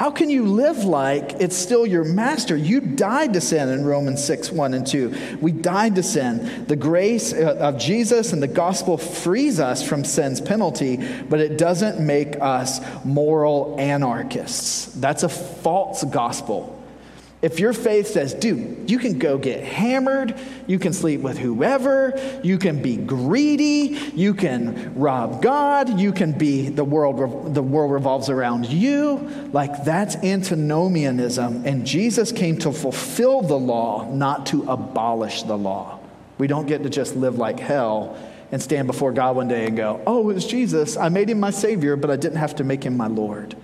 How 0.00 0.10
can 0.10 0.30
you 0.30 0.46
live 0.46 0.78
like 0.84 1.34
it's 1.40 1.54
still 1.54 1.86
your 1.86 2.04
master? 2.04 2.56
You 2.56 2.80
died 2.80 3.34
to 3.34 3.40
sin 3.42 3.68
in 3.68 3.84
Romans 3.84 4.24
6, 4.24 4.50
1 4.50 4.72
and 4.72 4.86
2. 4.86 5.36
We 5.42 5.52
died 5.52 5.96
to 5.96 6.02
sin. 6.02 6.64
The 6.64 6.74
grace 6.74 7.34
uh, 7.34 7.58
of 7.60 7.76
Jesus 7.76 8.32
and 8.32 8.42
the 8.42 8.48
gospel 8.48 8.96
frees 8.96 9.60
us 9.60 9.86
from 9.86 10.04
sin's 10.04 10.40
penalty, 10.40 11.06
but 11.28 11.38
it 11.38 11.58
doesn't 11.58 12.00
make 12.00 12.40
us 12.40 12.80
moral 13.04 13.76
anarchists. 13.78 14.86
That's 14.86 15.22
a 15.22 15.28
false 15.28 16.02
gospel. 16.04 16.79
If 17.42 17.58
your 17.58 17.72
faith 17.72 18.08
says, 18.08 18.34
dude, 18.34 18.90
you 18.90 18.98
can 18.98 19.18
go 19.18 19.38
get 19.38 19.64
hammered, 19.64 20.38
you 20.66 20.78
can 20.78 20.92
sleep 20.92 21.22
with 21.22 21.38
whoever, 21.38 22.12
you 22.42 22.58
can 22.58 22.82
be 22.82 22.98
greedy, 22.98 23.98
you 24.14 24.34
can 24.34 24.94
rob 24.94 25.40
God, 25.40 25.98
you 25.98 26.12
can 26.12 26.32
be 26.32 26.68
the 26.68 26.84
world 26.84 27.54
the 27.54 27.62
world 27.62 27.92
revolves 27.92 28.28
around 28.28 28.66
you, 28.66 29.48
like 29.52 29.84
that's 29.84 30.16
antinomianism 30.16 31.64
and 31.64 31.86
Jesus 31.86 32.30
came 32.30 32.58
to 32.58 32.72
fulfill 32.72 33.40
the 33.40 33.58
law, 33.58 34.10
not 34.12 34.44
to 34.46 34.70
abolish 34.70 35.42
the 35.44 35.56
law. 35.56 35.98
We 36.36 36.46
don't 36.46 36.66
get 36.66 36.82
to 36.82 36.90
just 36.90 37.16
live 37.16 37.38
like 37.38 37.58
hell 37.58 38.18
and 38.52 38.60
stand 38.60 38.86
before 38.86 39.12
God 39.12 39.36
one 39.36 39.48
day 39.48 39.66
and 39.66 39.76
go, 39.78 40.00
"Oh, 40.06 40.28
it 40.28 40.34
was 40.34 40.46
Jesus. 40.46 40.98
I 40.98 41.08
made 41.08 41.30
him 41.30 41.40
my 41.40 41.50
savior, 41.50 41.96
but 41.96 42.10
I 42.10 42.16
didn't 42.16 42.38
have 42.38 42.56
to 42.56 42.64
make 42.64 42.84
him 42.84 42.98
my 42.98 43.06
lord." 43.06 43.56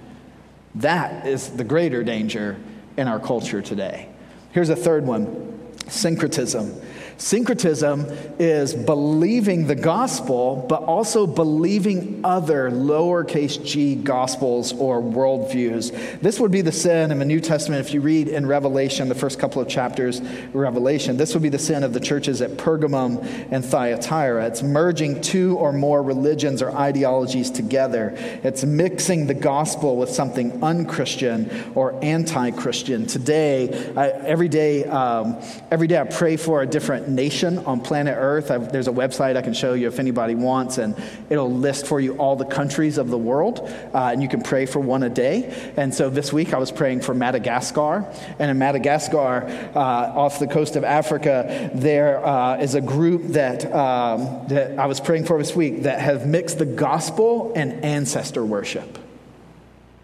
That 0.75 1.27
is 1.27 1.51
the 1.51 1.65
greater 1.65 2.03
danger 2.03 2.57
in 2.97 3.09
our 3.09 3.21
culture 3.21 3.63
today. 3.63 4.09
Here's 4.53 4.71
a 4.71 4.77
third 4.77 5.05
one 5.05 5.55
syncretism. 5.89 6.81
Syncretism 7.19 8.07
is 8.39 8.75
believing 8.75 9.67
the 9.67 9.75
gospel, 9.75 10.67
but 10.69 10.83
also 10.83 11.27
believing 11.27 12.21
other 12.25 12.71
lowercase 12.71 13.65
g 13.65 13.95
gospels 13.95 14.75
or 14.75 15.01
worldviews. 15.01 16.21
This 16.21 16.39
would 16.39 16.51
be 16.51 16.61
the 16.61 16.73
sin 16.73 17.11
in 17.11 17.19
the 17.19 17.25
New 17.25 17.41
Testament. 17.41 17.87
If 17.87 17.95
you 17.95 18.03
read 18.03 18.29
in 18.29 18.47
Revelation, 18.47 19.09
the 19.09 19.15
first 19.15 19.39
couple 19.39 19.63
of 19.63 19.69
chapters, 19.69 20.21
Revelation, 20.53 21.17
this 21.17 21.33
would 21.33 21.43
be 21.43 21.49
the 21.49 21.59
sin 21.59 21.85
of 21.85 21.95
the 21.95 22.01
churches 22.01 22.43
at 22.43 22.51
Pergamum 22.53 23.25
and 23.51 23.65
Thyatira. 23.65 24.47
It's 24.47 24.63
merging 24.63 25.21
two 25.23 25.57
or 25.57 25.73
more 25.73 26.03
religions 26.03 26.61
or 26.61 26.71
ideologies 26.73 27.51
together, 27.51 28.15
it's 28.43 28.65
mixing 28.65 29.27
the 29.27 29.35
gospel 29.35 29.97
with 29.97 30.11
something 30.11 30.63
unchristian 30.63 31.73
or 31.75 31.99
anti 32.05 32.51
Christian. 32.51 33.07
Today, 33.07 33.93
I, 33.97 34.11
every, 34.11 34.49
day 34.49 34.85
um, 34.85 35.41
every 35.71 35.87
day 35.87 35.99
I 35.99 36.05
pray 36.05 36.37
for 36.37 36.63
a 36.63 36.67
different 36.67 37.06
nation 37.09 37.59
on 37.59 37.81
planet 37.81 38.15
Earth. 38.17 38.51
I've, 38.51 38.73
there's 38.73 38.89
a 38.89 38.93
website 38.93 39.37
I 39.37 39.43
can 39.43 39.55
show 39.55 39.75
you 39.75 39.89
if 39.89 39.99
anybody 39.99 40.35
wants, 40.35 40.79
and 40.79 40.95
it'll 41.31 41.53
list 41.53 41.87
for 41.87 42.01
you 42.01 42.17
all 42.17 42.37
the 42.37 42.45
countries 42.45 42.99
of 42.99 43.09
the 43.09 43.19
world, 43.19 43.61
uh, 43.95 44.11
and 44.13 44.23
you 44.23 44.29
can 44.29 44.43
pray 44.43 44.67
for 44.67 44.81
one 44.81 45.03
a 45.03 45.11
day. 45.11 45.73
And 45.77 45.95
so 45.95 46.11
this 46.11 46.33
week 46.33 46.55
I 46.55 46.59
was 46.59 46.73
praying 46.73 47.01
for 47.01 47.15
Madagascar, 47.15 48.05
and 48.39 48.51
in 48.51 48.59
Madagascar, 48.59 49.47
uh, 49.75 49.79
off 49.79 50.39
the 50.39 50.47
coast 50.47 50.77
of 50.77 50.85
Africa, 50.85 51.71
there 51.75 52.25
uh, 52.25 52.59
is 52.59 52.75
a 52.75 52.81
group 52.81 53.23
that, 53.33 53.65
um, 53.73 54.47
that 54.49 54.79
I 54.79 54.87
was 54.87 55.01
praying 55.01 55.25
for 55.25 55.39
this 55.39 55.55
week 55.55 55.83
that 55.83 56.01
have 56.01 56.27
mixed 56.27 56.59
the 56.59 56.67
gospel 56.67 57.53
and 57.55 57.85
ancestor 57.85 58.45
worship. 58.45 58.99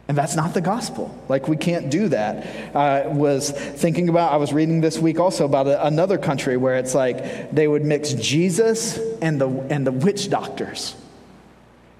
And 0.08 0.18
that's 0.18 0.34
not 0.34 0.52
the 0.52 0.60
gospel. 0.60 1.16
Like, 1.28 1.48
we 1.48 1.56
can't 1.56 1.88
do 1.88 2.08
that. 2.08 2.76
I 2.76 3.06
was 3.06 3.50
thinking 3.50 4.08
about, 4.08 4.32
I 4.32 4.36
was 4.36 4.52
reading 4.52 4.80
this 4.80 4.98
week 4.98 5.20
also 5.20 5.44
about 5.44 5.68
a, 5.68 5.86
another 5.86 6.18
country 6.18 6.56
where 6.56 6.76
it's 6.76 6.94
like 6.94 7.52
they 7.52 7.68
would 7.68 7.84
mix 7.84 8.12
Jesus 8.14 8.98
and 9.22 9.40
the, 9.40 9.48
and 9.70 9.86
the 9.86 9.92
witch 9.92 10.28
doctors. 10.28 10.96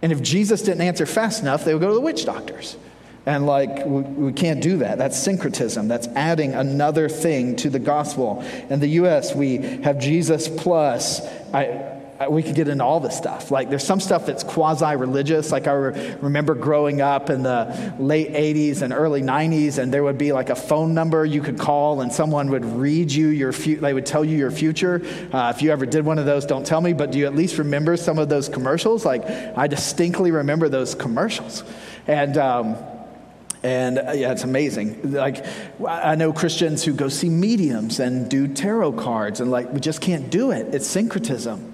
And 0.03 0.11
if 0.11 0.21
Jesus 0.21 0.63
didn't 0.63 0.83
answer 0.83 1.07
fast 1.07 1.43
enough, 1.43 1.65
they 1.65 1.75
would 1.75 1.81
go 1.81 1.89
to 1.89 1.95
the 1.95 2.01
witch 2.01 2.25
doctors. 2.25 2.77
And 3.25 3.47
like, 3.47 3.87
we, 3.87 4.03
we, 4.03 4.33
can't 4.33 4.61
do 4.61 4.79
that. 4.79 4.99
That's 4.99 5.17
syncretism. 5.17 5.87
That's 5.87 6.09
adding 6.09 6.55
another 6.55 7.09
thing 7.09 7.55
to 7.57 7.71
the 7.71 7.79
gospel. 7.79 8.43
In 8.69 8.81
the 8.81 8.89
U.S., 8.89 9.33
we 9.33 9.59
have 9.59 10.01
Jesus 10.01 10.49
plus. 10.49 11.25
I, 11.53 11.67
uh, 11.67 11.92
we 12.31 12.43
could 12.43 12.55
get 12.55 12.69
into 12.69 12.85
all 12.85 13.01
this 13.01 13.17
stuff. 13.17 13.51
Like, 13.51 13.71
there's 13.71 13.85
some 13.85 14.01
stuff 14.01 14.27
that's 14.27 14.45
quasi 14.45 14.97
religious. 14.97 15.51
Like, 15.53 15.67
I 15.67 15.73
re- 15.73 16.15
remember 16.21 16.55
growing 16.55 17.01
up 17.01 17.31
in 17.31 17.43
the 17.43 17.95
late 17.99 18.33
80s 18.33 18.83
and 18.83 18.93
early 18.93 19.23
90s, 19.23 19.79
and 19.79 19.93
there 19.93 20.03
would 20.03 20.19
be 20.19 20.33
like 20.33 20.51
a 20.51 20.55
phone 20.55 20.95
number 20.95 21.25
you 21.25 21.41
could 21.41 21.59
call, 21.59 22.01
and 22.01 22.13
someone 22.13 22.51
would 22.51 22.65
read 22.65 23.11
you 23.11 23.29
your 23.29 23.53
future, 23.53 23.81
they 23.81 23.95
would 23.95 24.07
tell 24.07 24.25
you 24.25 24.37
your 24.37 24.51
future. 24.51 25.03
Uh, 25.33 25.53
if 25.55 25.63
you 25.63 25.71
ever 25.71 25.87
did 25.87 26.05
one 26.05 26.19
of 26.19 26.27
those, 26.27 26.45
don't 26.45 26.67
tell 26.67 26.81
me, 26.81 26.93
but 26.93 27.11
do 27.11 27.19
you 27.19 27.27
at 27.27 27.35
least 27.35 27.59
remember 27.59 27.97
some 27.97 28.19
of 28.19 28.29
those 28.29 28.49
commercials? 28.49 29.05
Like, 29.05 29.25
I 29.57 29.67
distinctly 29.67 30.31
remember 30.31 30.69
those 30.69 30.95
commercials. 30.95 31.65
And, 32.07 32.37
um, 32.37 32.77
and 33.63 33.99
uh, 33.99 34.13
yeah, 34.13 34.33
it's 34.33 34.45
amazing. 34.45 35.13
Like, 35.13 35.45
I 35.87 36.17
know 36.17 36.33
Christians 36.33 36.83
who 36.85 36.95
go 36.95 37.09
see 37.09 37.29
mediums 37.29 38.01
and 38.01 38.29
do 38.29 38.49
tarot 38.49 38.93
cards, 38.93 39.41
and 39.41 39.51
like, 39.51 39.73
we 39.73 39.81
just 39.81 40.01
can't 40.01 40.31
do 40.31 40.51
it. 40.51 40.75
It's 40.75 40.87
syncretism. 40.87 41.72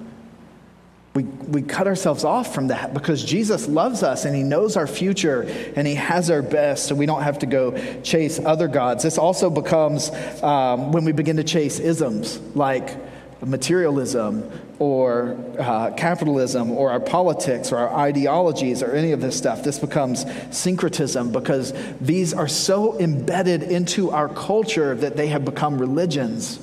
We, 1.18 1.24
we 1.24 1.62
cut 1.62 1.88
ourselves 1.88 2.22
off 2.22 2.54
from 2.54 2.68
that 2.68 2.94
because 2.94 3.24
Jesus 3.24 3.66
loves 3.66 4.04
us 4.04 4.24
and 4.24 4.36
he 4.36 4.44
knows 4.44 4.76
our 4.76 4.86
future 4.86 5.40
and 5.74 5.84
he 5.84 5.96
has 5.96 6.30
our 6.30 6.42
best, 6.42 6.86
so 6.86 6.94
we 6.94 7.06
don't 7.06 7.24
have 7.24 7.40
to 7.40 7.46
go 7.46 7.76
chase 8.02 8.38
other 8.38 8.68
gods. 8.68 9.02
This 9.02 9.18
also 9.18 9.50
becomes 9.50 10.12
um, 10.44 10.92
when 10.92 11.04
we 11.04 11.10
begin 11.10 11.36
to 11.38 11.42
chase 11.42 11.80
isms 11.80 12.38
like 12.54 12.94
materialism 13.44 14.48
or 14.78 15.36
uh, 15.58 15.90
capitalism 15.96 16.70
or 16.70 16.92
our 16.92 17.00
politics 17.00 17.72
or 17.72 17.78
our 17.78 17.92
ideologies 17.98 18.80
or 18.80 18.92
any 18.92 19.10
of 19.10 19.20
this 19.20 19.36
stuff. 19.36 19.64
This 19.64 19.80
becomes 19.80 20.24
syncretism 20.56 21.32
because 21.32 21.74
these 22.00 22.32
are 22.32 22.46
so 22.46 22.96
embedded 23.00 23.64
into 23.64 24.12
our 24.12 24.28
culture 24.28 24.94
that 24.94 25.16
they 25.16 25.26
have 25.26 25.44
become 25.44 25.80
religions 25.80 26.60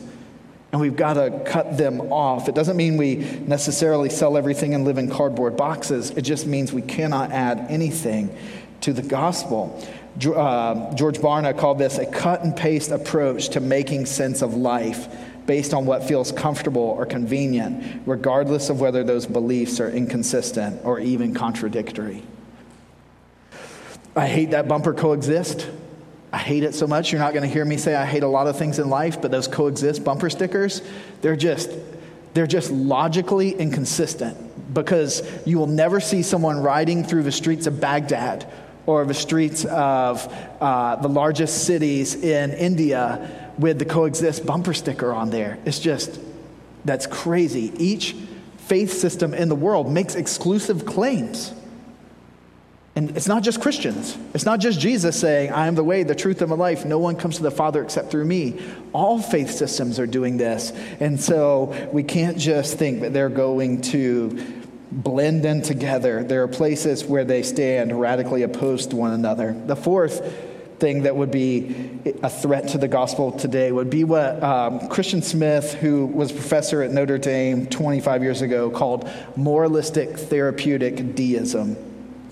and 0.75 0.81
we've 0.81 0.97
got 0.97 1.13
to 1.13 1.41
cut 1.45 1.77
them 1.77 2.01
off. 2.11 2.49
It 2.49 2.53
doesn't 2.53 2.75
mean 2.75 2.97
we 2.97 3.15
necessarily 3.15 4.09
sell 4.09 4.35
everything 4.35 4.73
and 4.73 4.83
live 4.83 4.97
in 4.97 5.09
cardboard 5.09 5.55
boxes, 5.55 6.09
it 6.09 6.23
just 6.23 6.45
means 6.45 6.73
we 6.73 6.81
cannot 6.81 7.31
add 7.31 7.67
anything 7.69 8.35
to 8.81 8.91
the 8.91 9.01
gospel. 9.01 9.81
Uh, 10.17 10.93
George 10.93 11.19
Barna 11.19 11.57
called 11.57 11.77
this 11.77 11.97
a 11.97 12.05
cut 12.05 12.43
and 12.43 12.57
paste 12.57 12.91
approach 12.91 13.47
to 13.51 13.61
making 13.61 14.05
sense 14.05 14.41
of 14.41 14.55
life 14.55 15.07
based 15.45 15.73
on 15.73 15.85
what 15.85 16.03
feels 16.03 16.33
comfortable 16.33 16.81
or 16.81 17.05
convenient, 17.05 18.01
regardless 18.05 18.69
of 18.69 18.81
whether 18.81 19.01
those 19.01 19.25
beliefs 19.25 19.79
are 19.79 19.89
inconsistent 19.89 20.83
or 20.83 20.99
even 20.99 21.33
contradictory. 21.33 22.21
I 24.13 24.27
hate 24.27 24.51
that 24.51 24.67
bumper 24.67 24.93
coexist. 24.93 25.69
I 26.35 26.37
hate 26.37 26.63
it 26.63 26.75
so 26.75 26.85
much. 26.85 27.13
You're 27.13 27.21
not 27.21 27.33
going 27.33 27.47
to 27.47 27.53
hear 27.53 27.63
me 27.63 27.77
say 27.77 27.95
I 27.95 28.05
hate 28.05 28.23
a 28.23 28.27
lot 28.27 28.47
of 28.47 28.57
things 28.57 28.77
in 28.77 28.89
life, 28.89 29.21
but 29.21 29.31
those 29.31 29.47
coexist 29.47 30.03
bumper 30.03 30.29
stickers, 30.29 30.81
they're 31.21 31.37
just 31.37 31.71
they're 32.33 32.45
just 32.45 32.71
logically 32.71 33.51
inconsistent 33.51 34.73
because 34.73 35.23
you 35.45 35.57
will 35.57 35.67
never 35.67 36.01
see 36.01 36.21
someone 36.21 36.61
riding 36.61 37.05
through 37.05 37.23
the 37.23 37.31
streets 37.31 37.67
of 37.67 37.79
Baghdad 37.79 38.51
or 38.85 39.05
the 39.05 39.13
streets 39.13 39.63
of 39.63 40.27
uh, 40.59 40.97
the 40.97 41.07
largest 41.07 41.63
cities 41.63 42.15
in 42.15 42.51
India 42.51 43.53
with 43.57 43.79
the 43.79 43.85
coexist 43.85 44.45
bumper 44.45 44.73
sticker 44.73 45.13
on 45.13 45.29
there. 45.29 45.57
It's 45.63 45.79
just, 45.79 46.19
that's 46.83 47.07
crazy. 47.07 47.71
Each 47.77 48.13
faith 48.57 48.91
system 48.91 49.33
in 49.33 49.47
the 49.47 49.55
world 49.55 49.89
makes 49.89 50.15
exclusive 50.15 50.85
claims. 50.85 51.53
And 52.95 53.17
it's 53.17 53.27
not 53.27 53.43
just 53.43 53.59
Christians. 53.59 54.17
It's 54.33 54.45
not 54.45 54.61
just 54.61 54.79
Jesus 54.79 55.19
saying, 55.19 55.51
I 55.51 55.67
am 55.67 55.75
the 55.75 55.83
way, 55.83 56.03
the 56.03 56.15
truth, 56.15 56.41
and 56.41 56.49
the 56.49 56.55
life. 56.55 56.85
No 56.85 56.97
one 56.97 57.17
comes 57.17 57.35
to 57.37 57.43
the 57.43 57.51
Father 57.51 57.83
except 57.83 58.09
through 58.09 58.23
me. 58.23 58.61
All 58.93 59.19
faith 59.19 59.51
systems 59.51 59.99
are 59.99 60.07
doing 60.07 60.37
this. 60.37 60.71
And 61.01 61.19
so 61.19 61.89
we 61.91 62.03
can't 62.03 62.37
just 62.37 62.77
think 62.77 63.01
that 63.01 63.11
they're 63.11 63.27
going 63.27 63.81
to 63.81 64.63
blend 64.91 65.43
in 65.43 65.61
together. 65.61 66.23
There 66.23 66.43
are 66.43 66.47
places 66.47 67.03
where 67.03 67.25
they 67.25 67.43
stand 67.43 67.99
radically 67.99 68.43
opposed 68.43 68.91
to 68.91 68.95
one 68.95 69.11
another. 69.11 69.51
The 69.65 69.75
fourth 69.75 70.33
thing 70.79 71.03
that 71.03 71.17
would 71.17 71.31
be 71.31 71.99
a 72.23 72.29
threat 72.29 72.69
to 72.69 72.77
the 72.77 72.87
gospel 72.87 73.33
today 73.33 73.73
would 73.73 73.89
be 73.89 74.05
what 74.05 74.41
um, 74.41 74.87
Christian 74.87 75.21
Smith, 75.21 75.73
who 75.73 76.05
was 76.05 76.31
professor 76.31 76.81
at 76.81 76.91
Notre 76.91 77.17
Dame 77.17 77.67
25 77.67 78.23
years 78.23 78.41
ago, 78.41 78.69
called 78.69 79.09
moralistic 79.35 80.17
therapeutic 80.17 81.13
deism. 81.13 81.75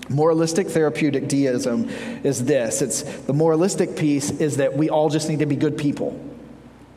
Moralistic 0.08 0.68
therapeutic 0.68 1.28
deism 1.28 1.88
is 2.24 2.44
this 2.44 2.82
it's 2.82 3.02
the 3.02 3.32
moralistic 3.32 3.96
piece 3.96 4.30
is 4.30 4.58
that 4.58 4.76
we 4.76 4.90
all 4.90 5.08
just 5.08 5.28
need 5.28 5.38
to 5.38 5.46
be 5.46 5.56
good 5.56 5.78
people. 5.78 6.18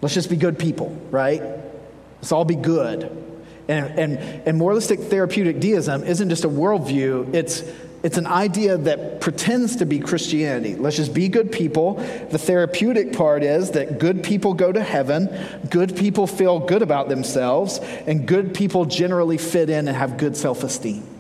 Let's 0.02 0.14
just 0.14 0.30
be 0.30 0.36
good 0.36 0.60
people, 0.60 0.90
right? 1.10 1.42
Let's 2.18 2.32
all 2.32 2.46
be 2.46 2.56
good. 2.56 3.04
And, 3.68 4.00
and, 4.00 4.18
and 4.48 4.58
moralistic 4.58 5.00
therapeutic 5.00 5.60
deism 5.60 6.04
isn't 6.04 6.30
just 6.30 6.46
a 6.46 6.50
worldview, 6.50 7.34
it's, 7.34 7.64
it's 8.04 8.18
an 8.18 8.28
idea 8.28 8.78
that 8.78 9.20
pretends 9.20 9.78
to 9.78 9.86
be 9.86 10.00
Christianity. 10.00 10.76
Let's 10.76 10.96
just 10.96 11.14
be 11.14 11.28
good 11.28 11.52
people. 11.52 11.96
The 12.30 12.38
therapeutic 12.38 13.14
part 13.14 13.44
is 13.44 13.72
that 13.72 14.00
good 14.00 14.24
people 14.24 14.54
go 14.54 14.72
to 14.72 14.82
heaven, 14.82 15.30
good 15.70 15.96
people 15.96 16.28
feel 16.28 16.60
good 16.60 16.82
about 16.82 17.10
themselves, 17.10 17.80
and 18.06 18.26
good 18.28 18.54
people 18.54 18.86
generally 18.86 19.38
fit 19.38 19.70
in 19.70 19.88
and 19.88 19.98
have 19.98 20.18
good 20.18 20.38
self 20.38 20.64
esteem. 20.64 21.17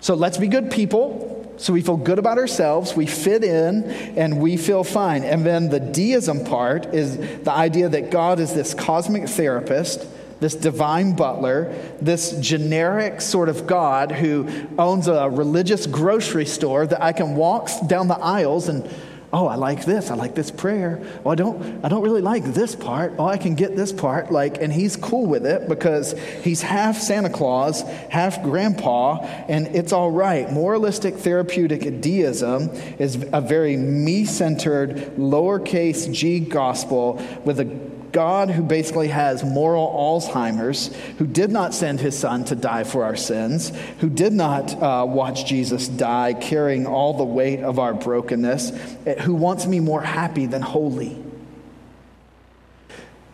So 0.00 0.14
let's 0.14 0.38
be 0.38 0.48
good 0.48 0.70
people. 0.70 1.34
So 1.58 1.72
we 1.72 1.82
feel 1.82 1.96
good 1.96 2.20
about 2.20 2.38
ourselves, 2.38 2.94
we 2.94 3.06
fit 3.06 3.42
in, 3.42 3.82
and 4.16 4.40
we 4.40 4.56
feel 4.56 4.84
fine. 4.84 5.24
And 5.24 5.44
then 5.44 5.70
the 5.70 5.80
deism 5.80 6.44
part 6.44 6.94
is 6.94 7.16
the 7.16 7.50
idea 7.50 7.88
that 7.88 8.12
God 8.12 8.38
is 8.38 8.54
this 8.54 8.74
cosmic 8.74 9.28
therapist, 9.28 10.06
this 10.38 10.54
divine 10.54 11.16
butler, 11.16 11.74
this 12.00 12.38
generic 12.38 13.20
sort 13.20 13.48
of 13.48 13.66
God 13.66 14.12
who 14.12 14.48
owns 14.78 15.08
a 15.08 15.28
religious 15.28 15.88
grocery 15.88 16.46
store 16.46 16.86
that 16.86 17.02
I 17.02 17.12
can 17.12 17.34
walk 17.34 17.68
down 17.88 18.06
the 18.06 18.18
aisles 18.18 18.68
and 18.68 18.88
oh 19.32 19.46
i 19.46 19.54
like 19.54 19.84
this 19.84 20.10
i 20.10 20.14
like 20.14 20.34
this 20.34 20.50
prayer. 20.50 21.00
Oh 21.24 21.30
i 21.30 21.34
don't 21.34 21.84
i 21.84 21.88
don't 21.88 22.02
really 22.02 22.22
like 22.22 22.44
this 22.44 22.74
part. 22.74 23.14
Oh 23.18 23.26
i 23.26 23.36
can 23.36 23.54
get 23.54 23.76
this 23.76 23.92
part 23.92 24.30
like 24.32 24.60
and 24.60 24.72
he's 24.72 24.96
cool 24.96 25.26
with 25.26 25.46
it 25.46 25.68
because 25.68 26.18
he's 26.42 26.62
half 26.62 26.96
santa 26.96 27.30
claus 27.30 27.82
half 28.10 28.42
grandpa 28.42 29.18
and 29.48 29.66
it's 29.68 29.92
all 29.92 30.10
right. 30.10 30.50
Moralistic 30.52 31.16
therapeutic 31.16 32.00
deism 32.00 32.70
is 32.98 33.24
a 33.32 33.40
very 33.40 33.76
me-centered 33.76 35.16
lowercase 35.16 36.12
g 36.12 36.40
gospel 36.40 37.22
with 37.44 37.60
a 37.60 37.97
God 38.12 38.50
who 38.50 38.62
basically 38.62 39.08
has 39.08 39.44
moral 39.44 39.88
Alzheimer's, 39.88 40.94
who 41.18 41.26
did 41.26 41.50
not 41.50 41.74
send 41.74 42.00
his 42.00 42.18
son 42.18 42.44
to 42.46 42.54
die 42.54 42.84
for 42.84 43.04
our 43.04 43.16
sins, 43.16 43.72
who 44.00 44.08
did 44.08 44.32
not 44.32 44.74
uh, 44.82 45.04
watch 45.06 45.46
Jesus 45.46 45.88
die 45.88 46.34
carrying 46.34 46.86
all 46.86 47.14
the 47.14 47.24
weight 47.24 47.60
of 47.60 47.78
our 47.78 47.94
brokenness, 47.94 48.72
eh, 49.06 49.20
who 49.22 49.34
wants 49.34 49.66
me 49.66 49.80
more 49.80 50.02
happy 50.02 50.46
than 50.46 50.62
holy. 50.62 51.22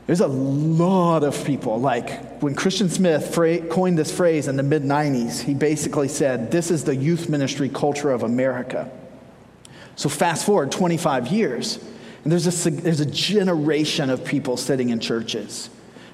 There's 0.07 0.20
a 0.20 0.27
lot 0.27 1.25
of 1.25 1.45
people, 1.47 1.81
like 1.81 2.43
when 2.43 2.55
Christian 2.55 2.91
Smith 2.91 3.33
coined 3.70 3.99
this 3.99 4.14
phrase 4.14 4.49
in 4.49 4.57
the 4.57 4.62
mid 4.62 4.83
90s, 4.83 5.41
he 5.41 5.55
basically 5.55 6.09
said, 6.09 6.51
This 6.51 6.70
is 6.70 6.85
the 6.85 6.95
youth 6.95 7.31
ministry 7.31 7.70
culture 7.70 8.11
of 8.11 8.22
America. 8.22 8.91
So 9.97 10.09
fast 10.09 10.45
forward 10.45 10.72
25 10.72 11.29
years. 11.29 11.79
And 12.25 12.33
there's 12.33 12.66
a, 12.66 12.70
there's 12.70 13.01
a 13.01 13.07
generation 13.07 14.11
of 14.11 14.25
people 14.25 14.57
sitting 14.57 14.89
in 14.89 14.99
churches 14.99 15.68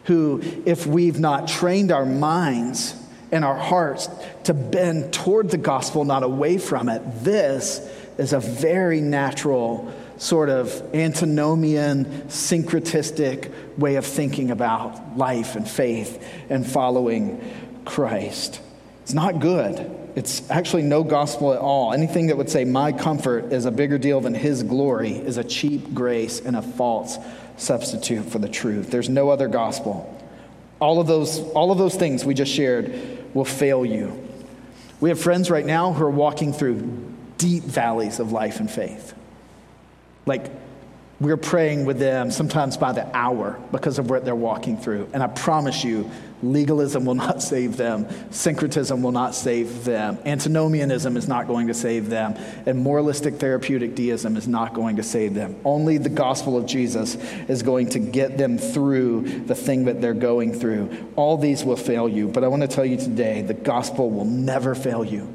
who, 0.04 0.42
if 0.66 0.86
we've 0.86 1.20
not 1.20 1.46
trained 1.46 1.92
our 1.92 2.04
minds 2.04 2.94
and 3.30 3.44
our 3.44 3.56
hearts 3.56 4.08
to 4.44 4.54
bend 4.54 5.12
toward 5.12 5.50
the 5.50 5.56
gospel, 5.56 6.04
not 6.04 6.24
away 6.24 6.58
from 6.58 6.88
it, 6.88 7.00
this 7.22 7.80
is 8.18 8.32
a 8.32 8.40
very 8.40 9.00
natural 9.00 9.92
sort 10.18 10.48
of 10.48 10.94
antinomian, 10.94 12.04
syncretistic 12.28 13.52
way 13.78 13.94
of 13.94 14.04
thinking 14.04 14.50
about 14.50 15.16
life 15.16 15.54
and 15.54 15.66
faith 15.68 16.22
and 16.50 16.66
following 16.66 17.40
Christ. 17.84 18.60
It's 19.02 19.14
not 19.14 19.38
good. 19.38 19.99
It's 20.16 20.48
actually 20.50 20.82
no 20.82 21.04
gospel 21.04 21.52
at 21.52 21.60
all. 21.60 21.92
Anything 21.92 22.26
that 22.28 22.36
would 22.36 22.50
say 22.50 22.64
my 22.64 22.92
comfort 22.92 23.52
is 23.52 23.64
a 23.64 23.70
bigger 23.70 23.98
deal 23.98 24.20
than 24.20 24.34
his 24.34 24.62
glory 24.62 25.12
is 25.12 25.36
a 25.36 25.44
cheap 25.44 25.94
grace 25.94 26.40
and 26.40 26.56
a 26.56 26.62
false 26.62 27.16
substitute 27.56 28.24
for 28.24 28.38
the 28.38 28.48
truth. 28.48 28.90
There's 28.90 29.08
no 29.08 29.30
other 29.30 29.48
gospel. 29.48 30.16
All 30.80 31.00
of 31.00 31.06
those, 31.06 31.40
all 31.50 31.70
of 31.70 31.78
those 31.78 31.94
things 31.94 32.24
we 32.24 32.34
just 32.34 32.52
shared 32.52 33.34
will 33.34 33.44
fail 33.44 33.84
you. 33.84 34.26
We 35.00 35.10
have 35.10 35.20
friends 35.20 35.50
right 35.50 35.64
now 35.64 35.92
who 35.92 36.04
are 36.04 36.10
walking 36.10 36.52
through 36.52 37.14
deep 37.38 37.62
valleys 37.62 38.18
of 38.18 38.32
life 38.32 38.60
and 38.60 38.70
faith. 38.70 39.14
Like 40.26 40.50
we're 41.20 41.36
praying 41.36 41.84
with 41.84 41.98
them 41.98 42.30
sometimes 42.30 42.78
by 42.78 42.92
the 42.92 43.14
hour 43.14 43.60
because 43.72 43.98
of 43.98 44.08
what 44.08 44.24
they're 44.24 44.34
walking 44.34 44.78
through. 44.78 45.06
And 45.12 45.22
I 45.22 45.26
promise 45.26 45.84
you, 45.84 46.10
legalism 46.42 47.04
will 47.04 47.14
not 47.14 47.42
save 47.42 47.76
them. 47.76 48.08
Syncretism 48.30 49.02
will 49.02 49.12
not 49.12 49.34
save 49.34 49.84
them. 49.84 50.18
Antinomianism 50.24 51.18
is 51.18 51.28
not 51.28 51.46
going 51.46 51.66
to 51.66 51.74
save 51.74 52.08
them. 52.08 52.36
And 52.64 52.78
moralistic 52.78 53.34
therapeutic 53.34 53.94
deism 53.94 54.34
is 54.38 54.48
not 54.48 54.72
going 54.72 54.96
to 54.96 55.02
save 55.02 55.34
them. 55.34 55.56
Only 55.62 55.98
the 55.98 56.08
gospel 56.08 56.56
of 56.56 56.64
Jesus 56.64 57.16
is 57.48 57.62
going 57.62 57.90
to 57.90 57.98
get 57.98 58.38
them 58.38 58.56
through 58.56 59.42
the 59.44 59.54
thing 59.54 59.84
that 59.84 60.00
they're 60.00 60.14
going 60.14 60.54
through. 60.54 61.12
All 61.16 61.36
these 61.36 61.64
will 61.64 61.76
fail 61.76 62.08
you. 62.08 62.28
But 62.28 62.44
I 62.44 62.48
want 62.48 62.62
to 62.62 62.68
tell 62.68 62.86
you 62.86 62.96
today 62.96 63.42
the 63.42 63.52
gospel 63.52 64.10
will 64.10 64.24
never 64.24 64.74
fail 64.74 65.04
you. 65.04 65.34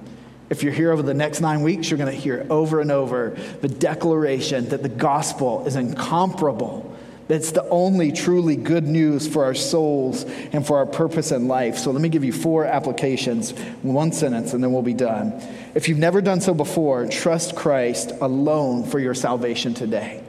If 0.50 0.62
you're 0.62 0.74
here 0.74 0.92
over 0.92 1.02
the 1.02 1.14
next 1.14 1.42
nine 1.42 1.62
weeks, 1.62 1.90
you're 1.90 1.98
going 1.98 2.14
to 2.14 2.20
hear 2.20 2.46
over 2.50 2.80
and 2.80 2.92
over 2.92 3.32
the 3.62 3.68
declaration 3.68 4.70
that 4.70 4.84
the 4.84 4.90
gospel 4.90 5.66
is 5.66 5.76
incomparable. 5.76 6.96
It's 7.28 7.52
the 7.52 7.68
only 7.70 8.12
truly 8.12 8.56
good 8.56 8.84
news 8.86 9.28
for 9.28 9.46
our 9.46 9.56
souls 9.56 10.24
and 10.52 10.66
for 10.66 10.78
our 10.78 10.86
purpose 10.86 11.32
in 11.32 11.48
life. 11.48 11.78
So 11.78 11.90
let 11.90 12.02
me 12.02 12.10
give 12.10 12.24
you 12.24 12.32
four 12.32 12.66
applications, 12.66 13.52
one 13.82 14.12
sentence, 14.12 14.54
and 14.54 14.64
then 14.64 14.72
we'll 14.72 14.84
be 14.84 14.94
done. 14.94 15.34
If 15.74 15.90
you've 15.90 15.98
never 15.98 16.22
done 16.22 16.40
so 16.40 16.54
before, 16.54 17.08
trust 17.08 17.56
Christ 17.56 18.12
alone 18.22 18.84
for 18.84 19.00
your 19.00 19.16
salvation 19.16 19.74
today. 19.74 20.24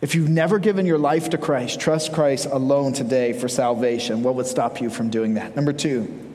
If 0.00 0.16
you've 0.16 0.30
never 0.30 0.58
given 0.58 0.86
your 0.86 0.98
life 0.98 1.30
to 1.30 1.38
Christ, 1.38 1.78
trust 1.78 2.12
Christ 2.12 2.46
alone 2.46 2.92
today 2.92 3.32
for 3.32 3.46
salvation. 3.48 4.24
What 4.24 4.34
would 4.34 4.46
stop 4.46 4.80
you 4.80 4.90
from 4.90 5.10
doing 5.10 5.34
that? 5.34 5.54
Number 5.54 5.72
two, 5.72 6.29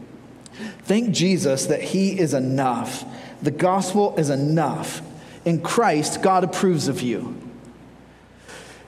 Thank 0.84 1.12
Jesus 1.12 1.68
that 1.68 1.82
He 1.82 2.20
is 2.20 2.34
enough. 2.34 3.06
The 3.42 3.52
gospel 3.52 4.16
is 4.18 4.30
enough. 4.30 5.02
In 5.44 5.62
Christ, 5.62 6.22
God 6.22 6.44
approves 6.44 6.88
of 6.88 7.02
you. 7.02 7.36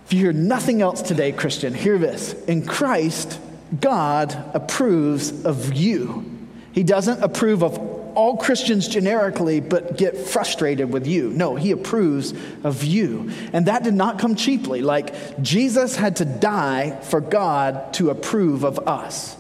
If 0.06 0.14
you 0.14 0.20
hear 0.20 0.34
nothing 0.34 0.82
else 0.82 1.02
today, 1.02 1.32
Christian, 1.32 1.74
hear 1.74 1.98
this. 1.98 2.34
In 2.46 2.66
Christ, 2.66 3.40
God 3.80 4.36
approves 4.54 5.44
of 5.46 5.74
you. 5.74 6.26
He 6.72 6.84
doesn't 6.84 7.22
approve 7.22 7.64
of 7.64 7.78
all 8.16 8.38
Christians 8.38 8.88
generically, 8.88 9.60
but 9.60 9.98
get 9.98 10.18
frustrated 10.18 10.92
with 10.92 11.06
you. 11.06 11.30
No, 11.30 11.56
he 11.56 11.72
approves 11.72 12.34
of 12.64 12.84
you. 12.84 13.32
And 13.54 13.68
that 13.68 13.84
did 13.84 13.94
not 13.94 14.18
come 14.18 14.36
cheaply. 14.36 14.82
Like, 14.82 15.42
Jesus 15.42 15.96
had 15.96 16.16
to 16.16 16.26
die 16.26 17.00
for 17.02 17.22
God 17.22 17.94
to 17.96 18.10
approve 18.10 18.64
of 18.64 18.80
us. 18.88 19.38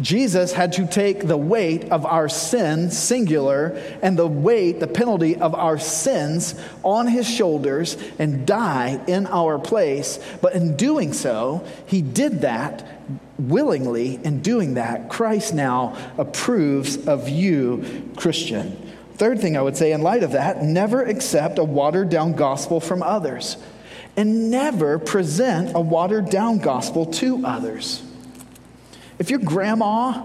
Jesus 0.00 0.52
had 0.52 0.74
to 0.74 0.86
take 0.86 1.26
the 1.26 1.36
weight 1.36 1.90
of 1.90 2.06
our 2.06 2.28
sin, 2.28 2.90
singular, 2.90 3.80
and 4.00 4.16
the 4.16 4.28
weight, 4.28 4.78
the 4.78 4.86
penalty 4.86 5.36
of 5.36 5.54
our 5.54 5.78
sins 5.78 6.54
on 6.84 7.08
his 7.08 7.28
shoulders 7.28 7.96
and 8.18 8.46
die 8.46 9.00
in 9.08 9.26
our 9.26 9.58
place. 9.58 10.20
But 10.40 10.52
in 10.52 10.76
doing 10.76 11.12
so, 11.12 11.64
he 11.86 12.00
did 12.00 12.42
that 12.42 12.86
willingly. 13.38 14.20
In 14.22 14.40
doing 14.40 14.74
that, 14.74 15.08
Christ 15.08 15.52
now 15.52 15.96
approves 16.16 17.08
of 17.08 17.28
you, 17.28 18.08
Christian. 18.16 18.94
Third 19.14 19.40
thing 19.40 19.56
I 19.56 19.62
would 19.62 19.76
say 19.76 19.90
in 19.90 20.02
light 20.02 20.22
of 20.22 20.32
that, 20.32 20.62
never 20.62 21.02
accept 21.02 21.58
a 21.58 21.64
watered 21.64 22.08
down 22.08 22.34
gospel 22.34 22.78
from 22.78 23.02
others 23.02 23.56
and 24.16 24.48
never 24.50 25.00
present 25.00 25.74
a 25.74 25.80
watered 25.80 26.30
down 26.30 26.58
gospel 26.58 27.06
to 27.06 27.44
others. 27.44 28.02
If 29.18 29.30
your 29.30 29.40
grandma, 29.40 30.22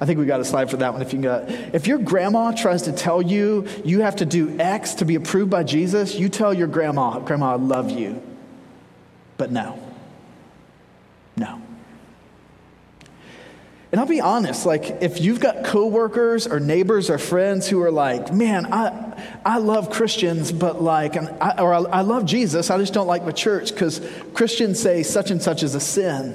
I 0.00 0.06
think 0.06 0.18
we 0.18 0.26
got 0.26 0.40
a 0.40 0.44
slide 0.44 0.70
for 0.70 0.76
that 0.78 0.92
one 0.92 1.02
if 1.02 1.12
you 1.12 1.22
got. 1.22 1.50
If 1.50 1.86
your 1.86 1.98
grandma 1.98 2.52
tries 2.52 2.82
to 2.82 2.92
tell 2.92 3.22
you 3.22 3.66
you 3.84 4.00
have 4.00 4.16
to 4.16 4.26
do 4.26 4.58
X 4.58 4.94
to 4.94 5.04
be 5.04 5.14
approved 5.14 5.50
by 5.50 5.62
Jesus, 5.62 6.16
you 6.16 6.28
tell 6.28 6.52
your 6.52 6.66
grandma, 6.66 7.20
Grandma, 7.20 7.52
I 7.52 7.56
love 7.56 7.90
you. 7.90 8.22
But 9.36 9.52
no. 9.52 9.78
No. 11.36 11.60
And 13.92 14.00
I'll 14.00 14.08
be 14.08 14.20
honest, 14.20 14.66
like 14.66 15.02
if 15.02 15.20
you've 15.20 15.38
got 15.38 15.64
coworkers 15.64 16.48
or 16.48 16.58
neighbors 16.58 17.10
or 17.10 17.18
friends 17.18 17.68
who 17.68 17.80
are 17.80 17.92
like, 17.92 18.32
man, 18.32 18.72
I, 18.72 19.38
I 19.44 19.58
love 19.58 19.90
Christians, 19.90 20.50
but 20.50 20.82
like, 20.82 21.16
I, 21.16 21.62
or 21.62 21.72
I, 21.72 21.78
I 21.78 22.00
love 22.00 22.26
Jesus, 22.26 22.70
I 22.70 22.78
just 22.78 22.92
don't 22.92 23.06
like 23.06 23.24
the 23.24 23.32
church 23.32 23.70
because 23.70 24.00
Christians 24.32 24.80
say 24.80 25.04
such 25.04 25.30
and 25.30 25.40
such 25.40 25.62
is 25.62 25.76
a 25.76 25.80
sin. 25.80 26.34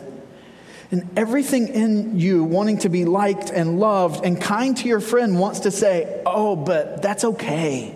And 0.91 1.07
everything 1.15 1.67
in 1.67 2.19
you 2.19 2.43
wanting 2.43 2.79
to 2.79 2.89
be 2.89 3.05
liked 3.05 3.51
and 3.51 3.79
loved 3.79 4.25
and 4.25 4.41
kind 4.41 4.75
to 4.77 4.87
your 4.87 4.99
friend 4.99 5.39
wants 5.39 5.61
to 5.61 5.71
say, 5.71 6.21
oh, 6.25 6.55
but 6.55 7.01
that's 7.01 7.23
okay. 7.23 7.95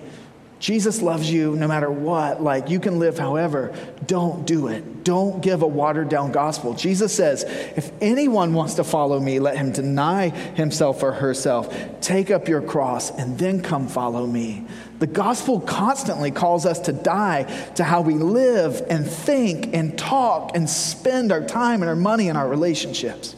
Jesus 0.63 1.01
loves 1.01 1.29
you 1.29 1.57
no 1.57 1.67
matter 1.67 1.91
what. 1.91 2.41
Like 2.41 2.69
you 2.69 2.79
can 2.79 2.97
live 2.97 3.19
however. 3.19 3.75
Don't 4.07 4.47
do 4.47 4.69
it. 4.69 5.03
Don't 5.03 5.41
give 5.41 5.61
a 5.61 5.67
watered 5.67 6.07
down 6.07 6.31
gospel. 6.31 6.73
Jesus 6.73 7.13
says, 7.13 7.43
if 7.43 7.91
anyone 7.99 8.53
wants 8.53 8.75
to 8.75 8.85
follow 8.85 9.19
me, 9.19 9.41
let 9.41 9.57
him 9.57 9.73
deny 9.73 10.29
himself 10.29 11.03
or 11.03 11.11
herself, 11.11 11.75
take 11.99 12.31
up 12.31 12.47
your 12.47 12.61
cross, 12.61 13.11
and 13.11 13.37
then 13.37 13.61
come 13.61 13.89
follow 13.89 14.25
me. 14.25 14.65
The 14.99 15.07
gospel 15.07 15.59
constantly 15.59 16.31
calls 16.31 16.65
us 16.65 16.79
to 16.79 16.93
die 16.93 17.43
to 17.75 17.83
how 17.83 17.99
we 17.99 18.13
live 18.13 18.85
and 18.89 19.05
think 19.05 19.75
and 19.75 19.97
talk 19.97 20.55
and 20.55 20.69
spend 20.69 21.33
our 21.33 21.43
time 21.43 21.81
and 21.81 21.89
our 21.89 21.95
money 21.97 22.29
and 22.29 22.37
our 22.37 22.47
relationships. 22.47 23.35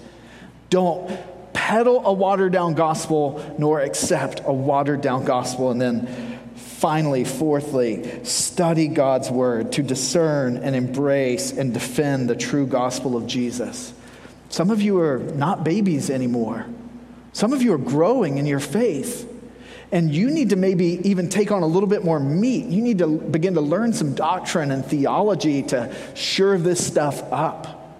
Don't 0.69 1.19
peddle 1.53 2.05
a 2.05 2.13
watered 2.13 2.51
down 2.51 2.76
gospel 2.76 3.55
nor 3.57 3.80
accept 3.80 4.43
a 4.45 4.53
watered 4.53 5.01
down 5.01 5.26
gospel 5.26 5.71
and 5.71 5.82
then 5.82 6.34
Finally, 6.76 7.23
fourthly, 7.23 8.26
study 8.26 8.89
God's 8.89 9.32
word 9.32 9.71
to 9.71 9.82
discern 9.82 10.57
and 10.57 10.76
embrace 10.76 11.53
and 11.53 11.73
defend 11.73 12.30
the 12.30 12.36
true 12.36 12.67
gospel 12.67 13.15
of 13.15 13.26
Jesus. 13.28 13.93
Some 14.49 14.69
of 14.69 14.82
you 14.82 14.99
are 14.99 15.19
not 15.19 15.63
babies 15.63 16.09
anymore. 16.09 16.65
Some 17.32 17.53
of 17.53 17.61
you 17.61 17.71
are 17.71 17.78
growing 17.78 18.39
in 18.39 18.45
your 18.45 18.59
faith. 18.59 19.32
And 19.93 20.13
you 20.13 20.30
need 20.30 20.49
to 20.49 20.57
maybe 20.57 20.99
even 21.07 21.30
take 21.30 21.49
on 21.49 21.63
a 21.63 21.65
little 21.65 21.88
bit 21.88 22.03
more 22.03 22.19
meat. 22.19 22.65
You 22.65 22.82
need 22.82 22.97
to 22.97 23.07
begin 23.07 23.53
to 23.53 23.61
learn 23.61 23.93
some 23.93 24.13
doctrine 24.13 24.69
and 24.71 24.86
theology 24.86 25.63
to 25.63 25.95
shore 26.13 26.57
this 26.57 26.86
stuff 26.86 27.23
up. 27.32 27.97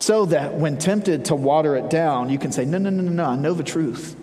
So 0.00 0.26
that 0.26 0.52
when 0.52 0.76
tempted 0.76 1.24
to 1.26 1.34
water 1.34 1.74
it 1.76 1.88
down, 1.88 2.28
you 2.28 2.38
can 2.38 2.52
say, 2.52 2.66
No, 2.66 2.76
no, 2.76 2.90
no, 2.90 3.02
no, 3.02 3.10
no, 3.10 3.24
I 3.24 3.36
know 3.36 3.54
the 3.54 3.64
truth 3.64 4.16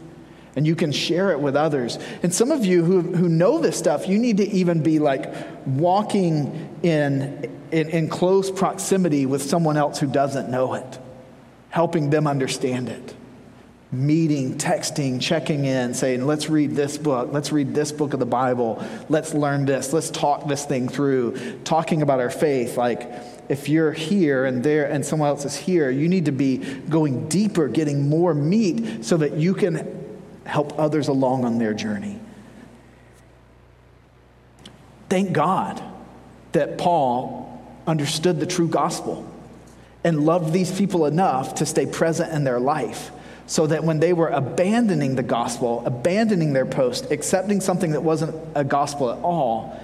and 0.55 0.67
you 0.67 0.75
can 0.75 0.91
share 0.91 1.31
it 1.31 1.39
with 1.39 1.55
others. 1.55 1.97
And 2.21 2.33
some 2.33 2.51
of 2.51 2.65
you 2.65 2.83
who, 2.83 3.01
who 3.01 3.27
know 3.27 3.59
this 3.59 3.77
stuff, 3.77 4.07
you 4.07 4.19
need 4.19 4.37
to 4.37 4.47
even 4.49 4.83
be 4.83 4.99
like 4.99 5.33
walking 5.65 6.77
in, 6.83 7.51
in, 7.71 7.89
in 7.89 8.09
close 8.09 8.51
proximity 8.51 9.25
with 9.25 9.41
someone 9.41 9.77
else 9.77 9.99
who 9.99 10.07
doesn't 10.07 10.49
know 10.49 10.75
it, 10.75 10.99
helping 11.69 12.09
them 12.09 12.27
understand 12.27 12.89
it. 12.89 13.15
Meeting, 13.91 14.57
texting, 14.57 15.21
checking 15.21 15.65
in, 15.65 15.93
saying, 15.93 16.25
let's 16.25 16.49
read 16.49 16.71
this 16.71 16.97
book, 16.97 17.29
let's 17.31 17.51
read 17.51 17.75
this 17.75 17.91
book 17.91 18.13
of 18.13 18.19
the 18.19 18.25
Bible, 18.25 18.83
let's 19.07 19.35
learn 19.35 19.65
this, 19.65 19.93
let's 19.93 20.09
talk 20.09 20.47
this 20.47 20.65
thing 20.65 20.89
through, 20.89 21.59
talking 21.63 22.01
about 22.01 22.19
our 22.19 22.31
faith. 22.31 22.75
Like, 22.75 23.07
if 23.49 23.69
you're 23.69 23.91
here 23.91 24.45
and 24.45 24.63
there 24.63 24.89
and 24.89 25.05
someone 25.05 25.29
else 25.29 25.45
is 25.45 25.55
here, 25.55 25.91
you 25.91 26.09
need 26.09 26.25
to 26.25 26.31
be 26.31 26.57
going 26.57 27.29
deeper, 27.29 27.67
getting 27.67 28.09
more 28.09 28.33
meat 28.33 29.05
so 29.05 29.15
that 29.17 29.33
you 29.33 29.53
can 29.53 30.02
help 30.45 30.77
others 30.79 31.07
along 31.07 31.45
on 31.45 31.57
their 31.57 31.73
journey. 31.73 32.19
Thank 35.09 35.33
God 35.33 35.81
that 36.53 36.77
Paul 36.77 37.61
understood 37.85 38.39
the 38.39 38.45
true 38.45 38.67
gospel 38.67 39.29
and 40.03 40.25
loved 40.25 40.53
these 40.53 40.71
people 40.75 41.05
enough 41.05 41.55
to 41.55 41.65
stay 41.65 41.85
present 41.85 42.33
in 42.33 42.43
their 42.43 42.59
life 42.59 43.11
so 43.45 43.67
that 43.67 43.83
when 43.83 43.99
they 43.99 44.13
were 44.13 44.29
abandoning 44.29 45.15
the 45.15 45.23
gospel, 45.23 45.83
abandoning 45.85 46.53
their 46.53 46.65
post, 46.65 47.11
accepting 47.11 47.61
something 47.61 47.91
that 47.91 48.01
wasn't 48.01 48.35
a 48.55 48.63
gospel 48.63 49.11
at 49.11 49.19
all, 49.19 49.79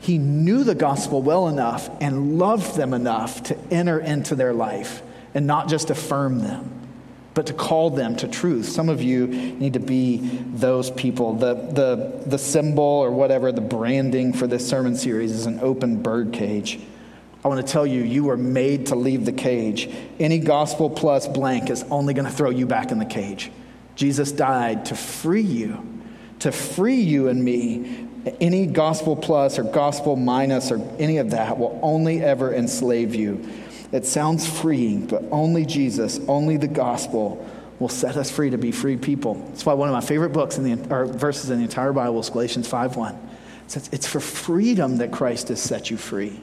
he 0.00 0.18
knew 0.18 0.64
the 0.64 0.74
gospel 0.74 1.22
well 1.22 1.48
enough 1.48 1.90
and 2.00 2.38
loved 2.38 2.76
them 2.76 2.94
enough 2.94 3.42
to 3.44 3.56
enter 3.70 4.00
into 4.00 4.34
their 4.34 4.52
life 4.52 5.02
and 5.34 5.46
not 5.46 5.68
just 5.68 5.90
affirm 5.90 6.40
them 6.40 6.79
but 7.34 7.46
to 7.46 7.52
call 7.52 7.90
them 7.90 8.16
to 8.16 8.28
truth. 8.28 8.66
Some 8.66 8.88
of 8.88 9.02
you 9.02 9.26
need 9.26 9.74
to 9.74 9.80
be 9.80 10.18
those 10.18 10.90
people. 10.90 11.34
The, 11.34 11.54
the, 11.54 12.22
the 12.26 12.38
symbol 12.38 12.82
or 12.82 13.10
whatever, 13.10 13.52
the 13.52 13.60
branding 13.60 14.32
for 14.32 14.46
this 14.46 14.68
sermon 14.68 14.96
series 14.96 15.32
is 15.32 15.46
an 15.46 15.60
open 15.60 16.02
bird 16.02 16.32
cage. 16.32 16.80
I 17.42 17.48
want 17.48 17.64
to 17.64 17.72
tell 17.72 17.86
you, 17.86 18.02
you 18.02 18.24
were 18.24 18.36
made 18.36 18.86
to 18.86 18.94
leave 18.96 19.24
the 19.24 19.32
cage. 19.32 19.88
Any 20.18 20.38
gospel 20.38 20.90
plus 20.90 21.26
blank 21.26 21.70
is 21.70 21.84
only 21.84 22.12
going 22.12 22.26
to 22.26 22.32
throw 22.32 22.50
you 22.50 22.66
back 22.66 22.90
in 22.90 22.98
the 22.98 23.06
cage. 23.06 23.50
Jesus 23.94 24.32
died 24.32 24.86
to 24.86 24.94
free 24.94 25.40
you, 25.40 26.02
to 26.40 26.52
free 26.52 27.00
you 27.00 27.28
and 27.28 27.42
me. 27.42 28.08
Any 28.40 28.66
gospel 28.66 29.16
plus 29.16 29.58
or 29.58 29.62
gospel 29.62 30.16
minus 30.16 30.70
or 30.70 30.86
any 30.98 31.16
of 31.16 31.30
that 31.30 31.58
will 31.58 31.78
only 31.82 32.22
ever 32.22 32.52
enslave 32.52 33.14
you. 33.14 33.42
It 33.92 34.06
sounds 34.06 34.46
freeing, 34.46 35.06
but 35.06 35.24
only 35.30 35.66
Jesus, 35.66 36.20
only 36.28 36.56
the 36.56 36.68
gospel 36.68 37.44
will 37.80 37.88
set 37.88 38.16
us 38.16 38.30
free 38.30 38.50
to 38.50 38.58
be 38.58 38.70
free 38.70 38.96
people. 38.96 39.34
That's 39.48 39.66
why 39.66 39.72
one 39.72 39.88
of 39.88 39.94
my 39.94 40.00
favorite 40.00 40.32
books 40.32 40.58
in 40.58 40.64
the 40.64 40.94
or 40.94 41.06
verses 41.06 41.50
in 41.50 41.58
the 41.58 41.64
entire 41.64 41.92
Bible 41.92 42.20
is 42.20 42.30
Galatians 42.30 42.68
5:1. 42.68 43.14
It 43.14 43.70
says 43.70 43.88
it's 43.90 44.06
for 44.06 44.20
freedom 44.20 44.98
that 44.98 45.10
Christ 45.10 45.48
has 45.48 45.60
set 45.60 45.90
you 45.90 45.96
free. 45.96 46.40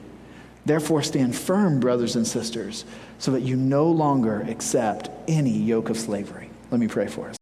Therefore 0.66 1.02
stand 1.02 1.34
firm, 1.34 1.80
brothers 1.80 2.16
and 2.16 2.26
sisters, 2.26 2.84
so 3.18 3.30
that 3.30 3.40
you 3.40 3.56
no 3.56 3.88
longer 3.90 4.44
accept 4.48 5.08
any 5.26 5.56
yoke 5.56 5.88
of 5.88 5.96
slavery. 5.96 6.50
Let 6.70 6.80
me 6.80 6.88
pray 6.88 7.06
for 7.06 7.30
us. 7.30 7.37